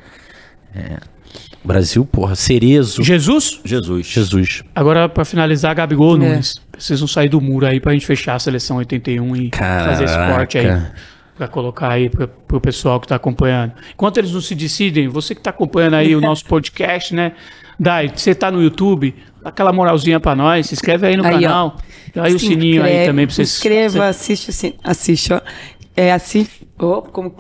[0.76, 0.98] É.
[1.64, 3.62] Brasil, porra, Cerezo, Jesus?
[3.64, 4.06] Jesus.
[4.08, 4.64] Jesus.
[4.76, 6.20] Agora, pra finalizar, Gabigol É.
[6.20, 6.56] Nunes.
[6.72, 10.36] Precisam sair do muro aí pra gente fechar a seleção 81 e fazer esse Caraca.
[10.36, 10.82] corte aí.
[11.38, 13.74] Pra colocar aí pra, pro pessoal que tá acompanhando.
[13.94, 17.32] Enquanto eles não se decidem, você que tá acompanhando aí o nosso podcast, né?
[17.80, 21.36] Dai, você tá no YouTube, dá aquela moralzinha pra nós, se inscreve aí no Aí,
[21.38, 21.42] ó.
[21.42, 21.78] canal.
[22.14, 23.50] Dá aí o sininho aí inscreve, também pra vocês.
[23.50, 24.80] Se inscreva, assiste sininho.
[24.84, 25.42] Assiste, ó.
[25.96, 26.48] É assim.
[26.78, 27.36] Oh, como...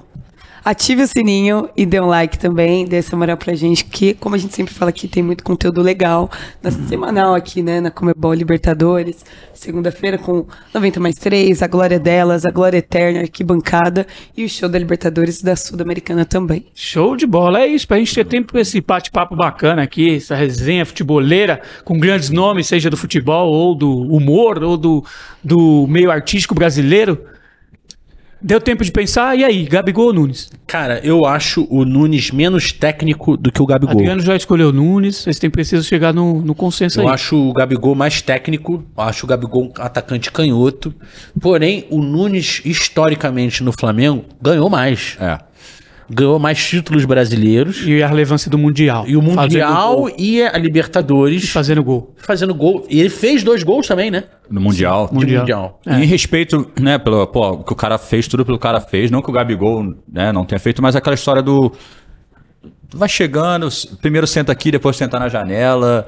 [0.65, 4.33] Ative o sininho e dê um like também, dê essa moral pra gente, que, como
[4.33, 6.31] a gente sempre fala aqui, tem muito conteúdo legal.
[6.61, 9.25] Na semanal aqui, né, na Comebol Libertadores.
[9.53, 14.07] Segunda-feira com 90 mais 3, a Glória Delas, a Glória Eterna, Arquibancada
[14.37, 16.65] e o show da Libertadores da Sul-Americana também.
[16.73, 20.33] Show de bola, é isso, pra gente ter tempo pra esse bate-papo bacana aqui, essa
[20.33, 25.03] resenha futeboleira com grandes nomes, seja do futebol ou do humor ou do,
[25.43, 27.32] do meio artístico brasileiro.
[28.43, 30.51] Deu tempo de pensar, e aí, Gabigol ou Nunes?
[30.67, 33.95] Cara, eu acho o Nunes menos técnico do que o Gabigol.
[33.95, 37.13] Adriano já escolheu Nunes, vocês têm preciso chegar no, no consenso Eu aí.
[37.13, 40.93] acho o Gabigol mais técnico, eu acho o Gabigol um atacante canhoto.
[41.39, 45.15] Porém, o Nunes, historicamente no Flamengo, ganhou mais.
[45.21, 45.39] É.
[46.09, 47.83] Ganhou mais títulos brasileiros.
[47.85, 49.05] E a relevância do Mundial.
[49.07, 52.13] E o Mundial e a Libertadores E fazendo gol.
[52.17, 52.85] fazendo gol.
[52.89, 54.25] E ele fez dois gols também, né?
[54.49, 55.07] No Mundial.
[55.07, 55.41] De Mundial.
[55.41, 55.79] Mundial.
[55.85, 55.99] É.
[55.99, 59.09] E em respeito, né, pelo pô, o que o cara fez, tudo pelo cara fez.
[59.09, 61.71] Não que o Gabigol né, não tenha feito, mas aquela história do.
[62.93, 63.67] Vai chegando,
[64.01, 66.05] primeiro senta aqui, depois senta na janela.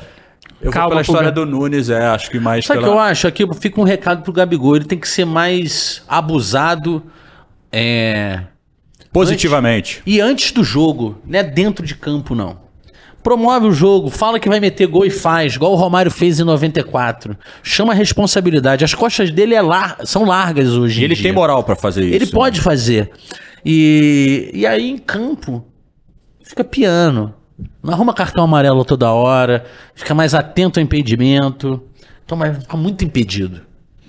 [0.61, 1.45] Eu Calma, vou pela história Pulga.
[1.45, 2.97] do Nunes, é, acho que mais Sabe o que pela...
[2.97, 3.27] eu acho?
[3.27, 4.75] Aqui fica um recado pro Gabigol.
[4.75, 7.03] Ele tem que ser mais abusado.
[7.71, 8.41] É...
[9.15, 10.01] Positivamente.
[10.05, 12.57] E antes do jogo, não é dentro de campo, não.
[13.23, 16.43] Promove o jogo, fala que vai meter gol e faz, igual o Romário fez em
[16.43, 17.35] 94.
[17.63, 18.83] Chama a responsabilidade.
[18.83, 21.01] As costas dele é lar- são largas hoje.
[21.01, 22.13] E ele tem moral pra fazer isso.
[22.13, 22.31] Ele né?
[22.31, 23.09] pode fazer.
[23.65, 25.65] E, e aí em campo,
[26.43, 27.33] fica piano.
[27.81, 29.65] Não arruma cartão amarelo toda hora,
[29.95, 31.81] fica mais atento ao impedimento.
[32.25, 33.61] Então, mas fica muito impedido.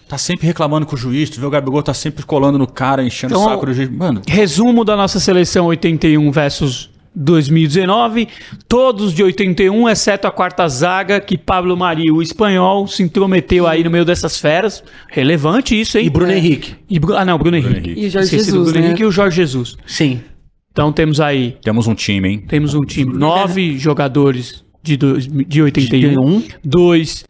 [0.09, 3.03] Tá sempre reclamando com o juiz, tu vê o Gabigol tá sempre colando no cara,
[3.03, 3.91] enchendo Então, o saco do juiz.
[3.91, 8.29] Mano, Resumo da nossa seleção 81 versus 2019.
[8.69, 13.83] Todos de 81, exceto a quarta zaga, que Pablo Mari, o espanhol, se intrometeu aí
[13.83, 14.85] no meio dessas feras.
[15.09, 16.07] Relevante isso, hein?
[16.07, 16.75] E Bruno Henrique.
[16.89, 17.91] E ah, não, Bruno Henrique.
[17.91, 18.01] Henrique.
[18.01, 18.87] E o Jorge Esqueci Jesus, Bruno né?
[18.87, 19.77] Henrique e o Jorge Jesus.
[19.87, 20.21] Sim.
[20.71, 22.45] Então temos aí, temos um time, hein?
[22.47, 26.43] temos um time, nove jogadores de, dois, de 81, 81.
[26.63, 27.25] dois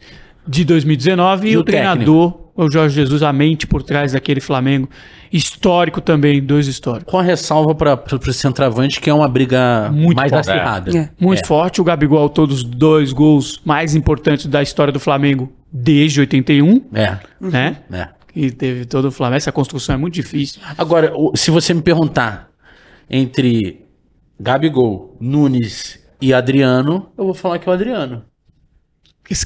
[0.48, 1.64] de 2019 e, E o, o técnico?
[1.64, 4.88] treinador, o Jorge Jesus, a mente por trás daquele Flamengo.
[5.32, 7.10] Histórico também, dois históricos.
[7.10, 10.50] Com a ressalva para o centroavante, que é uma briga Muito mais forte.
[10.50, 10.96] acirrada.
[10.98, 11.10] É.
[11.20, 11.80] Muito forte.
[11.80, 17.18] O Gabigol autor dos dois gols mais importantes da história do Flamengo desde 81, É.
[17.40, 17.76] né?
[17.92, 18.08] é.
[18.34, 19.36] E teve todo o Flamengo.
[19.38, 20.60] Essa construção é muito difícil.
[20.78, 22.48] Agora, se você me perguntar
[23.10, 23.84] entre
[24.38, 28.22] Gabigol, Nunes e Adriano, eu vou falar que é o Adriano.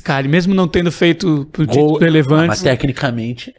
[0.02, 3.54] Cara, mesmo não tendo feito Gol- títulos relevantes, Mas tecnicamente.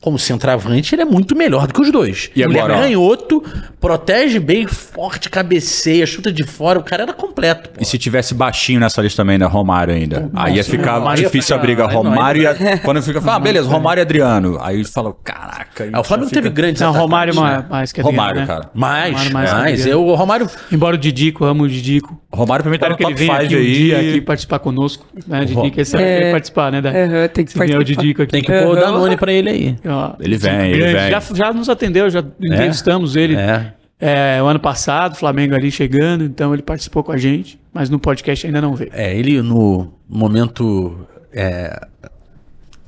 [0.00, 2.30] Como centroavante, ele é muito melhor do que os dois.
[2.36, 2.80] E ele agora, é ó?
[2.80, 3.42] canhoto,
[3.80, 6.78] protege bem, forte, cabeceia, chuta de fora.
[6.78, 7.70] O cara era completo.
[7.70, 7.76] pô.
[7.80, 9.46] E se tivesse baixinho nessa lista também, né?
[9.46, 10.30] Romário ainda.
[10.34, 11.86] aí ia ficar Romário ia difícil a ficar- briga.
[11.88, 12.54] aí não, Romário ia.
[12.84, 13.22] Quando fica.
[13.24, 14.58] Ah, beleza, Romário e Adriano.
[14.60, 15.88] Aí fala, caraca.
[15.92, 17.40] Ah, o Flamengo teve grandes Não, atacantes, Romário né?
[17.40, 18.46] mais, mais que Adriano, Romário, né?
[18.46, 18.70] cara.
[18.74, 19.52] Mais, Romário mais.
[19.52, 20.50] mais que eu, o Romário...
[20.70, 22.20] Embora o Didico, amo o Didico.
[22.32, 23.72] Romário pra mim tá no que ele 5 aqui um aí.
[23.74, 25.06] dia aqui participar conosco.
[25.26, 25.98] Né, Didico, esse é.
[26.20, 26.78] quer participar, né?
[26.78, 28.02] Aham, tem que Se vier o participar.
[28.02, 28.32] Didico aqui.
[28.32, 28.74] Tem que pôr o.
[28.76, 29.73] Danone pra ele aí.
[29.86, 31.10] Ó, Ele vem, ele vem.
[31.10, 33.72] Já, já nos atendeu, já entrevistamos ele É.
[34.00, 37.98] é, o ano passado, Flamengo ali chegando, então ele participou com a gente, mas no
[37.98, 38.90] podcast ainda não veio.
[38.92, 40.98] É, ele no momento
[41.32, 41.86] é,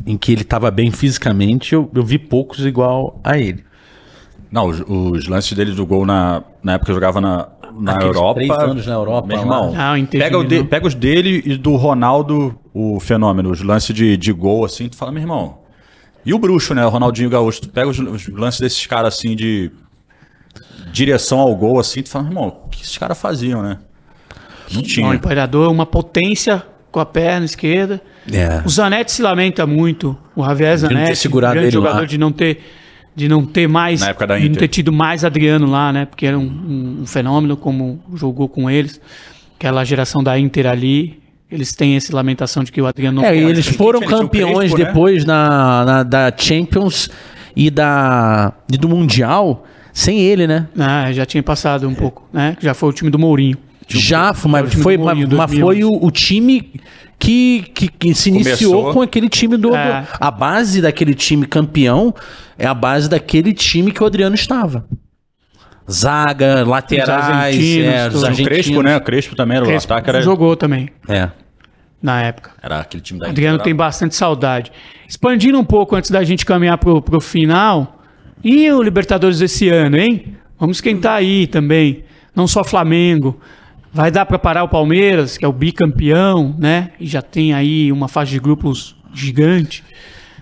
[0.07, 3.65] em que ele tava bem fisicamente, eu, eu vi poucos igual a ele.
[4.51, 7.49] Não, os, os lances dele do gol na, na época que eu jogava na,
[7.79, 8.35] na Aqueles Europa.
[8.35, 10.67] três anos na Europa, Meu irmão, Não, entendi, pega, o de- não.
[10.67, 14.97] pega os dele e do Ronaldo, o fenômeno, os lances de, de gol assim, tu
[14.97, 15.59] fala, meu irmão.
[16.27, 16.85] E o bruxo, né?
[16.85, 17.63] O Ronaldinho Gaúcho.
[17.63, 19.71] Tu pega os, os lances desses caras assim de
[20.93, 23.79] direção ao gol, assim, tu fala, irmão, o que esses caras faziam, né?
[24.73, 25.07] Não tinha.
[25.09, 28.01] O Imperador, uma potência com a perna esquerda.
[28.33, 28.63] É.
[28.65, 31.89] O Zanetti se lamenta muito, o Javier não ter Zanetti, segurado grande ele lá.
[31.91, 32.61] jogador de não ter
[33.15, 36.05] de não ter mais, Na época da de não ter tido mais Adriano lá, né?
[36.05, 39.01] Porque era um, um- um fenômeno como jogou com eles,
[39.57, 41.19] aquela geração da Inter ali,
[41.51, 44.85] eles têm essa lamentação de que o Adriano não É, eles foram campeões Crespo, né?
[44.87, 47.09] depois na, na- da Champions
[47.55, 50.67] e, da, e do Mundial sem ele, né?
[50.79, 52.57] Ah, já tinha passado um pouco, né?
[52.61, 53.57] Já foi o time do Mourinho.
[53.89, 55.61] Já, foi, o mas foi, do mas, Mourinho, mas 2011.
[55.61, 56.73] foi o, o time
[57.19, 58.93] que, que, que se iniciou Começou.
[58.93, 60.05] com aquele time do, do- É.
[60.21, 62.13] A base daquele time campeão
[62.59, 64.85] é a base daquele time que o Adriano estava.
[65.91, 68.23] Zaga, laterais, argentinos, é, os tudo.
[68.23, 68.49] O argentinos.
[68.49, 68.97] Crespo, né?
[68.97, 71.31] O Crespo também era o Crespo ataque, era, Jogou também, É.
[72.03, 72.51] na época.
[72.63, 74.73] era aquele time da Adriano tem bastante saudade.
[75.09, 78.03] Expandindo um pouco antes da gente caminhar pro, pro final.
[78.43, 80.37] E o Libertadores esse ano, hein?
[80.59, 82.05] Vamos esquentar aí também.
[82.35, 83.41] Não só Flamengo.
[83.93, 86.91] Vai dar para parar o Palmeiras, que é o bicampeão, né?
[87.01, 89.83] E já tem aí uma fase de grupos gigante.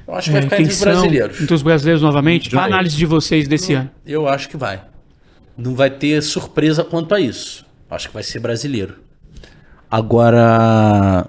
[0.08, 1.40] Eu acho que vai É, ficar entre os brasileiros.
[1.40, 2.56] Entre os brasileiros novamente.
[2.56, 3.90] A análise de vocês desse ano.
[4.04, 4.80] Eu acho que vai.
[5.56, 7.64] Não vai ter surpresa quanto a isso.
[7.90, 8.96] Acho que vai ser brasileiro.
[9.90, 11.26] Agora,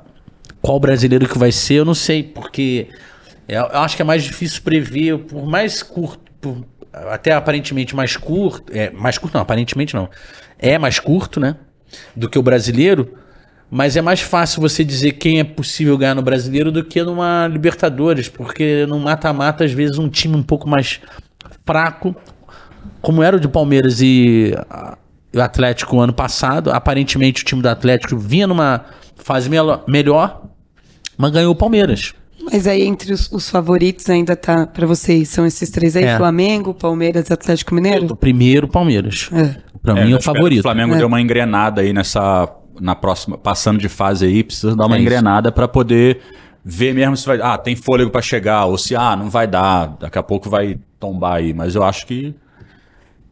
[0.62, 2.88] qual brasileiro que vai ser, eu não sei, porque
[3.48, 8.18] é- eu acho que é mais difícil prever, por mais curto, por- até aparentemente mais
[8.18, 10.10] curto, é, mais curto não, aparentemente não,
[10.58, 11.56] é mais curto, né,
[12.16, 13.14] do que o brasileiro,
[13.70, 17.48] mas é mais fácil você dizer quem é possível ganhar no brasileiro do que numa
[17.48, 21.00] Libertadores, porque no mata-mata, às vezes, um time um pouco mais
[21.66, 22.16] fraco
[23.02, 24.54] como era o de Palmeiras e
[25.34, 28.86] o Atlético ano passado, aparentemente o time do Atlético vinha numa
[29.18, 29.50] fase
[29.88, 30.44] melhor,
[31.18, 32.14] mas ganhou o Palmeiras.
[32.52, 36.18] Mas aí entre os, os favoritos ainda tá pra vocês, são esses três aí, É.
[36.18, 38.08] Flamengo, Palmeiras, Atlético Mineiro?
[38.12, 39.30] O primeiro, Palmeiras.
[39.34, 39.56] É.
[39.82, 40.60] Pra É, mim, eu o favorito.
[40.60, 40.98] O Flamengo É.
[40.98, 42.50] deu uma engrenada aí nessa.
[42.80, 43.38] Na próxima.
[43.38, 46.20] Passando de fase aí, precisa dar uma É engrenada pra poder
[46.64, 47.40] ver mesmo se vai.
[47.42, 48.66] Ah, tem fôlego pra chegar.
[48.66, 49.96] Ou se, ah, não vai dar.
[50.00, 51.54] Daqui a pouco vai tombar aí.
[51.54, 52.36] Mas eu acho que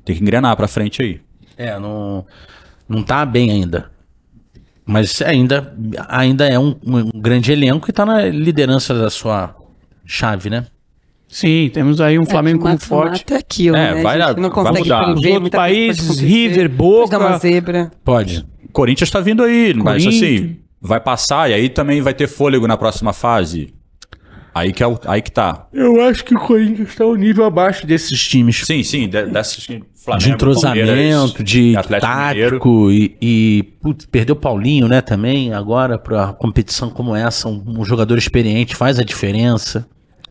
[0.06, 1.22] tem que engrenar pra frente aí.
[1.58, 2.26] É, não,
[2.88, 3.92] não tá bem ainda.
[4.86, 5.74] Mas ainda,
[6.10, 9.56] ainda é um, um grande elenco e tá na liderança da sua
[10.06, 10.66] chave, né?
[11.28, 13.20] Sim, temos aí um Flamengo como mata, forte.
[13.22, 14.02] Mata é aquilo, É, né?
[14.04, 15.14] vai a gente lá, não vai consegue mudar.
[15.16, 16.20] prever, Os países.
[16.20, 17.40] River, Pode dar uma Boca.
[17.40, 17.92] zebra.
[18.04, 18.46] Pode.
[18.72, 22.76] Corinthians tá vindo aí, mas assim, vai passar e aí também vai ter fôlego na
[22.78, 23.74] próxima fase.
[24.56, 25.68] Aí que, é o, aí que tá.
[25.74, 28.64] Eu acho que o Corinthians está um nível abaixo desses times.
[28.66, 29.66] Sim, sim, de- dessas
[29.96, 36.34] Flamengo, de entrosamento, de tático e, e putz, perdeu o Paulinho, né, também, agora pra
[36.34, 39.88] competição como essa, um, um jogador experiente faz a diferença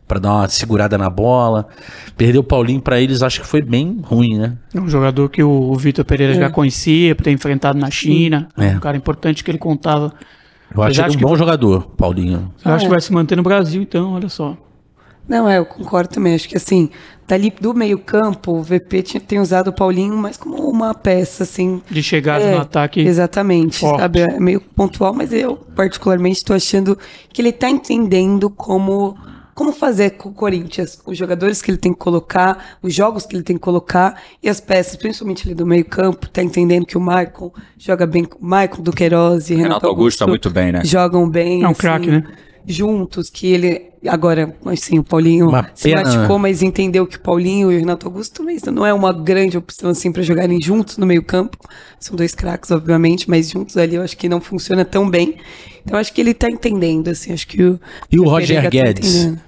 [0.07, 1.67] pra dar uma segurada na bola.
[2.15, 4.57] Perdeu o Paulinho pra eles, acho que foi bem ruim, né?
[4.73, 8.47] É um jogador que o Vitor Pereira já conhecia, por ter enfrentado na China.
[8.57, 8.75] É.
[8.75, 10.13] Um cara importante que ele contava.
[10.75, 12.51] Eu acho acho ele um que- bom jogador, Paulinho.
[12.65, 12.87] Eu acho é.
[12.87, 14.57] que vai se manter no Brasil, então, olha só.
[15.27, 16.35] Não, é, eu concordo também.
[16.35, 16.89] Acho que assim,
[17.25, 21.81] dali do meio-campo, o VP tinha, tem usado o Paulinho mais como uma peça, assim.
[21.89, 22.99] De chegada É, no ataque.
[22.99, 23.99] Exatamente, forte.
[24.01, 24.19] sabe?
[24.19, 26.97] É meio pontual, mas eu, particularmente, estou achando
[27.31, 29.15] que ele está entendendo como,
[29.53, 30.99] como fazer com o Corinthians.
[31.05, 34.49] Os jogadores que ele tem que colocar, os jogos que ele tem que colocar e
[34.49, 38.27] as peças, principalmente ali do meio-campo, está entendendo que o Maicon joga bem.
[38.39, 40.81] O Maicon, do Queiroz e Renato, Renato Augusto tá muito bem, né?
[40.83, 41.57] Jogam bem.
[41.57, 42.23] assim, É um craque, né?
[42.65, 43.89] Juntos, que ele.
[44.07, 46.03] Agora, assim, o Paulinho Uma se né?
[46.39, 49.89] mas entendeu que o Paulinho e o Renato Augusto também não é uma grande opção
[49.89, 51.57] assim para jogarem juntos no meio-campo.
[51.99, 55.35] São dois craques, obviamente, mas juntos ali eu acho que não funciona tão bem.
[55.85, 57.79] Então acho que ele tá entendendo, assim, acho que o.
[58.11, 59.15] E o Pereira Roger tá Guedes?
[59.15, 59.41] entendendo.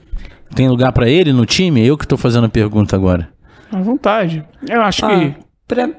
[0.56, 1.86] Tem lugar pra ele no time?
[1.86, 3.30] Eu que tô fazendo a pergunta agora.
[3.72, 4.46] À vontade.
[4.70, 5.36] Eu acho Ah, que.
[5.68, 5.90] pra-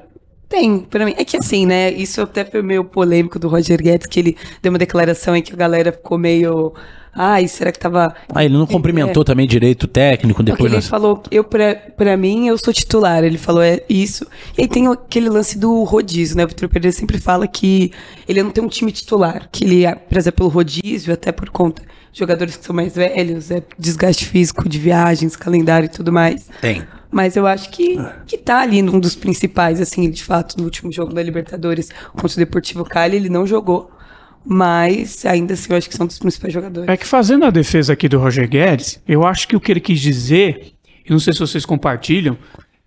[0.49, 1.13] Tem, pra mim.
[1.17, 1.91] É que assim, né?
[1.91, 5.53] Isso até foi meio polêmico do Roger Guedes, que ele deu uma declaração em que
[5.53, 6.73] a galera ficou meio.
[7.19, 8.13] Ai, será que tava.
[8.33, 10.71] Ah, ele não cumprimentou também direito o técnico Porque depois.
[10.71, 13.23] ele nós- falou, eu pra, pra mim, eu sou titular.
[13.23, 14.27] Ele falou é isso.
[14.55, 16.45] E aí tem aquele lance do rodízio, né?
[16.45, 17.91] O Vitor Pereira sempre fala que
[18.27, 19.49] ele não tem um time titular.
[19.51, 21.81] Que ele, por exemplo, pelo rodízio, até por conta
[22.11, 26.47] de jogadores que são mais velhos, é desgaste físico de viagens, calendário e tudo mais.
[26.61, 26.83] Tem.
[27.09, 30.91] Mas eu acho que, que tá ali num dos principais, assim, de fato, no último
[30.91, 33.89] jogo da Libertadores contra o Deportivo Cali, ele não jogou.
[34.49, 36.89] Mas ainda assim, eu acho que são dos principais jogadores.
[36.89, 39.79] É que fazendo a defesa aqui do Roger Guedes, eu acho que o que ele
[39.81, 40.73] quis dizer,
[41.05, 42.37] e não sei se vocês compartilham,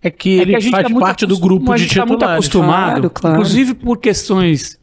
[0.01, 1.93] É que é ele que a gente faz tá parte do grupo a de gente
[1.95, 2.45] tá muito titulares.
[2.45, 3.35] acostumado, Claro, claro.
[3.37, 4.79] inclusive por questões,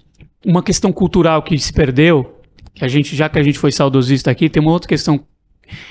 [0.47, 2.35] uma questão cultural que se perdeu,
[2.75, 5.19] que a gente, já que a gente foi saudosista aqui, tem uma outra questão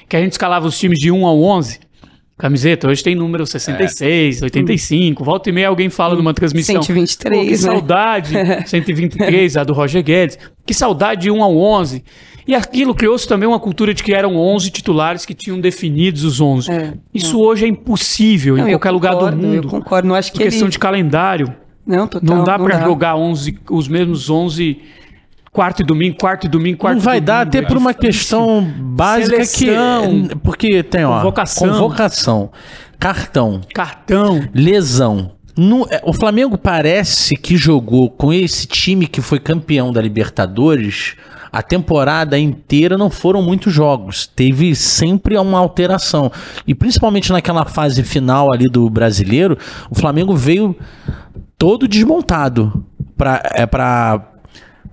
[0.08, 1.80] que a gente escalava os times de 1 ao 11.
[2.38, 3.48] Camiseta, hoje tem número É.
[3.48, 6.84] 66, 85, volta e meia alguém fala numa transmissão.
[6.84, 7.58] 123, Pô, que né?
[7.58, 8.34] saudade,
[8.70, 10.38] 123, a do Roger Guedes.
[10.66, 12.04] Que saudade de 1 ao 11.
[12.48, 16.40] E aquilo criou-se também uma cultura de que eram 11 titulares que tinham definidos os
[16.40, 16.72] 11.
[16.72, 19.56] É, Isso hoje é impossível Não, em qualquer lugar do concordo, mundo.
[19.56, 20.72] Eu concordo, não acho Por que questão ele...
[20.72, 21.54] de calendário.
[21.86, 22.86] Não, total, Não dá pra dá.
[22.86, 24.78] jogar 11, os mesmos 11
[25.58, 27.50] quarto e domingo, quarto e domingo, quarto Não vai e dar domingo.
[27.50, 28.12] até É por uma difícil.
[28.12, 30.28] questão básica Seleção.
[30.28, 30.36] que.
[30.38, 31.18] Porque tem, ó.
[31.18, 31.68] Convocação.
[31.70, 32.52] Convocação.
[33.00, 33.62] Cartão.
[33.74, 34.48] Cartão.
[34.54, 35.32] Lesão.
[35.58, 41.16] No- é, o Flamengo parece que jogou com esse time que foi campeão da Libertadores.
[41.52, 44.28] A temporada inteira não foram muitos jogos.
[44.28, 46.32] Teve sempre uma alteração.
[46.68, 49.58] E principalmente naquela fase final ali do brasileiro,
[49.90, 50.76] o Flamengo veio
[51.58, 52.86] todo desmontado.
[53.18, 54.22] Pra, é pra,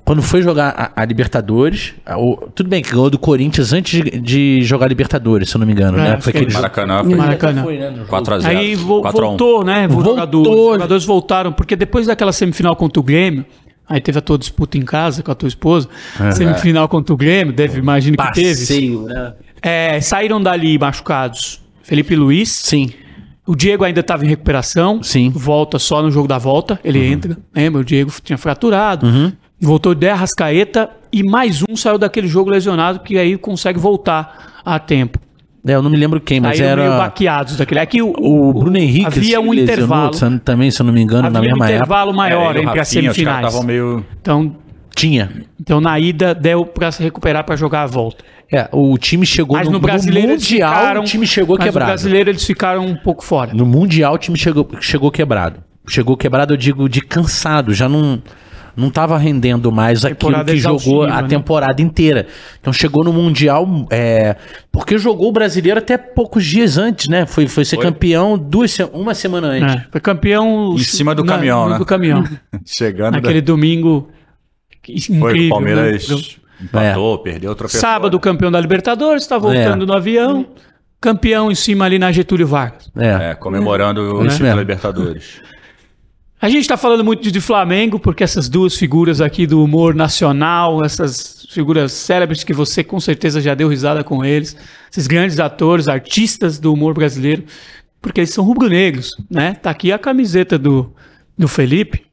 [0.04, 4.02] quando foi jogar a, a Libertadores, a- o- tudo bem que ganhou do Corinthians antes
[4.02, 6.20] de, de jogar Libertadores, se eu não me engano, É, né?
[6.20, 6.62] Foi aquele é jogo.
[6.62, 7.62] Maracanã foi Maracanã.
[7.62, 8.08] Foi, né, no jogo.
[8.10, 8.44] 4x0.
[8.46, 9.28] Aí vo- 4 a 1.
[9.30, 9.86] voltou, né?
[9.86, 10.12] Os Voltou.
[10.14, 13.46] jogadores, os jogadores voltaram, porque depois daquela semifinal contra o Grêmio,
[13.88, 15.88] aí teve a tua disputa em casa com a tua esposa,
[16.34, 18.60] semifinal contra o Grêmio, deve, imagino que teve.
[18.60, 19.32] Passeio, né?
[19.62, 22.90] É, saíram dali machucados Felipe Luiz, Sim.
[23.46, 25.30] o Diego ainda estava em recuperação, Sim.
[25.34, 27.80] volta só no jogo da volta, ele entra, lembra?
[27.80, 29.32] O Diego tinha fraturado, Uhum.
[29.60, 34.78] Voltou de Arrascaeta e mais um saiu daquele jogo lesionado que aí consegue voltar a
[34.78, 35.18] tempo.
[35.66, 37.80] É, eu não me lembro quem, mas Saíram meio era baqueados daquele.
[37.80, 39.06] Aqui o, o Bruno Henrique.
[39.06, 40.12] havia um lesionou intervalo.
[40.12, 41.76] se- também, se eu não me engano, na Havia um mesma época.
[41.76, 43.64] intervalo maior É, entre as Rafinha, semifinais.
[43.64, 44.04] meio.
[44.20, 44.54] Então,
[44.94, 45.30] Tinha.
[45.58, 48.22] então na ida deu pra se recuperar pra jogar a volta.
[48.52, 51.86] É, o time chegou Mas no, no brasileiro Mundial, ficaram, o time chegou mas quebrado.
[51.90, 53.54] No brasileiro eles ficaram um pouco fora.
[53.54, 55.60] No Mundial o time chegou, chegou quebrado.
[55.88, 57.72] Chegou quebrado, eu digo, de cansado.
[57.72, 58.22] Já não,
[58.76, 61.28] não tava rendendo mais aquilo que jogou a né?
[61.28, 62.26] temporada inteira.
[62.60, 64.36] Então chegou no Mundial, é,
[64.72, 67.26] porque jogou o brasileiro até poucos dias antes, né?
[67.26, 67.84] Foi, foi ser Foi.
[67.84, 69.74] campeão duas, uma semana antes.
[69.76, 71.78] É, foi campeão Em cima do na- caminhão, né?
[71.78, 72.24] Do caminhão.
[72.64, 73.12] Chegando.
[73.14, 74.08] Naquele domingo
[74.88, 75.20] incrível.
[75.20, 76.16] Foi, o Palmeiras né?
[76.62, 77.80] empatou, perdeu, tropeçou.
[77.80, 79.86] Sábado, campeão da Libertadores, está voltando É.
[79.86, 80.46] no avião.
[81.00, 82.90] Campeão em cima ali na Getúlio Vargas.
[82.96, 83.30] É.
[83.30, 84.46] É, comemorando o título mesmo.
[84.46, 85.42] da Libertadores.
[86.44, 90.84] A gente está falando muito de Flamengo, porque essas duas figuras aqui do humor nacional,
[90.84, 94.54] essas figuras célebres que você com certeza já deu risada com eles,
[94.92, 97.44] esses grandes atores, artistas do humor brasileiro,
[97.98, 99.54] porque eles são rubro-negros, né?
[99.54, 100.94] Tá aqui a camiseta do,
[101.38, 102.04] do Felipe.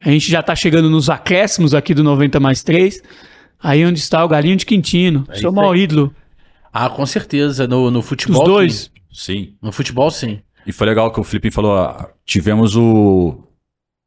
[0.00, 3.02] A gente já tá chegando nos acréscimos aqui do 90 mais 3.
[3.60, 6.14] Aí onde está o Galinho de Quintino, seu isso maior ídolo.
[6.72, 7.66] Ah, com certeza.
[7.66, 8.44] No, no Os futebol.
[8.44, 8.92] dois.
[9.12, 9.34] sim.
[9.48, 9.54] Sim.
[9.60, 10.40] No futebol, sim.
[10.64, 13.38] E foi legal que o Felipe falou: ah, tivemos o,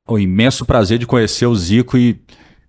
[0.07, 2.21] o imenso prazer de conhecer o Zico e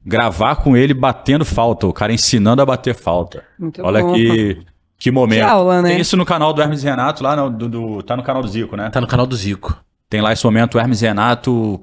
[0.04, 3.44] gravar com ele batendo falta, o cara ensinando a bater falta.
[3.58, 4.12] Muito Olha bom.
[4.14, 4.58] que,
[4.98, 5.38] que momento.
[5.38, 5.90] Que aula, né?
[5.90, 8.48] Tem isso no canal do Hermes Renato, lá no, do, do- tá no canal do
[8.48, 8.90] Zico, né?
[8.90, 9.78] Tá no canal do Zico.
[10.10, 11.80] Tem lá esse momento, o Hermes Renato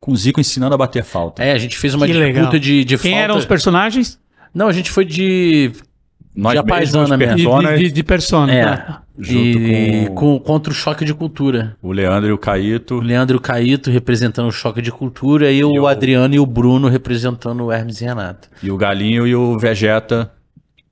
[0.00, 1.42] com o Zico ensinando a bater falta.
[1.42, 2.58] É, a gente fez uma Que disputa legal.
[2.58, 3.24] de, de Quem falta.
[3.24, 4.18] eram os personagens?
[4.54, 5.72] Não, a gente foi de.
[6.36, 7.34] Nós de apaisana mesmo.
[7.36, 8.54] De, personas, de, de persona.
[8.54, 8.86] É.
[9.18, 11.74] junto e com, com- contra o choque de cultura.
[11.82, 13.00] o Leandro e o O Caíto.
[13.00, 16.88] Leandro Caíto representando o choque de cultura e, o E o- Adriano e o Bruno
[16.88, 18.48] representando o Hermes e Renato.
[18.62, 20.30] E o Galinho e o Vegeta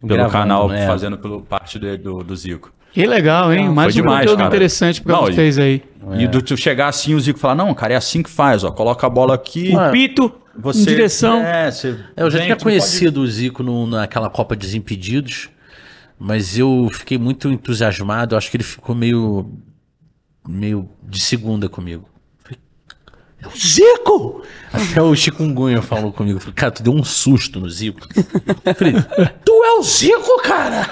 [0.00, 0.86] pelo Gravando, canal, né?
[0.86, 2.72] fazendo pelo parte do, do, do Zico.
[2.94, 3.68] Que legal, hein?
[3.68, 4.48] Mais Foi um demais, conteúdo cara.
[4.48, 5.82] interessante pra Não, vocês aí.
[6.16, 8.70] E do tu chegar assim, o Zico falar, não, cara, é assim que faz, ó.
[8.70, 9.74] Coloca a bola aqui.
[9.76, 11.42] Ah, Pito Você, em direção.
[11.42, 15.48] É, você eu já tinha não pode- conhecido o Zico no- naquela Copa dos Impedidos,
[16.18, 18.36] mas eu fiquei muito entusiasmado.
[18.36, 19.50] Acho que ele ficou meio.
[20.46, 22.06] meio de segunda comigo.
[23.44, 24.42] É o Zico!
[24.72, 26.40] Até o Chikungunya falou comigo.
[26.40, 28.00] Falei, cara, tu deu um susto no Zico.
[28.76, 28.94] Falei,
[29.44, 30.88] tu é o Zico, cara!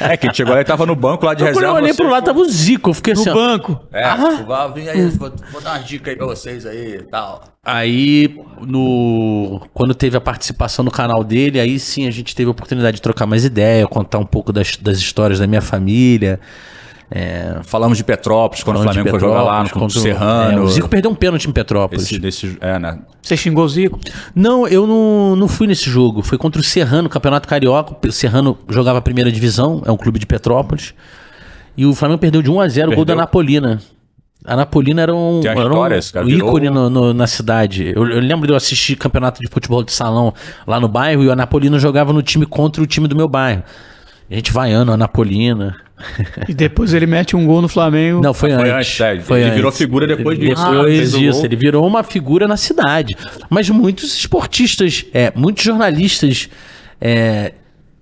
[0.00, 1.74] É, que chegou lá e tava no banco lá de Quando eu reserva.
[1.76, 2.90] olhei pro lado, tava o Zico.
[2.90, 3.34] Eu fiquei No assim, ó.
[3.34, 3.80] banco.
[3.92, 4.02] É,
[4.44, 7.42] vá, vem aí, vou, vou dar uma dica aí pra vocês aí e tal.
[7.64, 9.60] Aí, no...
[9.72, 13.02] quando teve a participação no canal dele, aí sim a gente teve a oportunidade de
[13.02, 16.40] trocar mais ideia, contar um pouco das, das histórias da minha família.
[17.14, 20.00] É, Falamos de Petrópolis, quando o falando de Flamengo foi jogar lá no contra o
[20.00, 20.58] o- Serrano.
[20.58, 22.04] É, o Zico perdeu um pênalti em Petrópolis.
[22.04, 22.98] Esse, desse, é, né?
[23.20, 24.00] Você xingou o Zico?
[24.34, 26.22] Não, eu não, não fui nesse jogo.
[26.22, 27.94] Foi contra o Serrano, Campeonato Carioca.
[28.08, 30.94] O Serrano jogava a primeira divisão, é um clube de Petrópolis.
[31.76, 33.14] E o Flamengo perdeu de 1 a 0 o gol da?
[33.14, 33.80] Napolina.
[34.44, 35.78] A Napolina era um, era um
[36.48, 37.92] ícone no- no- na cidade.
[37.94, 40.34] Eu, eu lembro de eu assistir campeonato de futebol de salão
[40.66, 43.62] lá no bairro e a Napolina jogava no time contra o time do meu bairro.
[44.30, 45.76] A gente vaiando a Napolina.
[46.48, 48.20] E depois ele mete um gol no Flamengo.
[48.20, 49.00] Não, foi, Foi antes.
[49.00, 49.56] antes, é, Foi ele antes.
[49.56, 50.62] virou figura depois disso.
[50.62, 53.16] Ah, Depois o disso, ele virou uma figura na cidade.
[53.48, 56.48] Mas muitos esportistas, é, muitos jornalistas
[57.00, 57.52] é,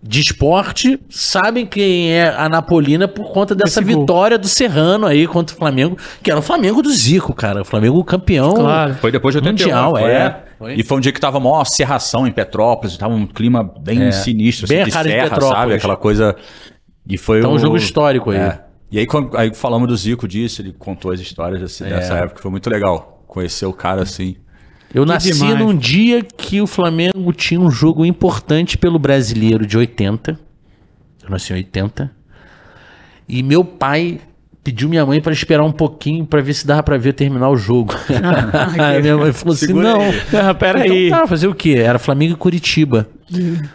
[0.02, 4.00] de esporte sabem quem é a Napolina por conta dessa Esse gol.
[4.02, 7.60] vitória do Serrano aí contra o Flamengo, que era o Flamengo do Zico, cara.
[7.62, 8.54] O Flamengo campeão.
[8.54, 8.94] Claro.
[8.94, 9.68] Foi depois de 81.
[9.68, 10.36] Mundial, foi, é.
[10.58, 10.74] Foi.
[10.74, 14.66] E foi um dia que tava maior serração em Petrópolis, tava um clima bem sinistro,
[14.68, 15.48] Bem a de serra, Petrópolis.
[15.48, 15.74] sabe?
[15.74, 16.36] Aquela coisa...
[17.10, 18.38] E foi Então, o um jogo histórico aí.
[18.38, 18.60] É.
[18.90, 21.90] E aí, quando, aí falamos do Zico disso, ele contou as histórias assim, É.
[21.90, 24.36] dessa época, foi muito legal conhecer o cara assim.
[24.92, 25.58] Eu nasci demais.
[25.58, 30.38] num dia que o Flamengo tinha um jogo importante pelo brasileiro de 80.
[31.22, 32.10] Eu nasci em 80.
[33.28, 34.18] E meu pai
[34.64, 37.56] pediu minha mãe para esperar um pouquinho para ver se dava para ver terminar o
[37.56, 37.94] jogo.
[38.78, 40.00] Aí minha mãe falou assim: Segura não.
[40.00, 40.14] aí.
[40.48, 41.06] Ah, peraí.
[41.06, 41.74] Então tá, fazer o quê?
[41.78, 43.08] Era Flamengo e Curitiba.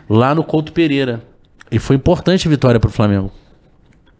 [0.10, 1.24] lá no Couto Pereira.
[1.72, 3.32] E foi importante a vitória pro Flamengo.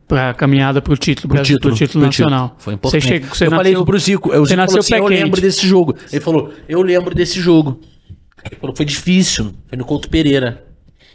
[0.08, 2.48] Pra caminhada pro título, pro título, pro título pro nacional.
[2.50, 2.62] título.
[2.62, 3.04] Foi importante.
[3.08, 4.34] Você, você eu falei nasceu- isso pro Zico.
[4.34, 5.96] Eu, Zico falou assim, eu lembro desse jogo.
[6.12, 7.80] Ele falou, eu lembro desse jogo.
[8.44, 9.52] Ele falou, foi difícil.
[9.68, 10.64] Foi no Couto Pereira.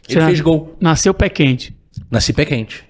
[0.08, 0.76] Ele Você fez gol.
[0.80, 1.76] Nasceu pé quente.
[2.10, 2.84] Nasci pé quente.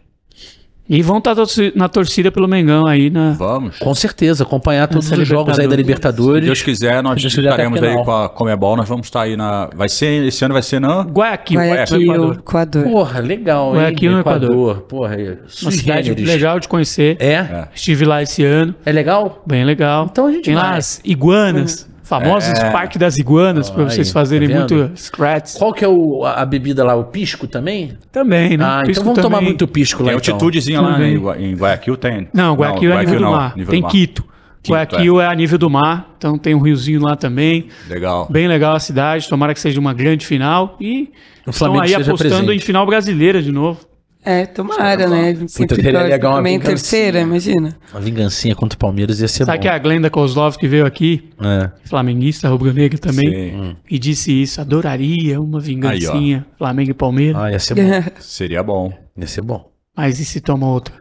[0.90, 1.36] E vão estar
[1.76, 3.30] na torcida pelo Mengão aí na.
[3.34, 3.78] Vamos.
[3.78, 6.44] Com certeza, acompanhar todos Essa os jogos aí da Se Libertadores.
[6.44, 9.06] Deus quiser, nós Se Deus quiser, até a estaremos aí com a Comebol, nós vamos
[9.06, 9.70] estar aí na...
[9.72, 11.02] Vai ser, esse ano vai ser na...
[11.02, 12.34] Guayaquil, Guayaquil, Equador.
[12.34, 12.82] Equador.
[12.82, 14.10] Porra, legal, hein?
[14.10, 14.80] no Equador.
[14.82, 17.16] Porra, é Uma cidade legal de conhecer.
[17.20, 17.68] É?
[17.72, 18.74] Estive lá esse ano.
[18.84, 19.44] É legal?
[19.46, 20.08] Bem legal.
[20.10, 20.78] Então a gente Tem lá vai.
[20.78, 21.88] as iguanas.
[22.10, 24.74] Famosos Parque das Iguanas, Aí, vocês tá fazerem vendo?
[24.74, 25.56] muito scratch.
[25.56, 26.94] Qual que é o, a, a bebida lá?
[26.96, 27.96] O pisco também?
[28.12, 28.64] Também, né?
[28.64, 29.48] Ah, Pisco então vamos tomar também.
[29.50, 30.34] muito pisco lá Tem então.
[30.34, 31.14] altitudezinha lá Também.
[31.14, 32.28] em, Gua- em Guayaquil, tem?
[32.34, 33.52] Não, Guayaquil é nível do não, mar.
[33.56, 33.90] nível tem do mar.
[33.92, 34.24] Quito.
[34.62, 35.26] Quito, Guayaquil é.
[35.26, 37.68] a nível do mar, então tem um riozinho lá também.
[37.88, 38.26] Legal.
[38.30, 40.76] Bem legal a cidade, tomara que seja uma grande final.
[40.80, 41.10] E
[41.46, 42.56] O estão Flamengo aí esteja apostando presente.
[42.56, 43.80] em final brasileira de novo.
[44.22, 45.34] É, tomara, né?
[45.48, 46.76] Sempre seria torce legal uma também vingancinha.
[46.76, 47.76] terceira, imagina.
[47.90, 49.62] Uma vingancinha contra o Palmeiras ia ser Sabe bom.
[49.62, 51.70] que a Glenda Kozlov que veio aqui, É.
[51.84, 53.76] flamenguista, rubro-negra também, Sim.
[53.90, 57.82] e disse isso, adoraria uma vingancinha, Flamengo e Palmeiras, Ah, ia ser bom.
[58.20, 58.92] Seria bom.
[59.16, 59.70] ia ser bom.
[59.96, 60.94] mas e se toma outra?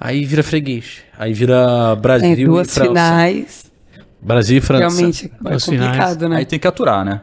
[0.00, 0.98] Aí vira freguês.
[1.18, 2.88] Aí vira Brasil Tem duas e França.
[2.90, 3.64] finais.
[4.20, 4.88] Brasil e França.
[4.88, 6.36] Realmente é Duas complicado, né?
[6.36, 7.22] Aí tem que aturar, né?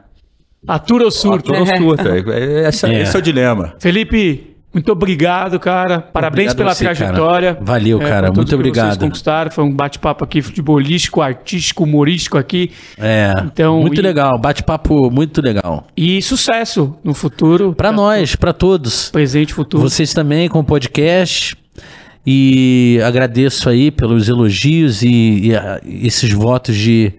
[0.67, 1.53] Atura ou surto?
[1.53, 2.09] Atura ou surta.
[2.33, 2.69] É- É.
[2.69, 3.75] esse é o dilema.
[3.79, 6.01] Felipe, muito obrigado, cara.
[6.01, 6.95] Parabéns Obrigado pela a você, cara.
[6.97, 7.57] trajetória.
[7.61, 8.29] Valeu, É, cara.
[8.29, 8.87] Muito obrigado.
[8.87, 9.49] Vocês conquistaram.
[9.49, 12.71] Foi um bate-papo aqui futebolístico, artístico, humorístico aqui.
[12.97, 13.31] É.
[13.45, 14.37] Então, muito e- legal.
[14.37, 15.87] Bate-papo muito legal.
[15.95, 17.73] E sucesso no futuro.
[17.73, 19.09] Pra nós, pra todos.
[19.11, 19.81] Presente e futuro.
[19.81, 21.55] Vocês também com o podcast.
[22.27, 27.13] E agradeço aí pelos elogios e, e, ah, esses votos de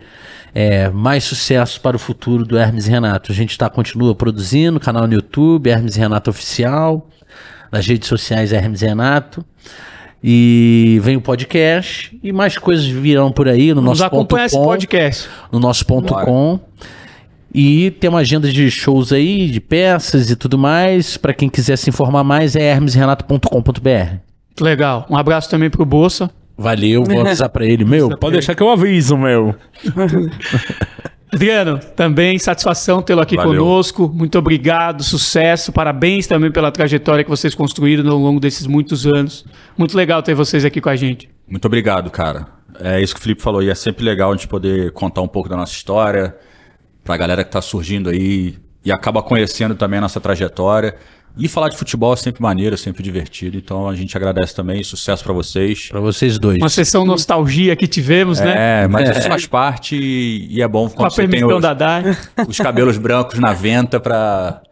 [0.55, 3.31] é, mais sucesso para o futuro do Hermes Renato.
[3.31, 7.09] A gente tá, continua produzindo, canal no YouTube, Hermes Renato Oficial,
[7.71, 9.45] nas redes sociais Hermes e Renato.
[10.23, 14.47] E vem o podcast e mais coisas virão por aí no Nos nosso acompanha ponto
[14.47, 15.29] esse com podcast.
[15.53, 16.25] no nosso ponto Bora.
[16.25, 16.61] com.
[17.55, 21.17] E tem uma agenda de shows aí, de peças e tudo mais.
[21.17, 24.17] Pra quem quiser se informar mais, é hermesrenato.com.br.
[24.61, 25.07] Legal.
[25.09, 26.31] Um abraço também pro Bolsa.
[26.59, 27.85] Valeu, vou avisar pra ele.
[27.85, 29.55] Meu, pode deixar que eu aviso, meu.
[31.33, 33.65] Adriano, também satisfação tê-lo aqui Valeu.
[33.65, 34.09] conosco.
[34.09, 39.45] Muito obrigado, sucesso, parabéns também pela trajetória que vocês construíram ao longo desses muitos anos.
[39.77, 41.29] Muito legal ter vocês aqui com a gente.
[41.49, 42.47] Muito obrigado, cara.
[42.79, 43.63] É isso que o Felipe falou.
[43.63, 46.37] E é sempre legal a gente poder contar um pouco da nossa história
[47.03, 50.95] pra galera que tá surgindo aí e acaba conhecendo também a nossa trajetória.
[51.39, 53.57] E falar de futebol é sempre maneiro, é sempre divertido.
[53.59, 54.83] Então a gente agradece também.
[54.83, 55.89] Sucesso pra vocês.
[55.89, 56.57] Pra vocês dois.
[56.59, 58.85] Uma sessão nostalgia que tivemos, né?
[58.85, 61.57] É, mas isso faz parte e e é bom Com a quando você tem permissão
[61.59, 62.17] os, da Dai.
[62.49, 64.63] os cabelos brancos na venta pra,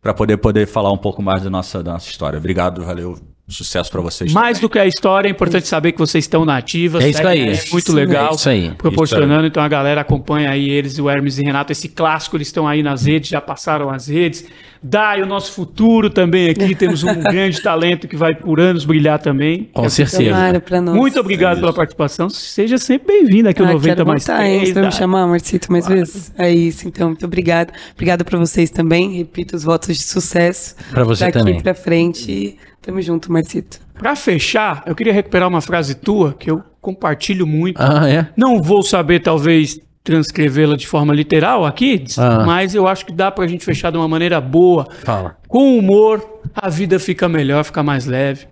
[0.00, 2.38] pra poder, poder falar um pouco mais da nossa, da nossa história.
[2.38, 3.18] Obrigado, valeu.
[3.48, 4.32] Sucesso pra vocês.
[4.32, 7.00] Mais do que a história, é importante saber que vocês estão na ativa.
[7.00, 7.52] É isso segue, aí.
[7.52, 8.32] É muito legal.
[8.32, 8.70] É isso aí.
[8.72, 11.70] Proporcionando, então a galera acompanha aí eles, o Hermes e Renato.
[11.70, 14.44] Esse clássico, eles estão aí nas redes, já passaram as redes.
[14.82, 16.74] Dai, o nosso futuro também aqui.
[16.74, 19.70] Temos um grande talento que vai por anos brilhar também.
[19.72, 20.60] Com certeza.
[20.60, 20.94] Pra nós.
[20.94, 22.28] Muito obrigado pela participação.
[22.28, 24.58] Seja sempre bem-vindo aqui ao Ah, 90 quero mais voltar, hein?
[24.60, 24.68] 3.
[24.68, 26.32] Você vai me chamar, Marcito, mais vezes?
[26.38, 27.08] É isso, então.
[27.08, 27.72] Muito obrigado.
[27.94, 29.16] Obrigada pra vocês também.
[29.16, 30.74] Repito os votos de sucesso.
[30.90, 31.60] Pra você daqui também.
[31.60, 32.30] pra frente.
[32.30, 33.80] E Tamo junto, Marcito.
[33.98, 37.80] Pra fechar, eu queria recuperar uma frase tua que eu compartilho muito.
[37.82, 38.28] Ah, é?
[38.36, 42.44] Não vou saber, talvez, transcrevê-la de forma literal aqui, Ah.
[42.46, 44.86] mas eu acho que dá pra gente fechar de uma maneira boa.
[45.04, 45.36] Fala.
[45.48, 46.24] Com humor,
[46.54, 48.46] a vida fica melhor, fica mais leve.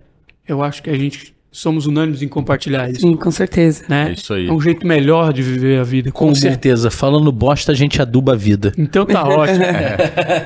[0.46, 3.02] Eu acho que a gente somos unânimes em compartilhar isso.
[3.02, 3.84] Sim, com certeza.
[3.88, 4.08] Né?
[4.10, 4.48] É isso aí.
[4.48, 6.10] É um jeito melhor de viver a vida.
[6.10, 6.36] Com humor.
[6.36, 6.90] certeza.
[6.90, 8.72] Falando bosta, a gente aduba a vida.
[8.76, 9.64] Então tá ótimo.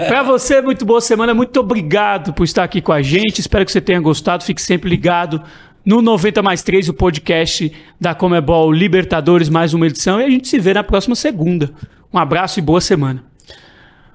[0.07, 1.33] Pra você, muito boa semana.
[1.33, 3.41] Muito obrigado por estar aqui com a gente.
[3.41, 4.45] Espero que você tenha gostado.
[4.45, 5.43] Fique sempre ligado
[5.89, 10.21] no 90 mais 3, o podcast da Comebol Libertadores, mais uma edição.
[10.21, 11.71] E a gente se vê na próxima segunda.
[12.13, 13.25] Um abraço e boa semana.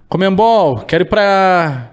[0.08, 1.90] Comembol, quero ir pra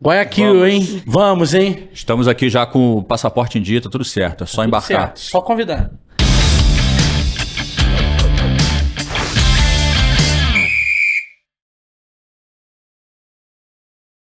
[0.00, 0.68] Guayaquil, Vamos.
[0.68, 1.02] hein?
[1.04, 1.88] Vamos, hein?
[1.92, 4.44] Estamos aqui já com o passaporte em dia, tá tudo certo.
[4.44, 5.06] É só embarcar.
[5.08, 5.18] Certo.
[5.18, 5.90] Só convidar.